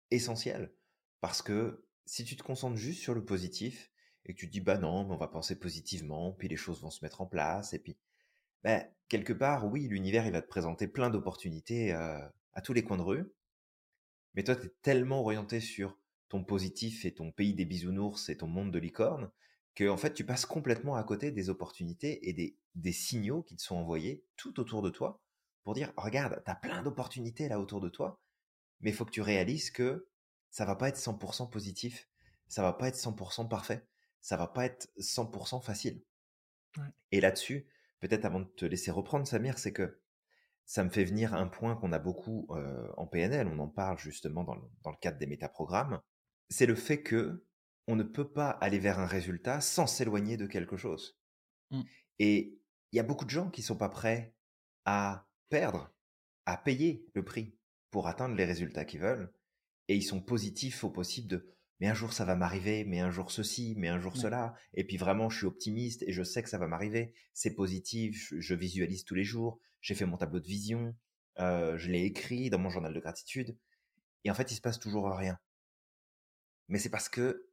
essentiel. 0.09 0.73
Parce 1.19 1.43
que 1.43 1.85
si 2.05 2.25
tu 2.25 2.35
te 2.35 2.43
concentres 2.43 2.77
juste 2.77 3.01
sur 3.01 3.13
le 3.13 3.23
positif 3.23 3.91
et 4.25 4.33
que 4.33 4.39
tu 4.39 4.47
te 4.47 4.51
dis, 4.51 4.59
bah 4.59 4.79
non, 4.79 5.07
on 5.07 5.17
va 5.17 5.27
penser 5.27 5.57
positivement, 5.57 6.33
puis 6.33 6.47
les 6.47 6.57
choses 6.57 6.81
vont 6.81 6.89
se 6.89 7.05
mettre 7.05 7.21
en 7.21 7.27
place, 7.27 7.73
et 7.73 7.79
puis, 7.79 7.95
ben, 8.63 8.83
quelque 9.07 9.33
part, 9.33 9.67
oui, 9.67 9.87
l'univers, 9.87 10.25
il 10.25 10.31
va 10.31 10.41
te 10.41 10.47
présenter 10.47 10.87
plein 10.87 11.11
d'opportunités 11.11 11.93
euh, 11.93 12.27
à 12.53 12.61
tous 12.61 12.73
les 12.73 12.83
coins 12.83 12.97
de 12.97 13.03
rue. 13.03 13.31
Mais 14.35 14.43
toi, 14.43 14.55
tu 14.55 14.67
es 14.67 14.73
tellement 14.81 15.21
orienté 15.21 15.59
sur 15.59 15.97
ton 16.29 16.43
positif 16.43 17.05
et 17.05 17.13
ton 17.13 17.31
pays 17.31 17.53
des 17.53 17.65
bisounours 17.65 18.29
et 18.29 18.37
ton 18.37 18.47
monde 18.47 18.71
de 18.71 18.79
licorne 18.79 19.29
que, 19.75 19.89
en 19.89 19.97
fait, 19.97 20.13
tu 20.13 20.25
passes 20.25 20.45
complètement 20.45 20.95
à 20.95 21.03
côté 21.03 21.31
des 21.31 21.49
opportunités 21.49 22.29
et 22.29 22.33
des, 22.33 22.57
des 22.75 22.93
signaux 22.93 23.43
qui 23.43 23.55
te 23.55 23.61
sont 23.61 23.75
envoyés 23.75 24.25
tout 24.37 24.59
autour 24.59 24.81
de 24.81 24.89
toi 24.89 25.21
pour 25.63 25.73
dire, 25.73 25.93
regarde, 25.97 26.41
tu 26.43 26.51
as 26.51 26.55
plein 26.55 26.81
d'opportunités 26.81 27.47
là 27.47 27.59
autour 27.59 27.81
de 27.81 27.89
toi, 27.89 28.19
mais 28.79 28.89
il 28.89 28.95
faut 28.95 29.05
que 29.05 29.11
tu 29.11 29.21
réalises 29.21 29.71
que 29.71 30.07
ça 30.49 30.65
va 30.65 30.75
pas 30.75 30.89
être 30.89 30.97
100% 30.97 31.49
positif, 31.49 32.09
ça 32.47 32.61
va 32.61 32.73
pas 32.73 32.87
être 32.87 32.97
100% 32.97 33.47
parfait, 33.47 33.87
ça 34.21 34.37
va 34.37 34.47
pas 34.47 34.65
être 34.65 34.89
100% 34.97 35.61
facile. 35.61 36.03
Et 37.11 37.21
là-dessus, 37.21 37.67
peut-être 37.99 38.25
avant 38.25 38.41
de 38.41 38.45
te 38.45 38.65
laisser 38.65 38.91
reprendre, 38.91 39.27
Samir, 39.27 39.57
c'est 39.57 39.73
que 39.73 40.00
ça 40.65 40.83
me 40.83 40.89
fait 40.89 41.03
venir 41.03 41.33
un 41.33 41.47
point 41.47 41.75
qu'on 41.75 41.91
a 41.91 41.99
beaucoup 41.99 42.47
en 42.97 43.07
PNL, 43.07 43.47
on 43.47 43.59
en 43.59 43.67
parle 43.67 43.97
justement 43.97 44.43
dans 44.43 44.55
le, 44.55 44.97
cadre 45.01 45.17
des 45.17 45.27
métaprogrammes, 45.27 46.01
c'est 46.49 46.65
le 46.65 46.75
fait 46.75 47.01
que 47.01 47.45
on 47.87 47.95
ne 47.95 48.03
peut 48.03 48.31
pas 48.31 48.49
aller 48.49 48.79
vers 48.79 48.99
un 48.99 49.05
résultat 49.05 49.59
sans 49.59 49.87
s'éloigner 49.87 50.37
de 50.37 50.45
quelque 50.45 50.77
chose. 50.77 51.19
Mmh. 51.71 51.81
Et 52.19 52.61
il 52.91 52.97
y 52.97 52.99
a 52.99 53.03
beaucoup 53.03 53.25
de 53.25 53.29
gens 53.29 53.49
qui 53.49 53.61
sont 53.61 53.77
pas 53.77 53.89
prêts 53.89 54.35
à 54.85 55.27
perdre, 55.49 55.93
à 56.45 56.57
payer 56.57 57.05
le 57.13 57.23
prix 57.23 57.57
pour 57.89 58.07
atteindre 58.07 58.35
les 58.35 58.45
résultats 58.45 58.85
qu'ils 58.85 59.01
veulent, 59.01 59.33
et 59.87 59.95
ils 59.95 60.03
sont 60.03 60.21
positifs 60.21 60.83
au 60.83 60.89
possible 60.89 61.27
de 61.27 61.53
mais 61.81 61.87
un 61.87 61.95
jour 61.95 62.13
ça 62.13 62.25
va 62.25 62.35
m'arriver, 62.35 62.85
mais 62.85 62.99
un 62.99 63.09
jour 63.09 63.31
ceci, 63.31 63.73
mais 63.75 63.89
un 63.89 63.99
jour 63.99 64.15
cela, 64.15 64.53
et 64.75 64.85
puis 64.85 64.97
vraiment 64.97 65.29
je 65.31 65.37
suis 65.39 65.47
optimiste 65.47 66.03
et 66.03 66.13
je 66.13 66.21
sais 66.21 66.43
que 66.43 66.49
ça 66.49 66.59
va 66.59 66.67
m'arriver, 66.67 67.13
c'est 67.33 67.55
positif, 67.55 68.31
je 68.37 68.53
visualise 68.53 69.03
tous 69.03 69.15
les 69.15 69.23
jours, 69.23 69.59
j'ai 69.81 69.95
fait 69.95 70.05
mon 70.05 70.15
tableau 70.15 70.39
de 70.39 70.47
vision, 70.47 70.95
euh, 71.39 71.77
je 71.79 71.89
l'ai 71.89 72.05
écrit 72.05 72.51
dans 72.51 72.59
mon 72.59 72.69
journal 72.69 72.93
de 72.93 72.99
gratitude, 72.99 73.57
et 74.23 74.29
en 74.29 74.35
fait 74.35 74.51
il 74.51 74.55
se 74.55 74.61
passe 74.61 74.79
toujours 74.79 75.09
rien. 75.09 75.39
Mais 76.67 76.77
c'est 76.77 76.91
parce 76.91 77.09
que 77.09 77.49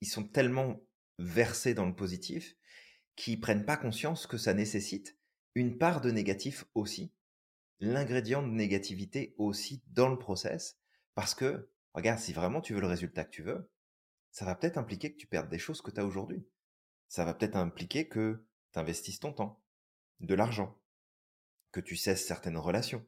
ils 0.00 0.08
sont 0.08 0.24
tellement 0.24 0.80
versés 1.20 1.72
dans 1.72 1.86
le 1.86 1.94
positif 1.94 2.56
qu'ils 3.14 3.40
prennent 3.40 3.64
pas 3.66 3.76
conscience 3.76 4.26
que 4.26 4.36
ça 4.36 4.52
nécessite 4.52 5.16
une 5.54 5.78
part 5.78 6.00
de 6.00 6.10
négatif 6.10 6.64
aussi, 6.74 7.12
l'ingrédient 7.78 8.42
de 8.42 8.48
négativité 8.48 9.34
aussi 9.38 9.80
dans 9.86 10.08
le 10.08 10.18
process, 10.18 10.76
parce 11.14 11.36
que, 11.36 11.70
regarde, 11.94 12.18
si 12.18 12.32
vraiment 12.32 12.60
tu 12.60 12.74
veux 12.74 12.80
le 12.80 12.86
résultat 12.86 13.24
que 13.24 13.30
tu 13.30 13.42
veux, 13.42 13.70
ça 14.30 14.44
va 14.44 14.54
peut-être 14.54 14.78
impliquer 14.78 15.12
que 15.12 15.18
tu 15.18 15.26
perdes 15.26 15.48
des 15.48 15.58
choses 15.58 15.82
que 15.82 15.90
tu 15.90 16.00
as 16.00 16.04
aujourd'hui. 16.04 16.46
Ça 17.08 17.24
va 17.24 17.34
peut-être 17.34 17.56
impliquer 17.56 18.08
que 18.08 18.46
tu 18.72 18.78
investisses 18.78 19.20
ton 19.20 19.32
temps, 19.32 19.62
de 20.20 20.34
l'argent, 20.34 20.78
que 21.72 21.80
tu 21.80 21.96
cesses 21.96 22.26
certaines 22.26 22.56
relations, 22.56 23.04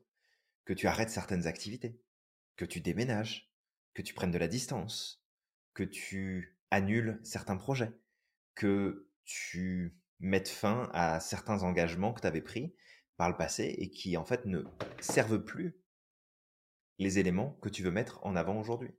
que 0.65 0.73
tu 0.73 0.87
arrêtes 0.87 1.11
certaines 1.11 1.47
activités, 1.47 2.01
que 2.57 2.65
tu 2.65 2.81
déménages, 2.81 3.53
que 3.95 4.03
tu 4.03 4.15
prennes 4.15 4.31
de 4.31 4.39
la 4.39 4.49
distance, 4.49 5.25
que 5.75 5.85
tu 5.85 6.59
annules 6.71 7.21
certains 7.23 7.57
projets, 7.57 7.93
que 8.55 9.09
tu 9.25 9.97
mettes 10.21 10.49
fin 10.49 10.91
à 10.93 11.21
certains 11.21 11.63
engagements 11.63 12.13
que 12.13 12.21
tu 12.21 12.27
avais 12.27 12.43
pris 12.43 12.75
par 13.17 13.29
le 13.29 13.37
passé 13.37 13.75
et 13.79 13.91
qui 13.91 14.17
en 14.17 14.25
fait 14.25 14.47
ne 14.47 14.63
servent 15.01 15.43
plus 15.43 15.77
les 17.03 17.19
éléments 17.19 17.59
que 17.63 17.69
tu 17.69 17.83
veux 17.83 17.91
mettre 17.91 18.25
en 18.25 18.37
avant 18.37 18.59
aujourd'hui. 18.59 18.95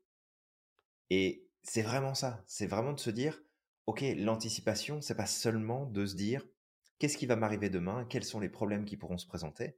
Et 1.10 1.48
c'est 1.63 1.82
vraiment 1.82 2.16
ça, 2.16 2.44
c'est 2.48 2.68
vraiment 2.68 2.94
de 2.94 3.00
se 3.00 3.10
dire, 3.10 3.42
ok, 3.86 4.04
l'anticipation, 4.18 5.02
c'est 5.02 5.16
pas 5.16 5.26
seulement 5.26 5.86
de 5.86 6.06
se 6.06 6.16
dire, 6.16 6.46
qu'est-ce 7.00 7.18
qui 7.18 7.26
va 7.26 7.36
m'arriver 7.36 7.70
demain, 7.70 8.06
quels 8.06 8.24
sont 8.24 8.39
les 8.39 8.50
problèmes 8.50 8.86
qui 8.86 8.98
pourront 8.98 9.18
se 9.18 9.28
présenter, 9.28 9.78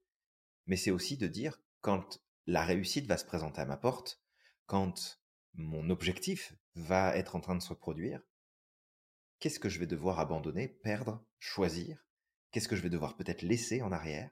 mais 0.65 0.77
c'est 0.77 0.91
aussi 0.91 1.17
de 1.17 1.27
dire, 1.27 1.61
quand 1.81 2.21
la 2.47 2.63
réussite 2.63 3.07
va 3.07 3.17
se 3.17 3.25
présenter 3.25 3.61
à 3.61 3.65
ma 3.65 3.77
porte, 3.77 4.21
quand 4.65 5.19
mon 5.53 5.89
objectif 5.89 6.53
va 6.75 7.15
être 7.15 7.35
en 7.35 7.41
train 7.41 7.55
de 7.55 7.61
se 7.61 7.73
produire, 7.73 8.21
qu'est-ce 9.39 9.59
que 9.59 9.69
je 9.69 9.79
vais 9.79 9.87
devoir 9.87 10.19
abandonner, 10.19 10.67
perdre, 10.67 11.23
choisir, 11.39 12.05
qu'est-ce 12.51 12.67
que 12.67 12.75
je 12.75 12.81
vais 12.81 12.89
devoir 12.89 13.15
peut-être 13.15 13.41
laisser 13.41 13.81
en 13.81 13.91
arrière 13.91 14.31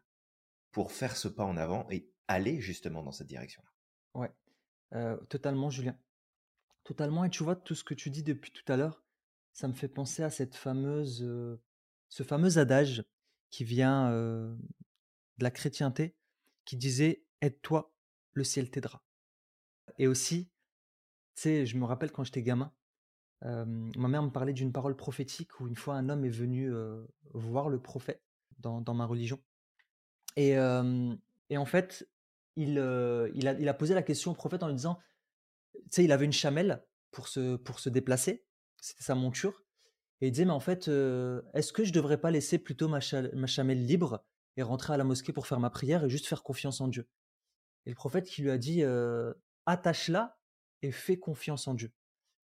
pour 0.71 0.91
faire 0.91 1.15
ce 1.15 1.27
pas 1.27 1.45
en 1.45 1.57
avant 1.57 1.87
et 1.89 2.11
aller 2.27 2.59
justement 2.61 3.03
dans 3.03 3.11
cette 3.11 3.27
direction-là? 3.27 3.72
Ouais, 4.13 4.31
totalement, 5.29 5.69
Julien. 5.69 5.97
Totalement. 6.83 7.25
Et 7.25 7.29
tu 7.29 7.43
vois, 7.43 7.55
tout 7.55 7.75
ce 7.75 7.83
que 7.83 7.93
tu 7.93 8.09
dis 8.09 8.23
depuis 8.23 8.51
tout 8.51 8.69
à 8.71 8.77
l'heure, 8.77 9.03
ça 9.53 9.67
me 9.67 9.73
fait 9.73 9.87
penser 9.87 10.23
à 10.23 10.29
cette 10.29 10.55
fameuse, 10.55 11.19
ce 12.09 12.23
fameux 12.23 12.57
adage 12.57 13.03
qui 13.49 13.63
vient 13.63 14.09
de 14.11 14.57
la 15.39 15.51
chrétienté, 15.51 16.15
qui 16.65 16.75
disait 16.77 17.23
Aide-toi, 17.41 17.93
le 18.33 18.43
ciel 18.43 18.69
t'aidera. 18.69 19.03
Et 19.97 20.07
aussi, 20.07 20.49
tu 21.35 21.41
sais, 21.41 21.65
je 21.65 21.77
me 21.77 21.85
rappelle 21.85 22.11
quand 22.11 22.23
j'étais 22.23 22.43
gamin, 22.43 22.71
ma 23.41 24.07
mère 24.07 24.23
me 24.23 24.31
parlait 24.31 24.53
d'une 24.53 24.71
parole 24.71 24.95
prophétique 24.95 25.59
où 25.59 25.67
une 25.67 25.75
fois 25.75 25.95
un 25.95 26.09
homme 26.09 26.25
est 26.25 26.29
venu 26.29 26.71
voir 27.33 27.69
le 27.69 27.79
prophète 27.79 28.23
dans, 28.59 28.81
dans 28.81 28.93
ma 28.93 29.05
religion. 29.05 29.39
Et, 30.35 30.51
et 31.49 31.57
en 31.57 31.65
fait, 31.65 32.07
il, 32.55 32.77
il, 33.33 33.69
a, 33.69 33.73
posé 33.73 33.93
la 33.93 34.03
question 34.03 34.31
au 34.31 34.35
prophète 34.35 34.63
en 34.63 34.67
lui 34.67 34.75
disant, 34.75 34.99
tu 35.73 35.81
sais, 35.89 36.03
il 36.03 36.11
avait 36.11 36.25
une 36.25 36.33
chamelle 36.33 36.83
pour 37.11 37.27
se, 37.27 37.89
déplacer, 37.89 38.45
c'était 38.79 39.03
sa 39.03 39.15
monture, 39.15 39.63
et 40.21 40.27
il 40.27 40.31
disait, 40.31 40.45
mais 40.45 40.51
en 40.51 40.59
fait, 40.59 40.87
est-ce 41.53 41.73
que 41.73 41.83
je 41.83 41.91
devrais 41.91 42.19
pas 42.19 42.31
laisser 42.31 42.57
plutôt 42.57 42.87
ma, 42.87 42.99
chamelle 42.99 43.85
libre 43.85 44.25
et 44.55 44.63
rentrer 44.63 44.93
à 44.93 44.97
la 44.97 45.03
mosquée 45.03 45.33
pour 45.33 45.47
faire 45.47 45.59
ma 45.59 45.69
prière 45.69 46.03
et 46.05 46.09
juste 46.09 46.27
faire 46.27 46.43
confiance 46.43 46.81
en 46.81 46.87
Dieu? 46.87 47.07
Et 47.85 47.89
le 47.89 47.95
prophète 47.95 48.25
qui 48.25 48.41
lui 48.41 48.51
a 48.51 48.57
dit, 48.57 48.83
attache-la 49.65 50.37
et 50.81 50.91
fais 50.91 51.17
confiance 51.17 51.67
en 51.67 51.73
Dieu. 51.73 51.91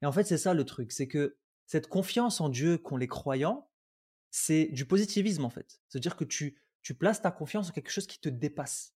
Et 0.02 0.06
en 0.06 0.12
fait, 0.12 0.24
c'est 0.24 0.38
ça 0.38 0.54
le 0.54 0.64
truc, 0.64 0.92
c'est 0.92 1.08
que 1.08 1.36
cette 1.66 1.88
confiance 1.88 2.40
en 2.40 2.48
Dieu 2.48 2.78
qu'ont 2.78 2.96
les 2.96 3.08
croyants, 3.08 3.68
c'est 4.30 4.66
du 4.66 4.86
positivisme 4.86 5.44
en 5.44 5.50
fait. 5.50 5.80
C'est-à-dire 5.88 6.16
que 6.16 6.24
tu 6.24 6.54
places 6.98 7.20
ta 7.22 7.30
confiance 7.30 7.68
en 7.68 7.72
quelque 7.72 7.90
chose 7.90 8.06
qui 8.06 8.20
te 8.20 8.28
dépasse 8.28 8.97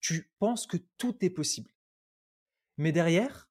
tu 0.00 0.30
penses 0.38 0.66
que 0.66 0.76
tout 0.96 1.16
est 1.24 1.30
possible. 1.30 1.72
Mais 2.76 2.92
derrière, 2.92 3.50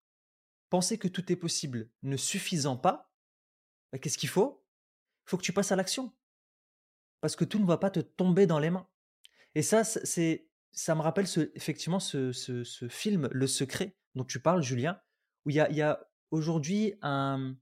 penser 0.70 0.98
que 0.98 1.08
tout 1.08 1.32
est 1.32 1.36
possible 1.36 1.90
ne 2.04 2.18
suffisant 2.18 2.78
pas, 2.78 3.12
bah, 3.92 4.00
qu'est-ce 4.00 4.18
qu'il 4.18 4.30
faut? 4.30 4.66
Il 5.26 5.30
faut 5.30 5.38
que 5.38 5.44
tu 5.44 5.54
passes 5.54 5.72
à 5.72 5.76
l'action. 5.76 6.14
Parce 7.22 7.36
que 7.36 7.46
tout 7.46 7.60
ne 7.60 7.66
va 7.66 7.78
pas 7.78 7.90
te 7.90 8.00
tomber 8.00 8.46
dans 8.46 8.60
les 8.60 8.70
mains. 8.70 8.88
Et 9.56 9.62
ça, 9.62 9.84
c'est, 9.84 10.48
ça 10.72 10.96
me 10.96 11.02
rappelle 11.02 11.26
effectivement 11.56 12.00
ce, 12.00 12.32
film 12.90 13.28
Le 13.32 13.48
Secret 13.48 13.98
dont 14.16 14.24
tu 14.24 14.40
parles, 14.40 14.64
Julien, 14.64 15.02
où 15.46 15.50
il 15.50 15.56
y 15.56 15.82
a, 15.82 16.08
aujourd'hui 16.32 16.94
un, 17.02 17.56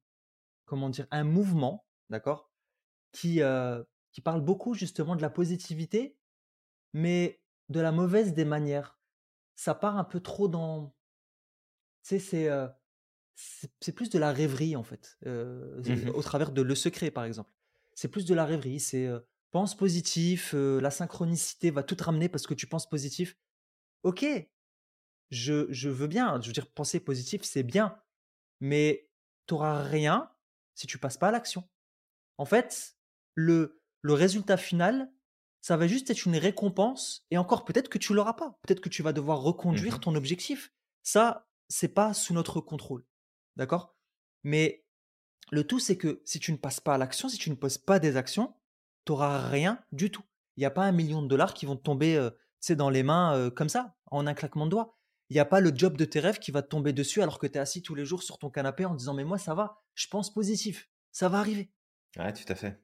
comment 0.66 0.90
dire, 0.90 1.08
un 1.12 1.24
mouvement, 1.24 1.88
d'accord, 2.10 2.52
qui, 3.12 3.42
euh, 3.42 3.84
qui 4.12 4.22
parle 4.22 4.42
beaucoup 4.42 4.74
justement 4.74 5.16
de 5.16 5.22
la 5.22 5.30
positivité, 5.30 6.18
mais 6.94 7.42
de 7.70 7.80
la 7.80 7.92
mauvaise 7.92 8.34
des 8.34 8.46
manières. 8.46 9.00
Ça 9.56 9.76
part 9.76 9.98
un 9.98 10.04
peu 10.04 10.20
trop 10.20 10.48
dans. 10.48 10.96
Tu 12.04 12.10
sais, 12.10 12.20
c'est. 12.20 12.50
c'est 13.80 13.92
plus 13.94 14.10
de 14.10 14.20
la 14.20 14.32
rêverie 14.32 14.76
en 14.76 14.84
fait, 14.84 15.18
mmh 15.26 16.10
au 16.14 16.22
travers 16.22 16.52
de 16.52 16.62
Le 16.62 16.76
Secret 16.76 17.12
par 17.12 17.24
exemple. 17.24 17.52
C'est 17.94 18.10
plus 18.10 18.26
de 18.26 18.36
la 18.36 18.46
rêverie, 18.46 18.80
c'est 18.80 19.10
pense 19.52 19.76
positif, 19.78 20.54
la 20.54 20.92
synchronicité 20.92 21.72
va 21.72 21.82
tout 21.82 21.96
ramener 22.00 22.28
parce 22.28 22.46
que 22.46 22.54
tu 22.54 22.68
penses 22.68 22.90
positif. 22.90 23.38
Ok, 24.04 24.26
je, 25.32 25.68
je 25.72 25.90
veux 25.90 26.08
bien, 26.08 26.40
je 26.42 26.48
veux 26.48 26.54
dire, 26.54 26.68
penser 26.68 27.00
positif 27.00 27.44
c'est 27.44 27.64
bien, 27.64 27.98
mais 28.60 29.10
tu 29.48 29.54
n'auras 29.54 29.84
rien 29.84 30.32
si 30.74 30.88
tu 30.88 30.98
passes 30.98 31.18
pas 31.18 31.30
à 31.30 31.32
l'action. 31.32 31.68
En 32.38 32.46
fait, 32.46 32.98
le, 33.34 33.82
le 34.02 34.14
résultat 34.14 34.58
final, 34.58 35.12
ça 35.66 35.78
va 35.78 35.88
juste 35.88 36.12
être 36.12 36.28
une 36.28 36.38
récompense 36.38 37.26
et 37.32 37.40
encore 37.40 37.66
peut-être 37.66 37.90
que 37.90 37.98
tu 37.98 38.14
l'auras 38.14 38.34
pas. 38.34 38.56
Peut-être 38.62 38.82
que 38.82 38.90
tu 38.90 39.02
vas 39.02 39.14
devoir 39.14 39.42
reconduire 39.42 39.96
mmh 39.96 40.00
ton 40.00 40.14
objectif. 40.14 40.72
Ça, 41.02 41.50
c'est 41.70 41.88
pas 41.88 42.14
sous 42.14 42.36
notre 42.36 42.62
contrôle. 42.62 43.04
D'accord? 43.56 43.96
Mais 44.44 44.86
Le 45.50 45.66
tout, 45.66 45.80
c'est 45.80 45.98
que 45.98 46.22
si 46.24 46.40
tu 46.40 46.52
ne 46.52 46.58
passes 46.58 46.82
pas 46.82 46.94
à 46.94 46.98
l'action, 47.00 47.30
si 47.30 47.40
tu 47.40 47.50
ne 47.50 47.56
poses 47.56 47.80
pas 47.80 47.98
des 47.98 48.16
actions, 48.16 48.54
tu 49.06 49.12
n'auras 49.12 49.48
rien 49.50 49.84
du 49.92 50.12
tout. 50.12 50.22
Il 50.56 50.60
n'y 50.60 50.68
a 50.68 50.70
pas 50.70 50.84
un 50.84 50.92
million 50.92 51.24
de 51.24 51.28
dollars 51.28 51.56
qui 51.56 51.66
vont 51.66 51.76
te 51.76 51.82
tomber 51.82 52.16
euh, 52.16 52.30
dans 52.76 52.92
les 52.92 53.02
mains 53.02 53.36
euh, 53.36 53.50
comme 53.50 53.70
ça, 53.70 53.96
en 54.12 54.28
un 54.28 54.36
claquement 54.36 54.66
de 54.66 54.72
doigts. 54.72 55.00
Il 55.32 55.34
n'y 55.34 55.40
a 55.40 55.46
pas 55.46 55.62
le 55.62 55.72
job 55.74 55.98
de 55.98 56.06
tes 56.06 56.20
rêves 56.20 56.38
qui 56.38 56.52
va 56.52 56.62
te 56.62 56.68
tomber 56.68 56.94
dessus 56.94 57.24
alors 57.24 57.40
que 57.40 57.48
tu 57.48 57.56
es 57.56 57.60
assis 57.60 57.82
tous 57.82 57.96
les 57.96 58.06
jours 58.06 58.22
sur 58.22 58.38
ton 58.38 58.52
canapé 58.52 58.86
en 58.86 58.94
disant 58.94 59.16
Mais 59.16 59.24
moi, 59.24 59.40
ça 59.40 59.56
va, 59.56 59.82
je 59.96 60.08
pense 60.10 60.32
positif, 60.32 60.92
ça 61.12 61.28
va 61.28 61.40
arriver. 61.40 61.72
Ouais, 62.18 62.34
tout 62.34 62.54
à 62.54 62.54
fait. 62.54 62.80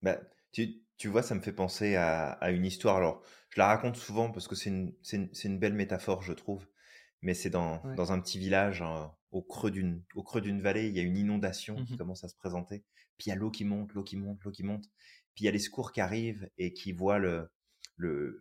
Bah, 0.00 0.18
tu, 0.52 0.82
tu 1.00 1.08
vois, 1.08 1.22
ça 1.22 1.34
me 1.34 1.40
fait 1.40 1.54
penser 1.54 1.96
à, 1.96 2.32
à, 2.32 2.50
une 2.50 2.66
histoire. 2.66 2.96
Alors, 2.98 3.22
je 3.48 3.58
la 3.58 3.68
raconte 3.68 3.96
souvent 3.96 4.30
parce 4.30 4.46
que 4.46 4.54
c'est 4.54 4.68
une, 4.68 4.94
une, 5.14 5.30
une, 5.44 5.58
belle 5.58 5.72
métaphore, 5.72 6.22
je 6.22 6.34
trouve. 6.34 6.66
Mais 7.22 7.32
c'est 7.32 7.48
dans, 7.48 7.82
dans 7.94 8.12
un 8.12 8.20
petit 8.20 8.38
village, 8.38 8.82
hein, 8.82 9.10
au 9.32 9.40
creux 9.40 9.70
d'une 9.70 10.60
vallée, 10.60 10.88
il 10.88 10.94
y 10.94 11.00
a 11.00 11.02
une 11.02 11.16
inondation 11.16 11.82
qui 11.86 11.94
mmh 11.94 11.96
commence 11.96 12.22
à 12.22 12.28
se 12.28 12.36
présenter. 12.36 12.84
Puis 13.16 13.26
il 13.26 13.30
y 13.30 13.32
a 13.32 13.36
l'eau 13.36 13.50
qui 13.50 13.64
monte, 13.64 13.94
l'eau 13.94 14.04
qui 14.04 14.16
monte, 14.16 14.44
l'eau 14.44 14.50
qui 14.50 14.62
monte. 14.62 14.84
Puis 15.34 15.44
il 15.44 15.46
y 15.46 15.48
a 15.48 15.52
les 15.52 15.58
secours 15.58 15.92
qui 15.92 16.02
arrivent 16.02 16.50
et 16.58 16.74
qui 16.74 16.92
voient 16.92 17.18
le, 17.18 17.50
le, 17.96 18.38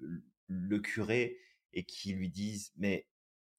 le 0.47 0.80
curé 0.80 1.38
et 1.72 1.86
qui 1.86 2.12
lui 2.12 2.30
disent 2.30 2.74
mais 2.76 3.07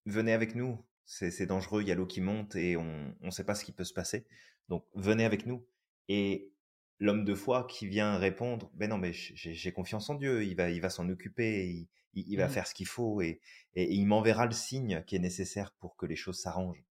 venez 0.04 0.34
avec 0.34 0.54
nous, 0.54 0.78
c'est 1.06 1.46
dangereux, 1.46 1.80
il 1.80 1.88
y 1.88 1.92
a 1.92 1.94
l'eau 1.94 2.06
qui 2.06 2.20
monte 2.20 2.54
et 2.54 2.76
on 2.76 3.14
ne 3.18 3.30
sait 3.30 3.44
pas 3.44 3.54
ce 3.54 3.64
qui 3.64 3.72
peut 3.72 3.84
se 3.84 3.94
passer. 3.94 4.26
Donc 4.68 4.84
venez 4.94 5.24
avec 5.24 5.46
nous. 5.46 5.66
Et 6.08 6.49
l'homme 7.00 7.24
de 7.24 7.34
foi 7.34 7.66
qui 7.66 7.86
vient 7.86 8.18
répondre 8.18 8.70
ben 8.74 8.90
non 8.90 8.98
mais 8.98 9.12
j'ai 9.12 9.72
confiance 9.72 10.08
en 10.10 10.14
Dieu, 10.14 10.44
il 10.44 10.54
va 10.54 10.70
il 10.70 10.80
va 10.80 10.90
s'en 10.90 11.08
occuper, 11.08 11.88
il, 12.14 12.36
va 12.36 12.46
mmh 12.46 12.50
faire 12.50 12.66
ce 12.66 12.74
qu'il 12.74 12.86
faut 12.86 13.20
et, 13.22 13.40
et, 13.74 13.92
il 13.92 14.06
m'enverra 14.06 14.46
le 14.46 14.52
signe 14.52 15.02
qui 15.06 15.16
est 15.16 15.20
nécessaire 15.20 15.72
pour 15.80 15.96
que 15.96 16.06
les 16.06 16.16
choses 16.16 16.40
s'arrangent. 16.40 16.84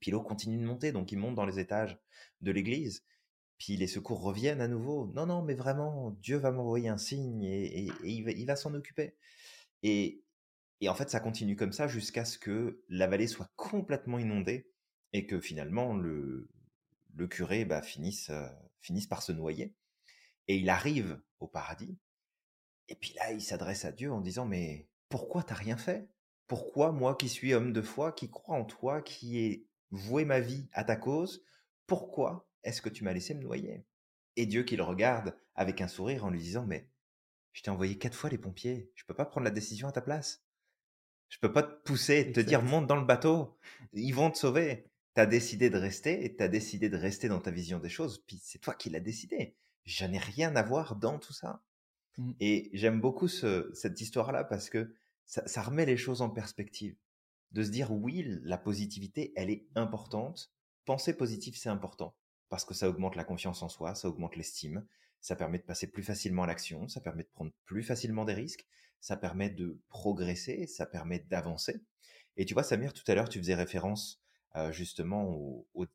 Puis 0.00 0.10
l'eau 0.10 0.22
continue 0.22 0.58
de 0.58 0.64
monter, 0.64 0.92
donc 0.92 1.12
il 1.12 1.18
monte 1.18 1.34
dans 1.34 1.46
les 1.46 1.58
étages 1.58 1.98
de 2.40 2.50
l'église. 2.50 3.04
Puis 3.58 3.76
les 3.76 3.86
secours 3.86 4.20
reviennent 4.20 4.60
à 4.60 4.68
nouveau. 4.68 5.06
Non, 5.14 5.26
non, 5.26 5.42
mais 5.42 5.54
vraiment, 5.54 6.10
Dieu 6.22 6.36
va 6.36 6.50
m'envoyer 6.50 6.88
un 6.88 6.98
signe 6.98 7.42
et, 7.42 7.88
il 8.04 8.46
va, 8.46 8.56
s'en 8.56 8.74
occuper. 8.74 9.14
Et, 9.82 10.22
en 10.86 10.94
fait, 10.94 11.08
ça 11.08 11.20
continue 11.20 11.56
comme 11.56 11.72
ça 11.72 11.88
jusqu'à 11.88 12.24
ce 12.24 12.38
que 12.38 12.82
la 12.88 13.06
vallée 13.06 13.26
soit 13.26 13.50
complètement 13.56 14.18
inondée 14.18 14.70
et 15.12 15.26
que 15.26 15.40
finalement 15.40 15.96
le, 15.96 16.48
le 17.16 17.26
curé 17.26 17.64
bah, 17.64 17.82
finisse, 17.82 18.30
euh, 18.30 18.46
finisse 18.80 19.06
par 19.06 19.22
se 19.22 19.32
noyer. 19.32 19.74
Et 20.48 20.56
il 20.56 20.70
arrive 20.70 21.20
au 21.40 21.48
paradis. 21.48 21.98
Et 22.88 22.94
puis 22.94 23.14
là, 23.14 23.32
il 23.32 23.42
s'adresse 23.42 23.84
à 23.84 23.92
Dieu 23.92 24.12
en 24.12 24.20
disant, 24.20 24.46
mais 24.46 24.88
pourquoi 25.08 25.42
t'as 25.42 25.54
rien 25.54 25.76
fait? 25.76 26.08
Pourquoi 26.46 26.92
moi 26.92 27.16
qui 27.16 27.28
suis 27.28 27.54
homme 27.54 27.72
de 27.72 27.82
foi, 27.82 28.12
qui 28.12 28.30
crois 28.30 28.56
en 28.56 28.64
toi, 28.64 29.02
qui 29.02 29.38
ai 29.38 29.66
voué 29.90 30.24
ma 30.24 30.38
vie 30.38 30.68
à 30.72 30.84
ta 30.84 30.94
cause, 30.94 31.44
pourquoi 31.86 32.48
est-ce 32.62 32.82
que 32.82 32.88
tu 32.88 33.02
m'as 33.02 33.12
laissé 33.12 33.34
me 33.34 33.42
noyer? 33.42 33.84
Et 34.36 34.46
Dieu 34.46 34.62
qui 34.62 34.76
le 34.76 34.84
regarde 34.84 35.36
avec 35.54 35.80
un 35.80 35.88
sourire 35.88 36.24
en 36.24 36.30
lui 36.30 36.38
disant, 36.38 36.64
mais 36.66 36.88
je 37.52 37.62
t'ai 37.62 37.70
envoyé 37.70 37.98
quatre 37.98 38.16
fois 38.16 38.30
les 38.30 38.38
pompiers, 38.38 38.92
je 38.94 39.04
peux 39.04 39.14
pas 39.14 39.24
prendre 39.24 39.44
la 39.44 39.50
décision 39.50 39.88
à 39.88 39.92
ta 39.92 40.02
place. 40.02 40.44
Je 41.28 41.38
peux 41.38 41.52
pas 41.52 41.62
te 41.62 41.82
pousser, 41.82 42.30
te 42.30 42.40
dire 42.40 42.62
monte 42.62 42.86
dans 42.86 42.96
le 42.96 43.04
bateau, 43.04 43.58
ils 43.92 44.14
vont 44.14 44.30
te 44.30 44.38
sauver. 44.38 44.88
Tu 45.16 45.20
as 45.20 45.26
décidé 45.26 45.70
de 45.70 45.78
rester 45.78 46.24
et 46.24 46.36
tu 46.36 46.42
as 46.42 46.48
décidé 46.48 46.88
de 46.88 46.96
rester 46.96 47.28
dans 47.28 47.40
ta 47.40 47.50
vision 47.50 47.78
des 47.78 47.88
choses, 47.88 48.22
puis 48.26 48.38
c'est 48.42 48.58
toi 48.58 48.74
qui 48.74 48.90
l'as 48.90 49.00
décidé. 49.00 49.56
Je 49.84 50.04
n'ai 50.04 50.18
rien 50.18 50.54
à 50.56 50.62
voir 50.62 50.96
dans 50.96 51.18
tout 51.18 51.32
ça. 51.32 51.62
Mmh. 52.18 52.32
Et 52.40 52.70
j'aime 52.74 53.00
beaucoup 53.00 53.26
cette 53.26 54.00
histoire-là 54.00 54.44
parce 54.44 54.68
que 54.68 54.94
ça 55.24 55.62
remet 55.62 55.86
les 55.86 55.96
choses 55.96 56.20
en 56.20 56.28
perspective. 56.28 56.96
De 57.52 57.62
se 57.62 57.70
dire 57.70 57.92
oui, 57.92 58.26
la 58.42 58.58
positivité, 58.58 59.32
elle 59.36 59.48
est 59.48 59.66
importante. 59.74 60.52
Penser 60.84 61.16
positif, 61.16 61.56
c'est 61.56 61.70
important 61.70 62.14
parce 62.48 62.64
que 62.64 62.74
ça 62.74 62.88
augmente 62.88 63.16
la 63.16 63.24
confiance 63.24 63.62
en 63.62 63.68
soi, 63.68 63.94
ça 63.94 64.08
augmente 64.08 64.36
l'estime, 64.36 64.86
ça 65.20 65.34
permet 65.34 65.58
de 65.58 65.64
passer 65.64 65.86
plus 65.86 66.02
facilement 66.02 66.42
à 66.44 66.46
l'action, 66.46 66.88
ça 66.88 67.00
permet 67.00 67.24
de 67.24 67.28
prendre 67.28 67.52
plus 67.64 67.82
facilement 67.82 68.24
des 68.24 68.34
risques, 68.34 68.66
ça 69.00 69.16
permet 69.16 69.50
de 69.50 69.80
progresser, 69.88 70.66
ça 70.66 70.86
permet 70.86 71.20
d'avancer. 71.20 71.80
Et 72.36 72.44
tu 72.44 72.54
vois, 72.54 72.62
Samir, 72.62 72.92
tout 72.92 73.02
à 73.08 73.14
l'heure, 73.14 73.28
tu 73.28 73.38
faisais 73.38 73.54
référence 73.54 74.22
justement 74.72 75.30
aux, 75.74 75.86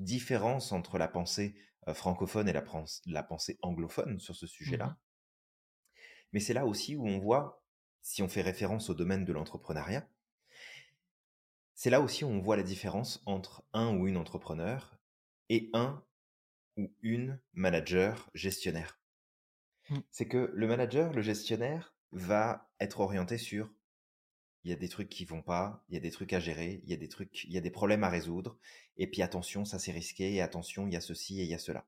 différences 0.00 0.72
entre 0.72 0.98
la 0.98 1.06
pensée 1.08 1.54
euh, 1.88 1.94
francophone 1.94 2.48
et 2.48 2.52
la, 2.52 2.64
la, 3.06 3.22
pensée 3.22 3.58
anglophone 3.62 4.18
sur 4.18 4.34
ce 4.34 4.46
sujet-là. 4.46 4.86
Mmh 4.86 4.96
Mais 6.32 6.40
c'est 6.40 6.54
là 6.54 6.66
aussi 6.66 6.96
où 6.96 7.06
on 7.06 7.18
voit, 7.18 7.62
si 8.02 8.22
on 8.22 8.28
fait 8.28 8.42
référence 8.42 8.90
au 8.90 8.94
domaine 8.94 9.24
de 9.24 9.32
l'entrepreneuriat, 9.32 10.08
c'est 11.74 11.90
là 11.90 12.00
aussi 12.00 12.24
où 12.24 12.28
on 12.28 12.40
voit 12.40 12.56
la 12.56 12.62
différence 12.62 13.22
entre 13.26 13.64
un 13.72 13.96
ou 13.96 14.08
une 14.08 14.16
entrepreneur 14.16 14.98
et 15.48 15.70
un 15.74 16.04
ou 16.76 16.92
une 17.02 17.40
manager 17.52 18.30
gestionnaire. 18.34 19.00
Mmh. 19.90 19.98
C'est 20.10 20.28
que 20.28 20.50
le 20.54 20.66
manager, 20.66 21.12
le 21.12 21.22
gestionnaire, 21.22 21.94
va 22.12 22.70
être 22.80 23.00
orienté 23.00 23.38
sur 23.38 23.70
il 24.64 24.70
y 24.70 24.72
a 24.72 24.76
des 24.76 24.88
trucs 24.88 25.08
qui 25.08 25.24
vont 25.24 25.42
pas, 25.42 25.84
il 25.88 25.94
y 25.94 25.96
a 25.96 26.00
des 26.00 26.10
trucs 26.10 26.32
à 26.32 26.40
gérer, 26.40 26.80
il 26.84 26.90
y 26.90 26.94
a 26.94 26.96
des 26.96 27.08
trucs, 27.08 27.44
il 27.44 27.52
y 27.52 27.58
a 27.58 27.60
des 27.60 27.70
problèmes 27.70 28.04
à 28.04 28.08
résoudre, 28.08 28.58
et 28.96 29.06
puis 29.06 29.22
attention, 29.22 29.64
ça 29.64 29.78
c'est 29.78 29.92
risqué, 29.92 30.34
et 30.34 30.40
attention, 30.40 30.86
il 30.86 30.92
y 30.92 30.96
a 30.96 31.00
ceci 31.00 31.40
et 31.40 31.44
il 31.44 31.50
y 31.50 31.54
a 31.54 31.58
cela. 31.58 31.86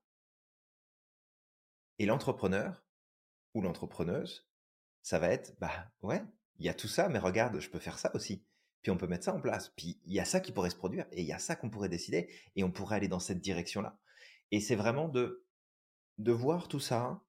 Et 1.99 2.05
l'entrepreneur 2.05 2.85
ou 3.53 3.61
l'entrepreneuse, 3.61 4.47
ça 5.01 5.19
va 5.19 5.29
être 5.29 5.57
bah 5.59 5.91
ouais, 6.01 6.23
il 6.59 6.65
y 6.65 6.69
a 6.69 6.73
tout 6.73 6.87
ça, 6.87 7.09
mais 7.09 7.19
regarde, 7.19 7.59
je 7.59 7.69
peux 7.69 7.79
faire 7.79 7.99
ça 7.99 8.11
aussi 8.15 8.43
puis 8.87 8.91
on 8.91 8.97
peut 8.97 9.07
mettre 9.07 9.25
ça 9.25 9.33
en 9.33 9.41
place. 9.41 9.73
Puis 9.75 9.99
il 10.05 10.13
y 10.13 10.19
a 10.21 10.23
ça 10.23 10.39
qui 10.39 10.53
pourrait 10.53 10.69
se 10.69 10.77
produire, 10.77 11.05
et 11.11 11.21
il 11.21 11.27
y 11.27 11.33
a 11.33 11.39
ça 11.39 11.57
qu'on 11.57 11.69
pourrait 11.69 11.89
décider, 11.89 12.29
et 12.55 12.63
on 12.63 12.71
pourrait 12.71 12.95
aller 12.95 13.09
dans 13.09 13.19
cette 13.19 13.41
direction-là. 13.41 13.99
Et 14.51 14.61
c'est 14.61 14.77
vraiment 14.77 15.09
de, 15.09 15.45
de 16.19 16.31
voir 16.31 16.69
tout 16.69 16.79
ça 16.79 17.21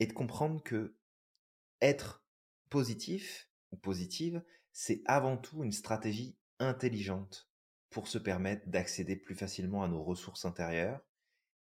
et 0.00 0.06
de 0.06 0.14
comprendre 0.14 0.62
que 0.62 0.96
être 1.82 2.24
positif 2.70 3.50
positive, 3.76 4.42
c'est 4.72 5.02
avant 5.06 5.36
tout 5.36 5.64
une 5.64 5.72
stratégie 5.72 6.36
intelligente 6.58 7.50
pour 7.90 8.08
se 8.08 8.18
permettre 8.18 8.68
d'accéder 8.68 9.16
plus 9.16 9.34
facilement 9.34 9.82
à 9.82 9.88
nos 9.88 10.02
ressources 10.02 10.44
intérieures, 10.44 11.00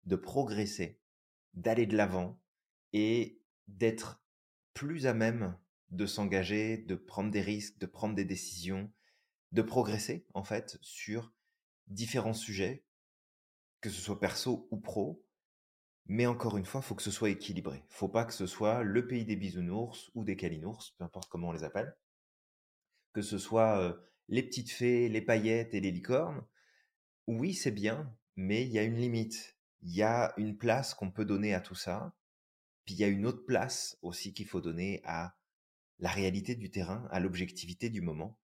de 0.04 0.16
progresser, 0.16 1.00
d'aller 1.54 1.86
de 1.86 1.96
l'avant 1.96 2.40
et 2.92 3.40
d'être 3.68 4.22
plus 4.74 5.06
à 5.06 5.14
même 5.14 5.56
de 5.90 6.06
s'engager, 6.06 6.78
de 6.78 6.94
prendre 6.94 7.30
des 7.30 7.40
risques, 7.40 7.78
de 7.78 7.86
prendre 7.86 8.14
des 8.14 8.24
décisions, 8.24 8.90
de 9.52 9.62
progresser 9.62 10.26
en 10.32 10.42
fait 10.42 10.78
sur 10.80 11.32
différents 11.86 12.34
sujets, 12.34 12.84
que 13.80 13.90
ce 13.90 14.00
soit 14.00 14.20
perso 14.20 14.68
ou 14.70 14.78
pro. 14.78 15.24
Mais 16.06 16.26
encore 16.26 16.56
une 16.56 16.64
fois, 16.64 16.80
il 16.82 16.86
faut 16.86 16.94
que 16.94 17.02
ce 17.02 17.10
soit 17.10 17.30
équilibré. 17.30 17.84
Faut 17.88 18.08
pas 18.08 18.24
que 18.24 18.32
ce 18.32 18.46
soit 18.46 18.82
le 18.82 19.06
pays 19.06 19.24
des 19.24 19.36
bisounours 19.36 20.10
ou 20.14 20.24
des 20.24 20.36
calinours, 20.36 20.92
peu 20.98 21.04
importe 21.04 21.28
comment 21.30 21.48
on 21.48 21.52
les 21.52 21.64
appelle. 21.64 21.96
Que 23.12 23.22
ce 23.22 23.38
soit 23.38 23.78
euh, 23.78 23.94
les 24.28 24.42
petites 24.42 24.70
fées, 24.70 25.08
les 25.08 25.22
paillettes 25.22 25.74
et 25.74 25.80
les 25.80 25.90
licornes. 25.90 26.44
Oui, 27.26 27.54
c'est 27.54 27.70
bien, 27.70 28.14
mais 28.36 28.62
il 28.62 28.72
y 28.72 28.78
a 28.78 28.82
une 28.82 28.96
limite. 28.96 29.56
Il 29.82 29.94
y 29.94 30.02
a 30.02 30.32
une 30.36 30.56
place 30.56 30.94
qu'on 30.94 31.10
peut 31.10 31.24
donner 31.24 31.54
à 31.54 31.60
tout 31.60 31.74
ça. 31.74 32.14
Puis 32.84 32.94
il 32.94 33.00
y 33.00 33.04
a 33.04 33.08
une 33.08 33.26
autre 33.26 33.44
place 33.46 33.96
aussi 34.02 34.34
qu'il 34.34 34.46
faut 34.46 34.60
donner 34.60 35.00
à 35.04 35.36
la 35.98 36.10
réalité 36.10 36.56
du 36.56 36.70
terrain, 36.70 37.06
à 37.10 37.20
l'objectivité 37.20 37.90
du 37.90 38.00
moment, 38.00 38.38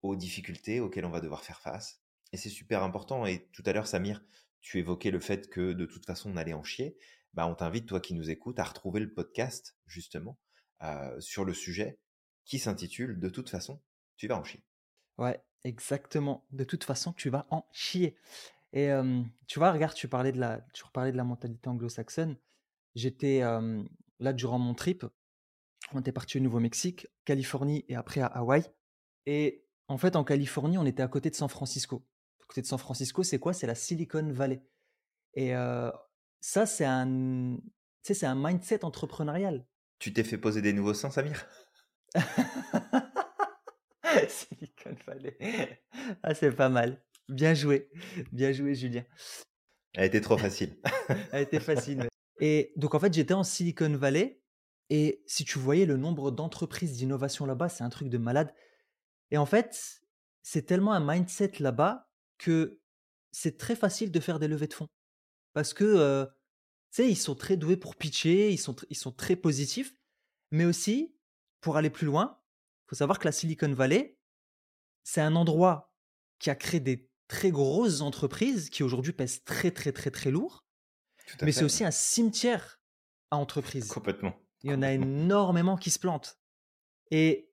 aux 0.00 0.16
difficultés 0.16 0.80
auxquelles 0.80 1.04
on 1.04 1.10
va 1.10 1.20
devoir 1.20 1.44
faire 1.44 1.60
face. 1.60 2.00
Et 2.32 2.38
c'est 2.38 2.48
super 2.48 2.82
important. 2.82 3.26
Et 3.26 3.48
tout 3.52 3.62
à 3.66 3.72
l'heure, 3.72 3.86
Samir, 3.86 4.24
tu 4.62 4.78
évoquais 4.78 5.10
le 5.10 5.20
fait 5.20 5.50
que 5.50 5.72
de 5.72 5.84
toute 5.84 6.06
façon, 6.06 6.32
on 6.32 6.36
allait 6.36 6.54
en 6.54 6.64
chier. 6.64 6.96
Bah, 7.34 7.46
on 7.46 7.54
t'invite, 7.54 7.86
toi 7.86 8.00
qui 8.00 8.14
nous 8.14 8.30
écoutes, 8.30 8.58
à 8.58 8.64
retrouver 8.64 9.00
le 9.00 9.12
podcast, 9.12 9.76
justement, 9.86 10.38
euh, 10.82 11.20
sur 11.20 11.44
le 11.44 11.52
sujet 11.52 11.98
qui 12.44 12.58
s'intitule 12.58 13.18
De 13.18 13.28
toute 13.28 13.50
façon, 13.50 13.80
tu 14.16 14.28
vas 14.28 14.38
en 14.38 14.44
chier. 14.44 14.64
Ouais, 15.18 15.42
exactement. 15.64 16.46
De 16.50 16.64
toute 16.64 16.84
façon, 16.84 17.12
tu 17.12 17.28
vas 17.30 17.46
en 17.50 17.66
chier. 17.72 18.16
Et 18.72 18.90
tu 19.46 19.58
vois, 19.58 19.70
regarde, 19.70 19.94
tu 19.94 20.08
parlais 20.08 20.32
de 20.32 20.40
la, 20.40 20.66
tu 20.72 20.82
parlais 20.94 21.12
de 21.12 21.16
la 21.18 21.24
mentalité 21.24 21.68
anglo-saxonne. 21.68 22.38
J'étais 22.94 23.42
là 24.18 24.32
durant 24.32 24.58
mon 24.58 24.72
trip, 24.72 25.04
on 25.92 26.00
était 26.00 26.12
parti 26.12 26.38
au 26.38 26.40
Nouveau-Mexique, 26.40 27.08
Californie 27.24 27.84
et 27.88 27.96
après 27.96 28.20
à 28.20 28.26
Hawaï. 28.26 28.64
Et 29.26 29.64
en 29.88 29.98
fait, 29.98 30.16
en 30.16 30.24
Californie, 30.24 30.78
on 30.78 30.86
était 30.86 31.02
à 31.02 31.08
côté 31.08 31.28
de 31.30 31.34
San 31.34 31.48
Francisco. 31.48 32.04
Côté 32.52 32.60
de 32.60 32.66
San 32.66 32.78
Francisco, 32.78 33.22
c'est 33.22 33.38
quoi? 33.38 33.54
C'est 33.54 33.66
la 33.66 33.74
Silicon 33.74 34.30
Valley. 34.30 34.62
Et 35.32 35.54
ça, 36.42 36.66
c'est 36.66 36.84
un, 36.84 37.56
c'est 38.02 38.26
un 38.26 38.34
mindset 38.34 38.84
entrepreneurial. 38.84 39.64
Tu 39.98 40.12
t'es 40.12 40.22
fait 40.22 40.36
poser 40.36 40.60
des 40.60 40.74
nouveaux 40.74 40.92
sens, 40.92 41.14
Samir 41.14 41.46
Silicon 44.28 44.94
Valley. 45.06 45.38
Ah, 46.22 46.34
c'est 46.34 46.52
pas 46.52 46.68
mal. 46.68 47.02
Bien 47.30 47.54
joué. 47.54 47.88
Bien 48.32 48.52
joué, 48.52 48.74
Julien. 48.74 49.04
Elle 49.94 50.04
était 50.04 50.20
trop 50.20 50.36
facile. 50.36 50.76
Elle 51.32 51.44
était 51.44 51.58
facile. 51.58 52.06
Et 52.38 52.74
donc, 52.76 52.94
en 52.94 53.00
fait, 53.00 53.14
j'étais 53.14 53.32
en 53.32 53.44
Silicon 53.44 53.96
Valley 53.96 54.42
et 54.90 55.22
si 55.26 55.46
tu 55.46 55.58
voyais 55.58 55.86
le 55.86 55.96
nombre 55.96 56.30
d'entreprises 56.30 56.98
d'innovation 56.98 57.46
là-bas, 57.46 57.70
c'est 57.70 57.82
un 57.82 57.88
truc 57.88 58.10
de 58.10 58.18
malade. 58.18 58.52
Et 59.30 59.38
en 59.38 59.46
fait, 59.46 60.02
c'est 60.42 60.66
tellement 60.66 60.92
un 60.92 61.00
mindset 61.00 61.52
là-bas 61.60 62.11
que 62.42 62.80
c'est 63.30 63.56
très 63.56 63.76
facile 63.76 64.10
de 64.10 64.20
faire 64.20 64.38
des 64.38 64.48
levées 64.48 64.66
de 64.66 64.74
fonds. 64.74 64.88
Parce 65.52 65.72
que, 65.72 65.84
euh, 65.84 66.26
tu 66.26 67.02
sais, 67.02 67.10
ils 67.10 67.16
sont 67.16 67.36
très 67.36 67.56
doués 67.56 67.76
pour 67.76 67.94
pitcher, 67.94 68.50
ils 68.50 68.58
sont, 68.58 68.74
ils 68.90 68.96
sont 68.96 69.12
très 69.12 69.36
positifs. 69.36 69.94
Mais 70.50 70.64
aussi, 70.64 71.16
pour 71.60 71.76
aller 71.76 71.88
plus 71.88 72.06
loin, 72.06 72.40
il 72.84 72.90
faut 72.90 72.96
savoir 72.96 73.18
que 73.18 73.24
la 73.24 73.32
Silicon 73.32 73.72
Valley, 73.72 74.18
c'est 75.04 75.20
un 75.20 75.36
endroit 75.36 75.94
qui 76.40 76.50
a 76.50 76.54
créé 76.56 76.80
des 76.80 77.08
très 77.28 77.50
grosses 77.50 78.00
entreprises 78.00 78.68
qui 78.68 78.82
aujourd'hui 78.82 79.12
pèsent 79.12 79.44
très, 79.44 79.70
très, 79.70 79.92
très, 79.92 80.10
très 80.10 80.30
lourd. 80.30 80.66
Mais 81.40 81.52
c'est 81.52 81.64
aussi 81.64 81.84
un 81.84 81.92
cimetière 81.92 82.80
à 83.30 83.36
entreprises. 83.36 83.88
Complètement. 83.88 84.34
Il 84.62 84.72
y 84.72 84.74
en 84.74 84.82
a 84.82 84.92
énormément 84.92 85.76
qui 85.76 85.90
se 85.90 85.98
plantent. 85.98 86.38
Et 87.10 87.52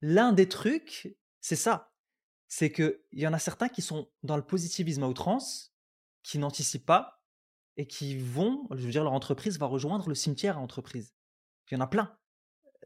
l'un 0.00 0.32
des 0.32 0.48
trucs, 0.48 1.16
c'est 1.40 1.56
ça. 1.56 1.92
C'est 2.48 2.72
qu'il 2.72 2.98
y 3.12 3.26
en 3.26 3.32
a 3.32 3.38
certains 3.38 3.68
qui 3.68 3.82
sont 3.82 4.08
dans 4.22 4.36
le 4.36 4.42
positivisme 4.42 5.02
à 5.02 5.08
outrance, 5.08 5.74
qui 6.22 6.38
n'anticipent 6.38 6.86
pas 6.86 7.22
et 7.76 7.86
qui 7.86 8.18
vont, 8.18 8.66
je 8.70 8.84
veux 8.84 8.90
dire, 8.90 9.04
leur 9.04 9.12
entreprise 9.12 9.58
va 9.58 9.66
rejoindre 9.66 10.08
le 10.08 10.14
cimetière 10.14 10.58
à 10.58 10.60
entreprise. 10.60 11.14
Il 11.70 11.74
y 11.74 11.76
en 11.76 11.80
a 11.80 11.86
plein. 11.86 12.16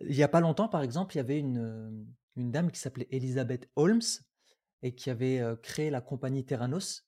Il 0.01 0.17
n'y 0.17 0.23
a 0.23 0.29
pas 0.29 0.41
longtemps, 0.41 0.69
par 0.69 0.83
exemple, 0.83 1.15
il 1.15 1.19
y 1.19 1.21
avait 1.21 1.39
une, 1.39 2.07
dame 2.37 2.71
qui 2.71 2.81
s'appelait 2.81 3.09
Elizabeth 3.11 3.71
Holmes 3.77 4.03
et 4.83 4.95
qui 4.95 5.11
avait 5.11 5.41
créé 5.63 5.91
la 5.91 6.01
compagnie 6.01 6.45
Terranos, 6.45 7.07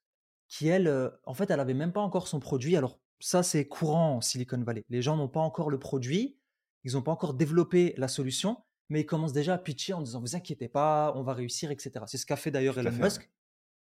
qui, 0.48 0.68
elle, 0.68 1.12
en 1.24 1.34
fait, 1.34 1.50
elle 1.50 1.56
n'avait 1.56 1.74
même 1.74 1.92
pas 1.92 2.00
encore 2.00 2.28
son 2.28 2.40
produit. 2.40 2.76
Alors, 2.76 3.00
ça, 3.20 3.42
c'est 3.42 3.66
courant 3.66 4.16
en 4.16 4.20
Silicon 4.20 4.62
Valley. 4.62 4.84
Les 4.88 5.02
gens 5.02 5.16
n'ont 5.16 5.28
pas 5.28 5.40
encore 5.40 5.70
le 5.70 5.78
produit, 5.78 6.38
ils 6.84 6.92
n'ont 6.92 7.02
pas 7.02 7.12
encore 7.12 7.34
développé 7.34 7.94
la 7.96 8.08
solution, 8.08 8.62
mais 8.94 9.00
ils 9.00 9.06
commencent 9.06 9.32
déjà 9.32 9.54
à 9.54 9.58
pitcher 9.58 9.92
en 9.92 10.02
disant 10.02 10.20
Vous 10.20 10.36
inquiétez 10.36 10.68
pas, 10.68 11.12
on 11.16 11.24
va 11.24 11.34
réussir, 11.34 11.72
etc. 11.72 12.04
C'est 12.06 12.16
ce 12.16 12.24
qu'a 12.24 12.36
fait 12.36 12.52
d'ailleurs 12.52 12.78
Elon 12.78 12.92
Musk. 12.92 13.28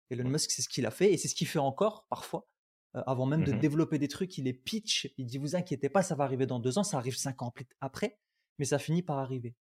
Elon 0.09 0.27
Musk, 0.27 0.51
c'est 0.51 0.63
ce 0.63 0.71
qu'il 0.71 0.87
a 0.87 0.91
fait 0.91 1.13
et 1.13 1.19
c'est 1.19 1.29
ce 1.29 1.35
qu'il 1.35 1.47
fait 1.47 1.59
encore 1.59 2.07
parfois. 2.09 2.49
avant 2.95 3.27
même 3.27 3.45
de 3.45 3.53
mmh 3.53 3.59
développer 3.61 3.99
des 3.99 4.09
trucs, 4.09 4.39
il 4.39 4.45
les 4.45 4.55
pitch, 4.55 5.13
il 5.19 5.27
dit 5.27 5.37
Vous 5.37 5.55
inquiétez 5.55 5.91
pas, 5.91 6.03
ça 6.03 6.15
va 6.15 6.25
arriver 6.25 6.47
dans 6.47 6.61
deux 6.61 6.79
ans, 6.79 6.83
ça 6.83 6.97
arrive 6.97 7.15
cinq 7.15 7.43
ans 7.43 7.53
après, 7.83 8.19
mais 8.59 8.65
ça 8.65 8.79
finit 8.79 9.03
par 9.03 9.19
arriver. 9.19 9.55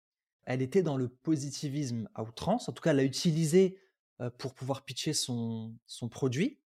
Elle 0.44 0.60
était 0.60 0.82
dans 0.82 0.98
le 0.98 1.08
positivisme 1.08 2.10
à 2.14 2.22
outrance, 2.24 2.68
en 2.68 2.72
tout 2.72 2.82
cas, 2.82 2.90
elle 2.90 3.00
a 3.00 3.04
utilisé 3.04 3.78
pour 4.36 4.52
pouvoir 4.52 4.84
pitcher 4.84 5.14
son, 5.14 5.74
son 5.86 6.10
produit. 6.10 6.60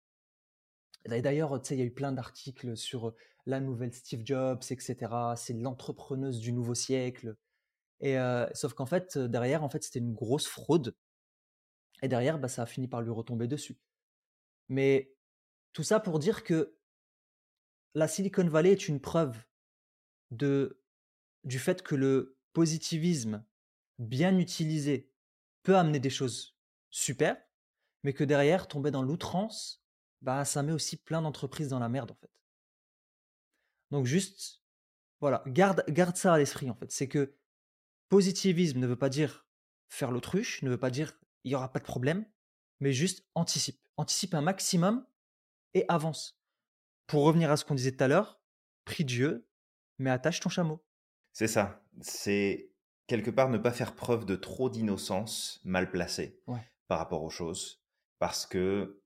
D'ailleurs, 1.05 1.61
il 1.71 1.77
y 1.77 1.83
a 1.83 1.85
eu 1.85 1.93
plein 1.93 2.13
d'articles 2.13 2.79
sur 2.79 3.13
la 3.45 3.61
nouvelle 3.61 3.93
Steve 3.93 4.23
Jobs, 4.25 4.63
etc. 4.71 4.97
C'est 5.37 5.53
l'entrepreneuse 5.53 6.41
du 6.41 6.53
nouveau 6.53 6.75
siècle. 6.75 7.37
Sauf 8.55 8.75
qu'en 8.75 8.87
fait, 8.87 9.19
derrière, 9.19 9.63
en 9.63 9.69
fait, 9.69 9.83
c'était 9.83 9.99
une 9.99 10.15
grosse 10.15 10.47
fraude. 10.47 10.97
Et 12.03 12.09
derrière, 12.09 12.39
bah, 12.39 12.49
ça 12.49 12.63
a 12.63 12.67
fini 12.67 12.89
par 12.89 13.03
lui 13.03 13.11
retomber 13.11 13.47
dessus. 13.47 13.79
Mais 14.69 15.15
tout 15.73 15.83
ça 15.83 16.01
pour 16.01 16.19
dire 16.19 16.45
que 16.45 16.77
la 17.95 18.09
Silicon 18.09 18.49
Valley 18.49 18.73
est 18.73 18.89
une 18.89 19.01
preuve 19.01 19.37
de, 20.31 20.81
du 21.45 21.59
fait 21.59 21.83
que 21.83 21.95
le 21.95 22.39
positivisme 22.53 23.45
bien 23.99 24.39
utilisé 24.39 25.13
peut 25.63 25.77
amener 25.77 26.01
des 26.01 26.11
choses 26.11 26.57
super, 26.89 27.37
mais 28.03 28.15
que 28.15 28.25
derrière, 28.25 28.67
tomber 28.67 28.91
dans 28.91 29.03
l'outrance, 29.03 29.85
bah, 30.23 30.45
ça 30.45 30.63
met 30.63 30.73
aussi 30.73 30.97
plein 30.97 31.21
d'entreprises 31.21 31.69
dans 31.69 31.79
la 31.79 31.89
merde, 31.89 32.13
en 32.13 32.17
fait. 32.17 32.31
Donc 33.91 34.07
juste, 34.07 34.63
voilà, 35.21 35.43
garde, 35.49 35.85
garde 35.89 36.17
ça 36.17 36.33
à 36.33 36.39
l'esprit, 36.39 36.71
en 36.71 36.75
fait. 36.75 36.91
C'est 36.91 37.09
que 37.09 37.37
positivisme 38.11 38.79
ne 38.79 38.87
veut 38.87 38.99
pas 38.99 39.09
dire 39.09 39.47
faire 39.89 40.11
l'autruche, 40.11 40.63
ne 40.63 40.69
veut 40.69 40.79
pas 40.79 40.91
dire 40.91 41.19
il 41.45 41.49
n'y 41.49 41.55
aura 41.55 41.73
pas 41.73 41.79
de 41.79 41.85
problème, 41.85 42.27
mais 42.81 42.93
juste 42.93 43.27
anticipe. 43.35 43.81
Anticipe 43.97 44.35
un 44.35 44.43
maximum 44.43 45.07
et 45.73 45.87
avance. 45.89 46.39
Pour 47.07 47.25
revenir 47.25 47.51
à 47.51 47.57
ce 47.57 47.65
qu'on 47.65 47.75
disait 47.75 47.93
tout 47.93 48.05
à 48.05 48.09
l'heure, 48.09 48.41
prie 48.85 49.05
Dieu, 49.05 49.49
mais 49.99 50.11
attache 50.11 50.41
ton 50.41 50.49
chameau. 50.49 50.85
C'est 51.33 51.49
ça. 51.49 51.83
C'est 52.01 52.73
quelque 53.07 53.31
part 53.31 53.49
ne 53.49 53.59
pas 53.59 53.73
faire 53.73 53.95
preuve 53.95 54.27
de 54.27 54.37
trop 54.37 54.71
d'innocence 54.71 55.61
mal 55.65 55.91
placée 55.91 56.41
par 56.89 56.99
rapport 56.99 57.23
aux 57.23 57.31
choses. 57.31 57.83
Parce 58.19 58.47
que, 58.47 59.03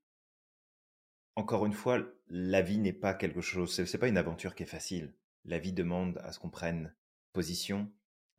encore 1.36 1.66
une 1.66 1.72
fois, 1.72 2.00
la 2.28 2.62
vie 2.62 2.78
n'est 2.78 2.92
pas 2.92 3.14
quelque 3.14 3.40
chose, 3.40 3.72
c'est 3.72 3.98
pas 3.98 4.08
une 4.08 4.18
aventure 4.18 4.54
qui 4.54 4.62
est 4.62 4.66
facile. 4.66 5.14
La 5.44 5.58
vie 5.58 5.72
demande 5.72 6.18
à 6.18 6.32
ce 6.32 6.38
qu'on 6.38 6.50
prenne 6.50 6.94
position, 7.32 7.92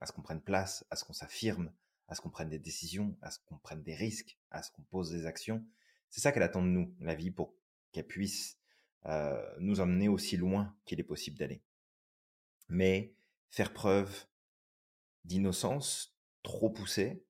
à 0.06 0.08
ce 0.08 0.14
qu'on 0.14 0.22
prenne 0.22 0.42
place, 0.42 0.86
à 0.92 0.96
ce 0.96 1.04
qu'on 1.04 1.14
s'affirme, 1.14 1.72
à 2.08 2.14
ce 2.14 2.22
qu'on 2.22 2.30
prenne 2.30 2.50
des 2.50 2.60
décisions, 2.60 3.18
à 3.24 3.32
ce 3.32 3.40
qu'on 3.40 3.58
prenne 3.58 3.82
des 3.82 3.96
risques, 3.96 4.38
à 4.52 4.62
ce 4.62 4.72
qu'on 4.72 4.84
pose 4.84 5.10
des 5.10 5.26
actions. 5.26 5.66
C'est 6.12 6.22
ça 6.22 6.32
qu'elle 6.32 6.44
attend 6.44 6.62
de 6.62 6.68
nous, 6.68 6.96
la 7.00 7.16
vie, 7.16 7.32
pour 7.32 7.56
qu'elle 7.92 8.06
puisse 8.06 8.60
euh, 9.08 9.44
nous 9.58 9.80
emmener 9.80 10.08
aussi 10.08 10.38
loin 10.38 10.76
qu'il 10.86 11.00
est 11.00 11.04
possible 11.04 11.40
d'aller. 11.40 11.64
Mais 12.70 13.16
faire 13.50 13.74
preuve 13.74 14.28
d'innocence 15.24 16.16
trop 16.44 16.70
poussée, 16.70 17.26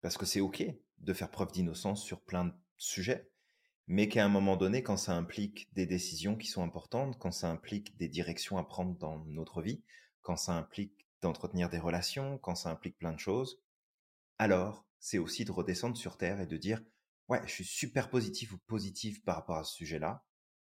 parce 0.00 0.16
que 0.16 0.26
c'est 0.26 0.40
OK 0.40 0.64
de 0.98 1.12
faire 1.12 1.32
preuve 1.32 1.50
d'innocence 1.50 2.04
sur 2.04 2.20
plein 2.20 2.44
de 2.44 2.54
sujets, 2.76 3.28
mais 3.88 4.08
qu'à 4.08 4.24
un 4.24 4.28
moment 4.28 4.56
donné, 4.56 4.84
quand 4.84 4.96
ça 4.96 5.16
implique 5.16 5.74
des 5.74 5.86
décisions 5.86 6.36
qui 6.36 6.46
sont 6.46 6.62
importantes, 6.62 7.18
quand 7.18 7.32
ça 7.32 7.50
implique 7.50 7.96
des 7.96 8.08
directions 8.08 8.58
à 8.58 8.62
prendre 8.62 8.96
dans 8.96 9.24
notre 9.24 9.60
vie, 9.60 9.82
quand 10.22 10.36
ça 10.36 10.52
implique 10.52 11.09
d'entretenir 11.22 11.68
des 11.68 11.78
relations, 11.78 12.38
quand 12.38 12.54
ça 12.54 12.70
implique 12.70 12.98
plein 12.98 13.12
de 13.12 13.18
choses, 13.18 13.62
alors 14.38 14.86
c'est 14.98 15.18
aussi 15.18 15.44
de 15.44 15.52
redescendre 15.52 15.96
sur 15.96 16.16
Terre 16.16 16.40
et 16.40 16.46
de 16.46 16.56
dire, 16.56 16.82
ouais, 17.28 17.40
je 17.46 17.52
suis 17.52 17.64
super 17.64 18.10
positif 18.10 18.52
ou 18.52 18.58
positif 18.58 19.24
par 19.24 19.36
rapport 19.36 19.56
à 19.56 19.64
ce 19.64 19.74
sujet-là, 19.74 20.24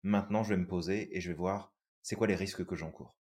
maintenant 0.03 0.43
je 0.43 0.51
vais 0.51 0.61
me 0.61 0.67
poser 0.67 1.17
et 1.17 1.21
je 1.21 1.31
vais 1.31 1.37
voir 1.37 1.75
c'est 2.03 2.17
quoi 2.17 2.27
les 2.27 2.35
risques 2.35 2.65
que 2.65 2.77
j'encours, 2.77 3.17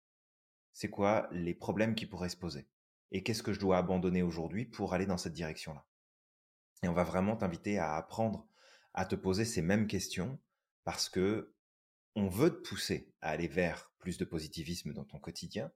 c'est 0.73 0.89
quoi 0.89 1.27
les 1.31 1.53
problèmes 1.53 1.95
qui 1.95 2.05
pourraient 2.05 2.29
se 2.29 2.37
poser? 2.37 2.67
Et 3.11 3.23
qu'est-ce 3.23 3.43
que 3.43 3.53
je 3.53 3.59
dois 3.59 3.77
abandonner 3.77 4.21
aujourd'hui 4.21 4.65
pour 4.65 4.93
aller 4.93 5.05
dans 5.05 5.17
cette 5.17 5.33
direction-là? 5.33 5.85
Et 6.83 6.87
on 6.87 6.93
va 6.93 7.03
vraiment 7.03 7.35
t'inviter 7.35 7.79
à 7.79 7.95
apprendre 7.95 8.47
à 8.93 9.05
te 9.05 9.15
poser 9.15 9.45
ces 9.45 9.61
mêmes 9.61 9.87
questions 9.87 10.39
parce 10.83 11.07
que 11.07 11.53
on 12.15 12.29
veut 12.29 12.49
te 12.49 12.67
pousser 12.67 13.13
à 13.21 13.29
aller 13.29 13.47
vers 13.47 13.91
plus 13.99 14.17
de 14.17 14.25
positivisme 14.25 14.91
dans 14.91 15.05
ton 15.05 15.19
quotidien. 15.19 15.71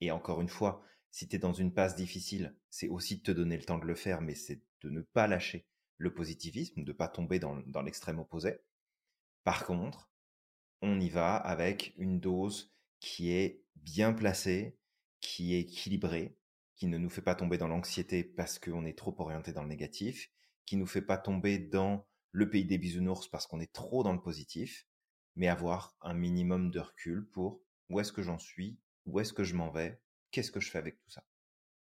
Et 0.00 0.10
encore 0.10 0.40
une 0.40 0.48
fois, 0.48 0.82
si 1.10 1.28
tu 1.28 1.36
es 1.36 1.38
dans 1.38 1.52
une 1.52 1.72
passe 1.72 1.96
difficile, 1.96 2.56
c'est 2.70 2.88
aussi 2.88 3.18
de 3.18 3.22
te 3.22 3.32
donner 3.32 3.56
le 3.56 3.64
temps 3.64 3.78
de 3.78 3.86
le 3.86 3.94
faire, 3.94 4.20
mais 4.20 4.34
c'est 4.34 4.62
de 4.82 4.90
ne 4.90 5.02
pas 5.02 5.26
lâcher 5.26 5.66
le 5.98 6.14
positivisme, 6.14 6.82
de 6.82 6.92
ne 6.92 6.96
pas 6.96 7.08
tomber 7.08 7.38
dans, 7.38 7.82
l'extrême 7.82 8.18
opposé. 8.18 8.60
Par 9.44 9.66
contre, 9.66 10.10
on 10.82 10.98
y 10.98 11.10
va 11.10 11.36
avec 11.36 11.94
une 11.98 12.20
dose 12.20 12.72
qui 13.00 13.32
est 13.32 13.62
bien 13.76 14.12
placée, 14.12 14.78
qui 15.20 15.54
est 15.54 15.60
équilibrée, 15.60 16.38
qui 16.76 16.86
ne 16.86 16.96
nous 16.96 17.10
fait 17.10 17.22
pas 17.22 17.34
tomber 17.34 17.58
dans 17.58 17.68
l'anxiété 17.68 18.24
parce 18.24 18.58
qu'on 18.58 18.86
est 18.86 18.96
trop 18.96 19.14
orienté 19.18 19.52
dans 19.52 19.62
le 19.62 19.68
négatif, 19.68 20.30
qui 20.64 20.76
nous 20.76 20.86
fait 20.86 21.02
pas 21.02 21.18
tomber 21.18 21.58
dans 21.58 22.06
le 22.32 22.48
pays 22.48 22.64
des 22.64 22.78
bisounours 22.78 23.28
parce 23.28 23.46
qu'on 23.46 23.60
est 23.60 23.72
trop 23.72 24.02
dans 24.02 24.14
le 24.14 24.22
positif, 24.22 24.86
mais 25.36 25.48
avoir 25.48 25.94
un 26.00 26.14
minimum 26.14 26.70
de 26.70 26.80
recul 26.80 27.28
pour 27.28 27.60
où 27.90 28.00
est-ce 28.00 28.12
que 28.12 28.22
j'en 28.22 28.38
suis, 28.38 28.78
où 29.06 29.20
est-ce 29.20 29.32
que 29.32 29.44
je 29.44 29.54
m'en 29.54 29.70
vais, 29.70 30.00
qu'est-ce 30.30 30.50
que 30.50 30.60
je 30.60 30.70
fais 30.70 30.78
avec 30.78 30.98
tout 30.98 31.10
ça? 31.10 31.24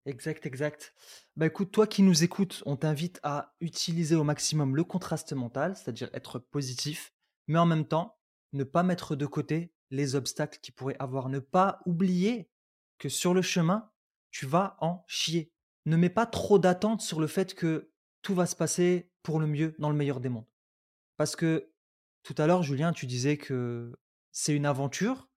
Exact, 0.05 0.45
exact. 0.45 0.93
Bah 1.35 1.45
écoute, 1.45 1.71
toi 1.71 1.85
qui 1.85 2.01
nous 2.01 2.23
écoutes, 2.23 2.63
on 2.65 2.77
t'invite 2.77 3.19
à 3.21 3.53
utiliser 3.59 4.15
au 4.15 4.23
maximum 4.23 4.75
le 4.75 4.83
contraste 4.83 5.33
mental, 5.33 5.75
c'est-à-dire 5.75 6.09
être 6.13 6.39
positif, 6.39 7.13
mais 7.47 7.59
en 7.59 7.65
même 7.65 7.85
temps, 7.85 8.17
ne 8.53 8.63
pas 8.63 8.83
mettre 8.83 9.15
de 9.15 9.25
côté 9.25 9.73
les 9.91 10.15
obstacles 10.15 10.59
qui 10.61 10.71
pourraient 10.71 10.95
avoir, 10.99 11.29
ne 11.29 11.39
pas 11.39 11.81
oublier 11.85 12.49
que 12.97 13.09
sur 13.09 13.33
le 13.33 13.41
chemin, 13.41 13.91
tu 14.31 14.45
vas 14.45 14.77
en 14.79 15.03
chier. 15.07 15.51
Ne 15.85 15.97
mets 15.97 16.09
pas 16.09 16.25
trop 16.25 16.59
d'attentes 16.59 17.01
sur 17.01 17.19
le 17.19 17.27
fait 17.27 17.53
que 17.53 17.91
tout 18.21 18.35
va 18.35 18.45
se 18.45 18.55
passer 18.55 19.09
pour 19.23 19.39
le 19.39 19.47
mieux 19.47 19.75
dans 19.79 19.89
le 19.89 19.95
meilleur 19.95 20.19
des 20.19 20.29
mondes. 20.29 20.49
Parce 21.17 21.35
que 21.35 21.71
tout 22.23 22.35
à 22.37 22.47
l'heure, 22.47 22.63
Julien, 22.63 22.93
tu 22.93 23.05
disais 23.05 23.37
que 23.37 23.97
c'est 24.31 24.55
une 24.55 24.65
aventure. 24.65 25.29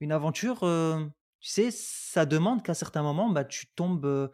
Une 0.00 0.12
aventure, 0.12 0.62
euh, 0.62 1.04
tu 1.46 1.52
sais, 1.52 1.70
ça 1.70 2.26
demande 2.26 2.64
qu'à 2.64 2.74
certains 2.74 3.04
moments, 3.04 3.30
bah, 3.30 3.44
tu 3.44 3.68
tombes 3.68 4.32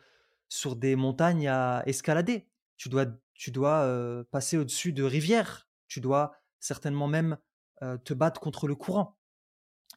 sur 0.48 0.76
des 0.76 0.96
montagnes 0.96 1.46
à 1.46 1.82
escalader. 1.84 2.48
Tu 2.78 2.88
dois, 2.88 4.24
passer 4.30 4.56
au-dessus 4.56 4.94
de 4.94 5.02
rivières. 5.02 5.68
Tu 5.88 6.00
dois 6.00 6.34
certainement 6.58 7.08
même 7.08 7.36
te 8.04 8.14
battre 8.14 8.40
contre 8.40 8.66
le 8.66 8.74
courant. 8.74 9.18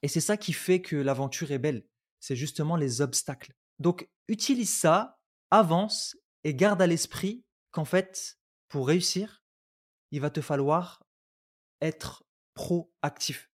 Et 0.01 0.09
c'est 0.09 0.19
ça 0.19 0.35
qui 0.35 0.51
fait 0.51 0.81
que 0.81 0.97
l'aventure 0.97 1.51
est 1.51 1.57
belle. 1.57 1.85
C'est 2.19 2.35
justement 2.35 2.75
les 2.75 2.99
obstacles. 2.99 3.53
Donc, 3.79 4.09
utilise 4.27 4.73
ça, 4.73 5.17
avance 5.51 6.17
et 6.43 6.53
garde 6.53 6.81
à 6.81 6.87
l'esprit 6.87 7.45
qu'en 7.71 7.85
fait, 7.85 8.37
pour 8.67 8.89
réussir, 8.89 9.41
il 10.11 10.19
va 10.19 10.31
te 10.31 10.41
falloir 10.41 11.01
être 11.79 12.25
proactif. 12.55 13.49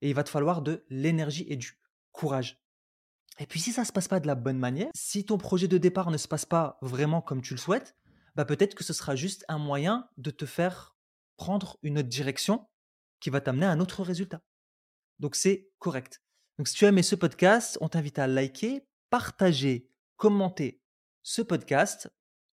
Et 0.00 0.08
il 0.08 0.14
va 0.16 0.24
te 0.24 0.30
falloir 0.30 0.60
de 0.60 0.84
l'énergie 0.88 1.46
et 1.48 1.56
du 1.56 1.78
courage. 2.10 2.65
Et 3.38 3.46
puis 3.46 3.60
si 3.60 3.72
ça 3.72 3.82
ne 3.82 3.86
se 3.86 3.92
passe 3.92 4.08
pas 4.08 4.20
de 4.20 4.26
la 4.26 4.34
bonne 4.34 4.58
manière, 4.58 4.90
si 4.94 5.24
ton 5.24 5.38
projet 5.38 5.68
de 5.68 5.78
départ 5.78 6.10
ne 6.10 6.16
se 6.16 6.28
passe 6.28 6.46
pas 6.46 6.78
vraiment 6.80 7.20
comme 7.20 7.42
tu 7.42 7.54
le 7.54 7.60
souhaites, 7.60 7.96
bah 8.34 8.44
peut-être 8.44 8.74
que 8.74 8.84
ce 8.84 8.92
sera 8.92 9.16
juste 9.16 9.44
un 9.48 9.58
moyen 9.58 10.08
de 10.16 10.30
te 10.30 10.46
faire 10.46 10.96
prendre 11.36 11.78
une 11.82 11.98
autre 11.98 12.08
direction 12.08 12.66
qui 13.20 13.30
va 13.30 13.40
t'amener 13.40 13.66
à 13.66 13.70
un 13.70 13.80
autre 13.80 14.02
résultat. 14.02 14.42
Donc 15.18 15.36
c'est 15.36 15.70
correct. 15.78 16.22
Donc 16.58 16.68
si 16.68 16.74
tu 16.74 16.86
as 16.86 16.88
aimé 16.88 17.02
ce 17.02 17.14
podcast, 17.14 17.78
on 17.80 17.88
t'invite 17.88 18.18
à 18.18 18.26
liker, 18.26 18.86
partager, 19.10 19.90
commenter 20.16 20.82
ce 21.22 21.42
podcast. 21.42 22.10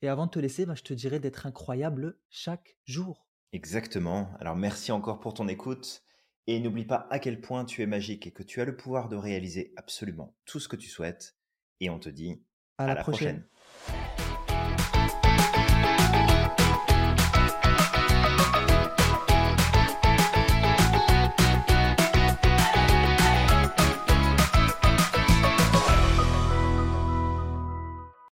Et 0.03 0.09
avant 0.09 0.27
de 0.27 0.31
te 0.31 0.39
laisser, 0.39 0.67
bah, 0.67 0.75
je 0.77 0.83
te 0.83 0.95
dirais 0.95 1.19
d'être 1.19 1.47
incroyable 1.47 2.19
chaque 2.29 2.77
jour. 2.85 3.29
Exactement. 3.53 4.31
Alors 4.39 4.57
merci 4.57 4.93
encore 4.93 5.19
pour 5.19 5.35
ton 5.35 5.49
écoute. 5.49 6.05
Et 6.49 6.61
n'oublie 6.61 6.87
pas 6.87 7.07
à 7.11 7.19
quel 7.19 7.43
point 7.43 7.65
tu 7.67 7.83
es 7.83 7.87
magique 7.87 8.27
et 8.27 8.31
que 8.31 8.43
tu 8.43 8.63
as 8.63 8.65
le 8.65 8.75
pouvoir 8.75 9.09
de 9.09 9.17
réaliser 9.17 9.75
absolument 9.77 10.35
tout 10.47 10.59
ce 10.59 10.67
que 10.67 10.77
tu 10.77 10.89
souhaites. 10.89 11.37
Et 11.81 11.91
on 11.91 11.99
te 11.99 12.09
dit 12.09 12.43
à, 12.79 12.87
la, 12.87 12.97
prochaine. 12.97 13.47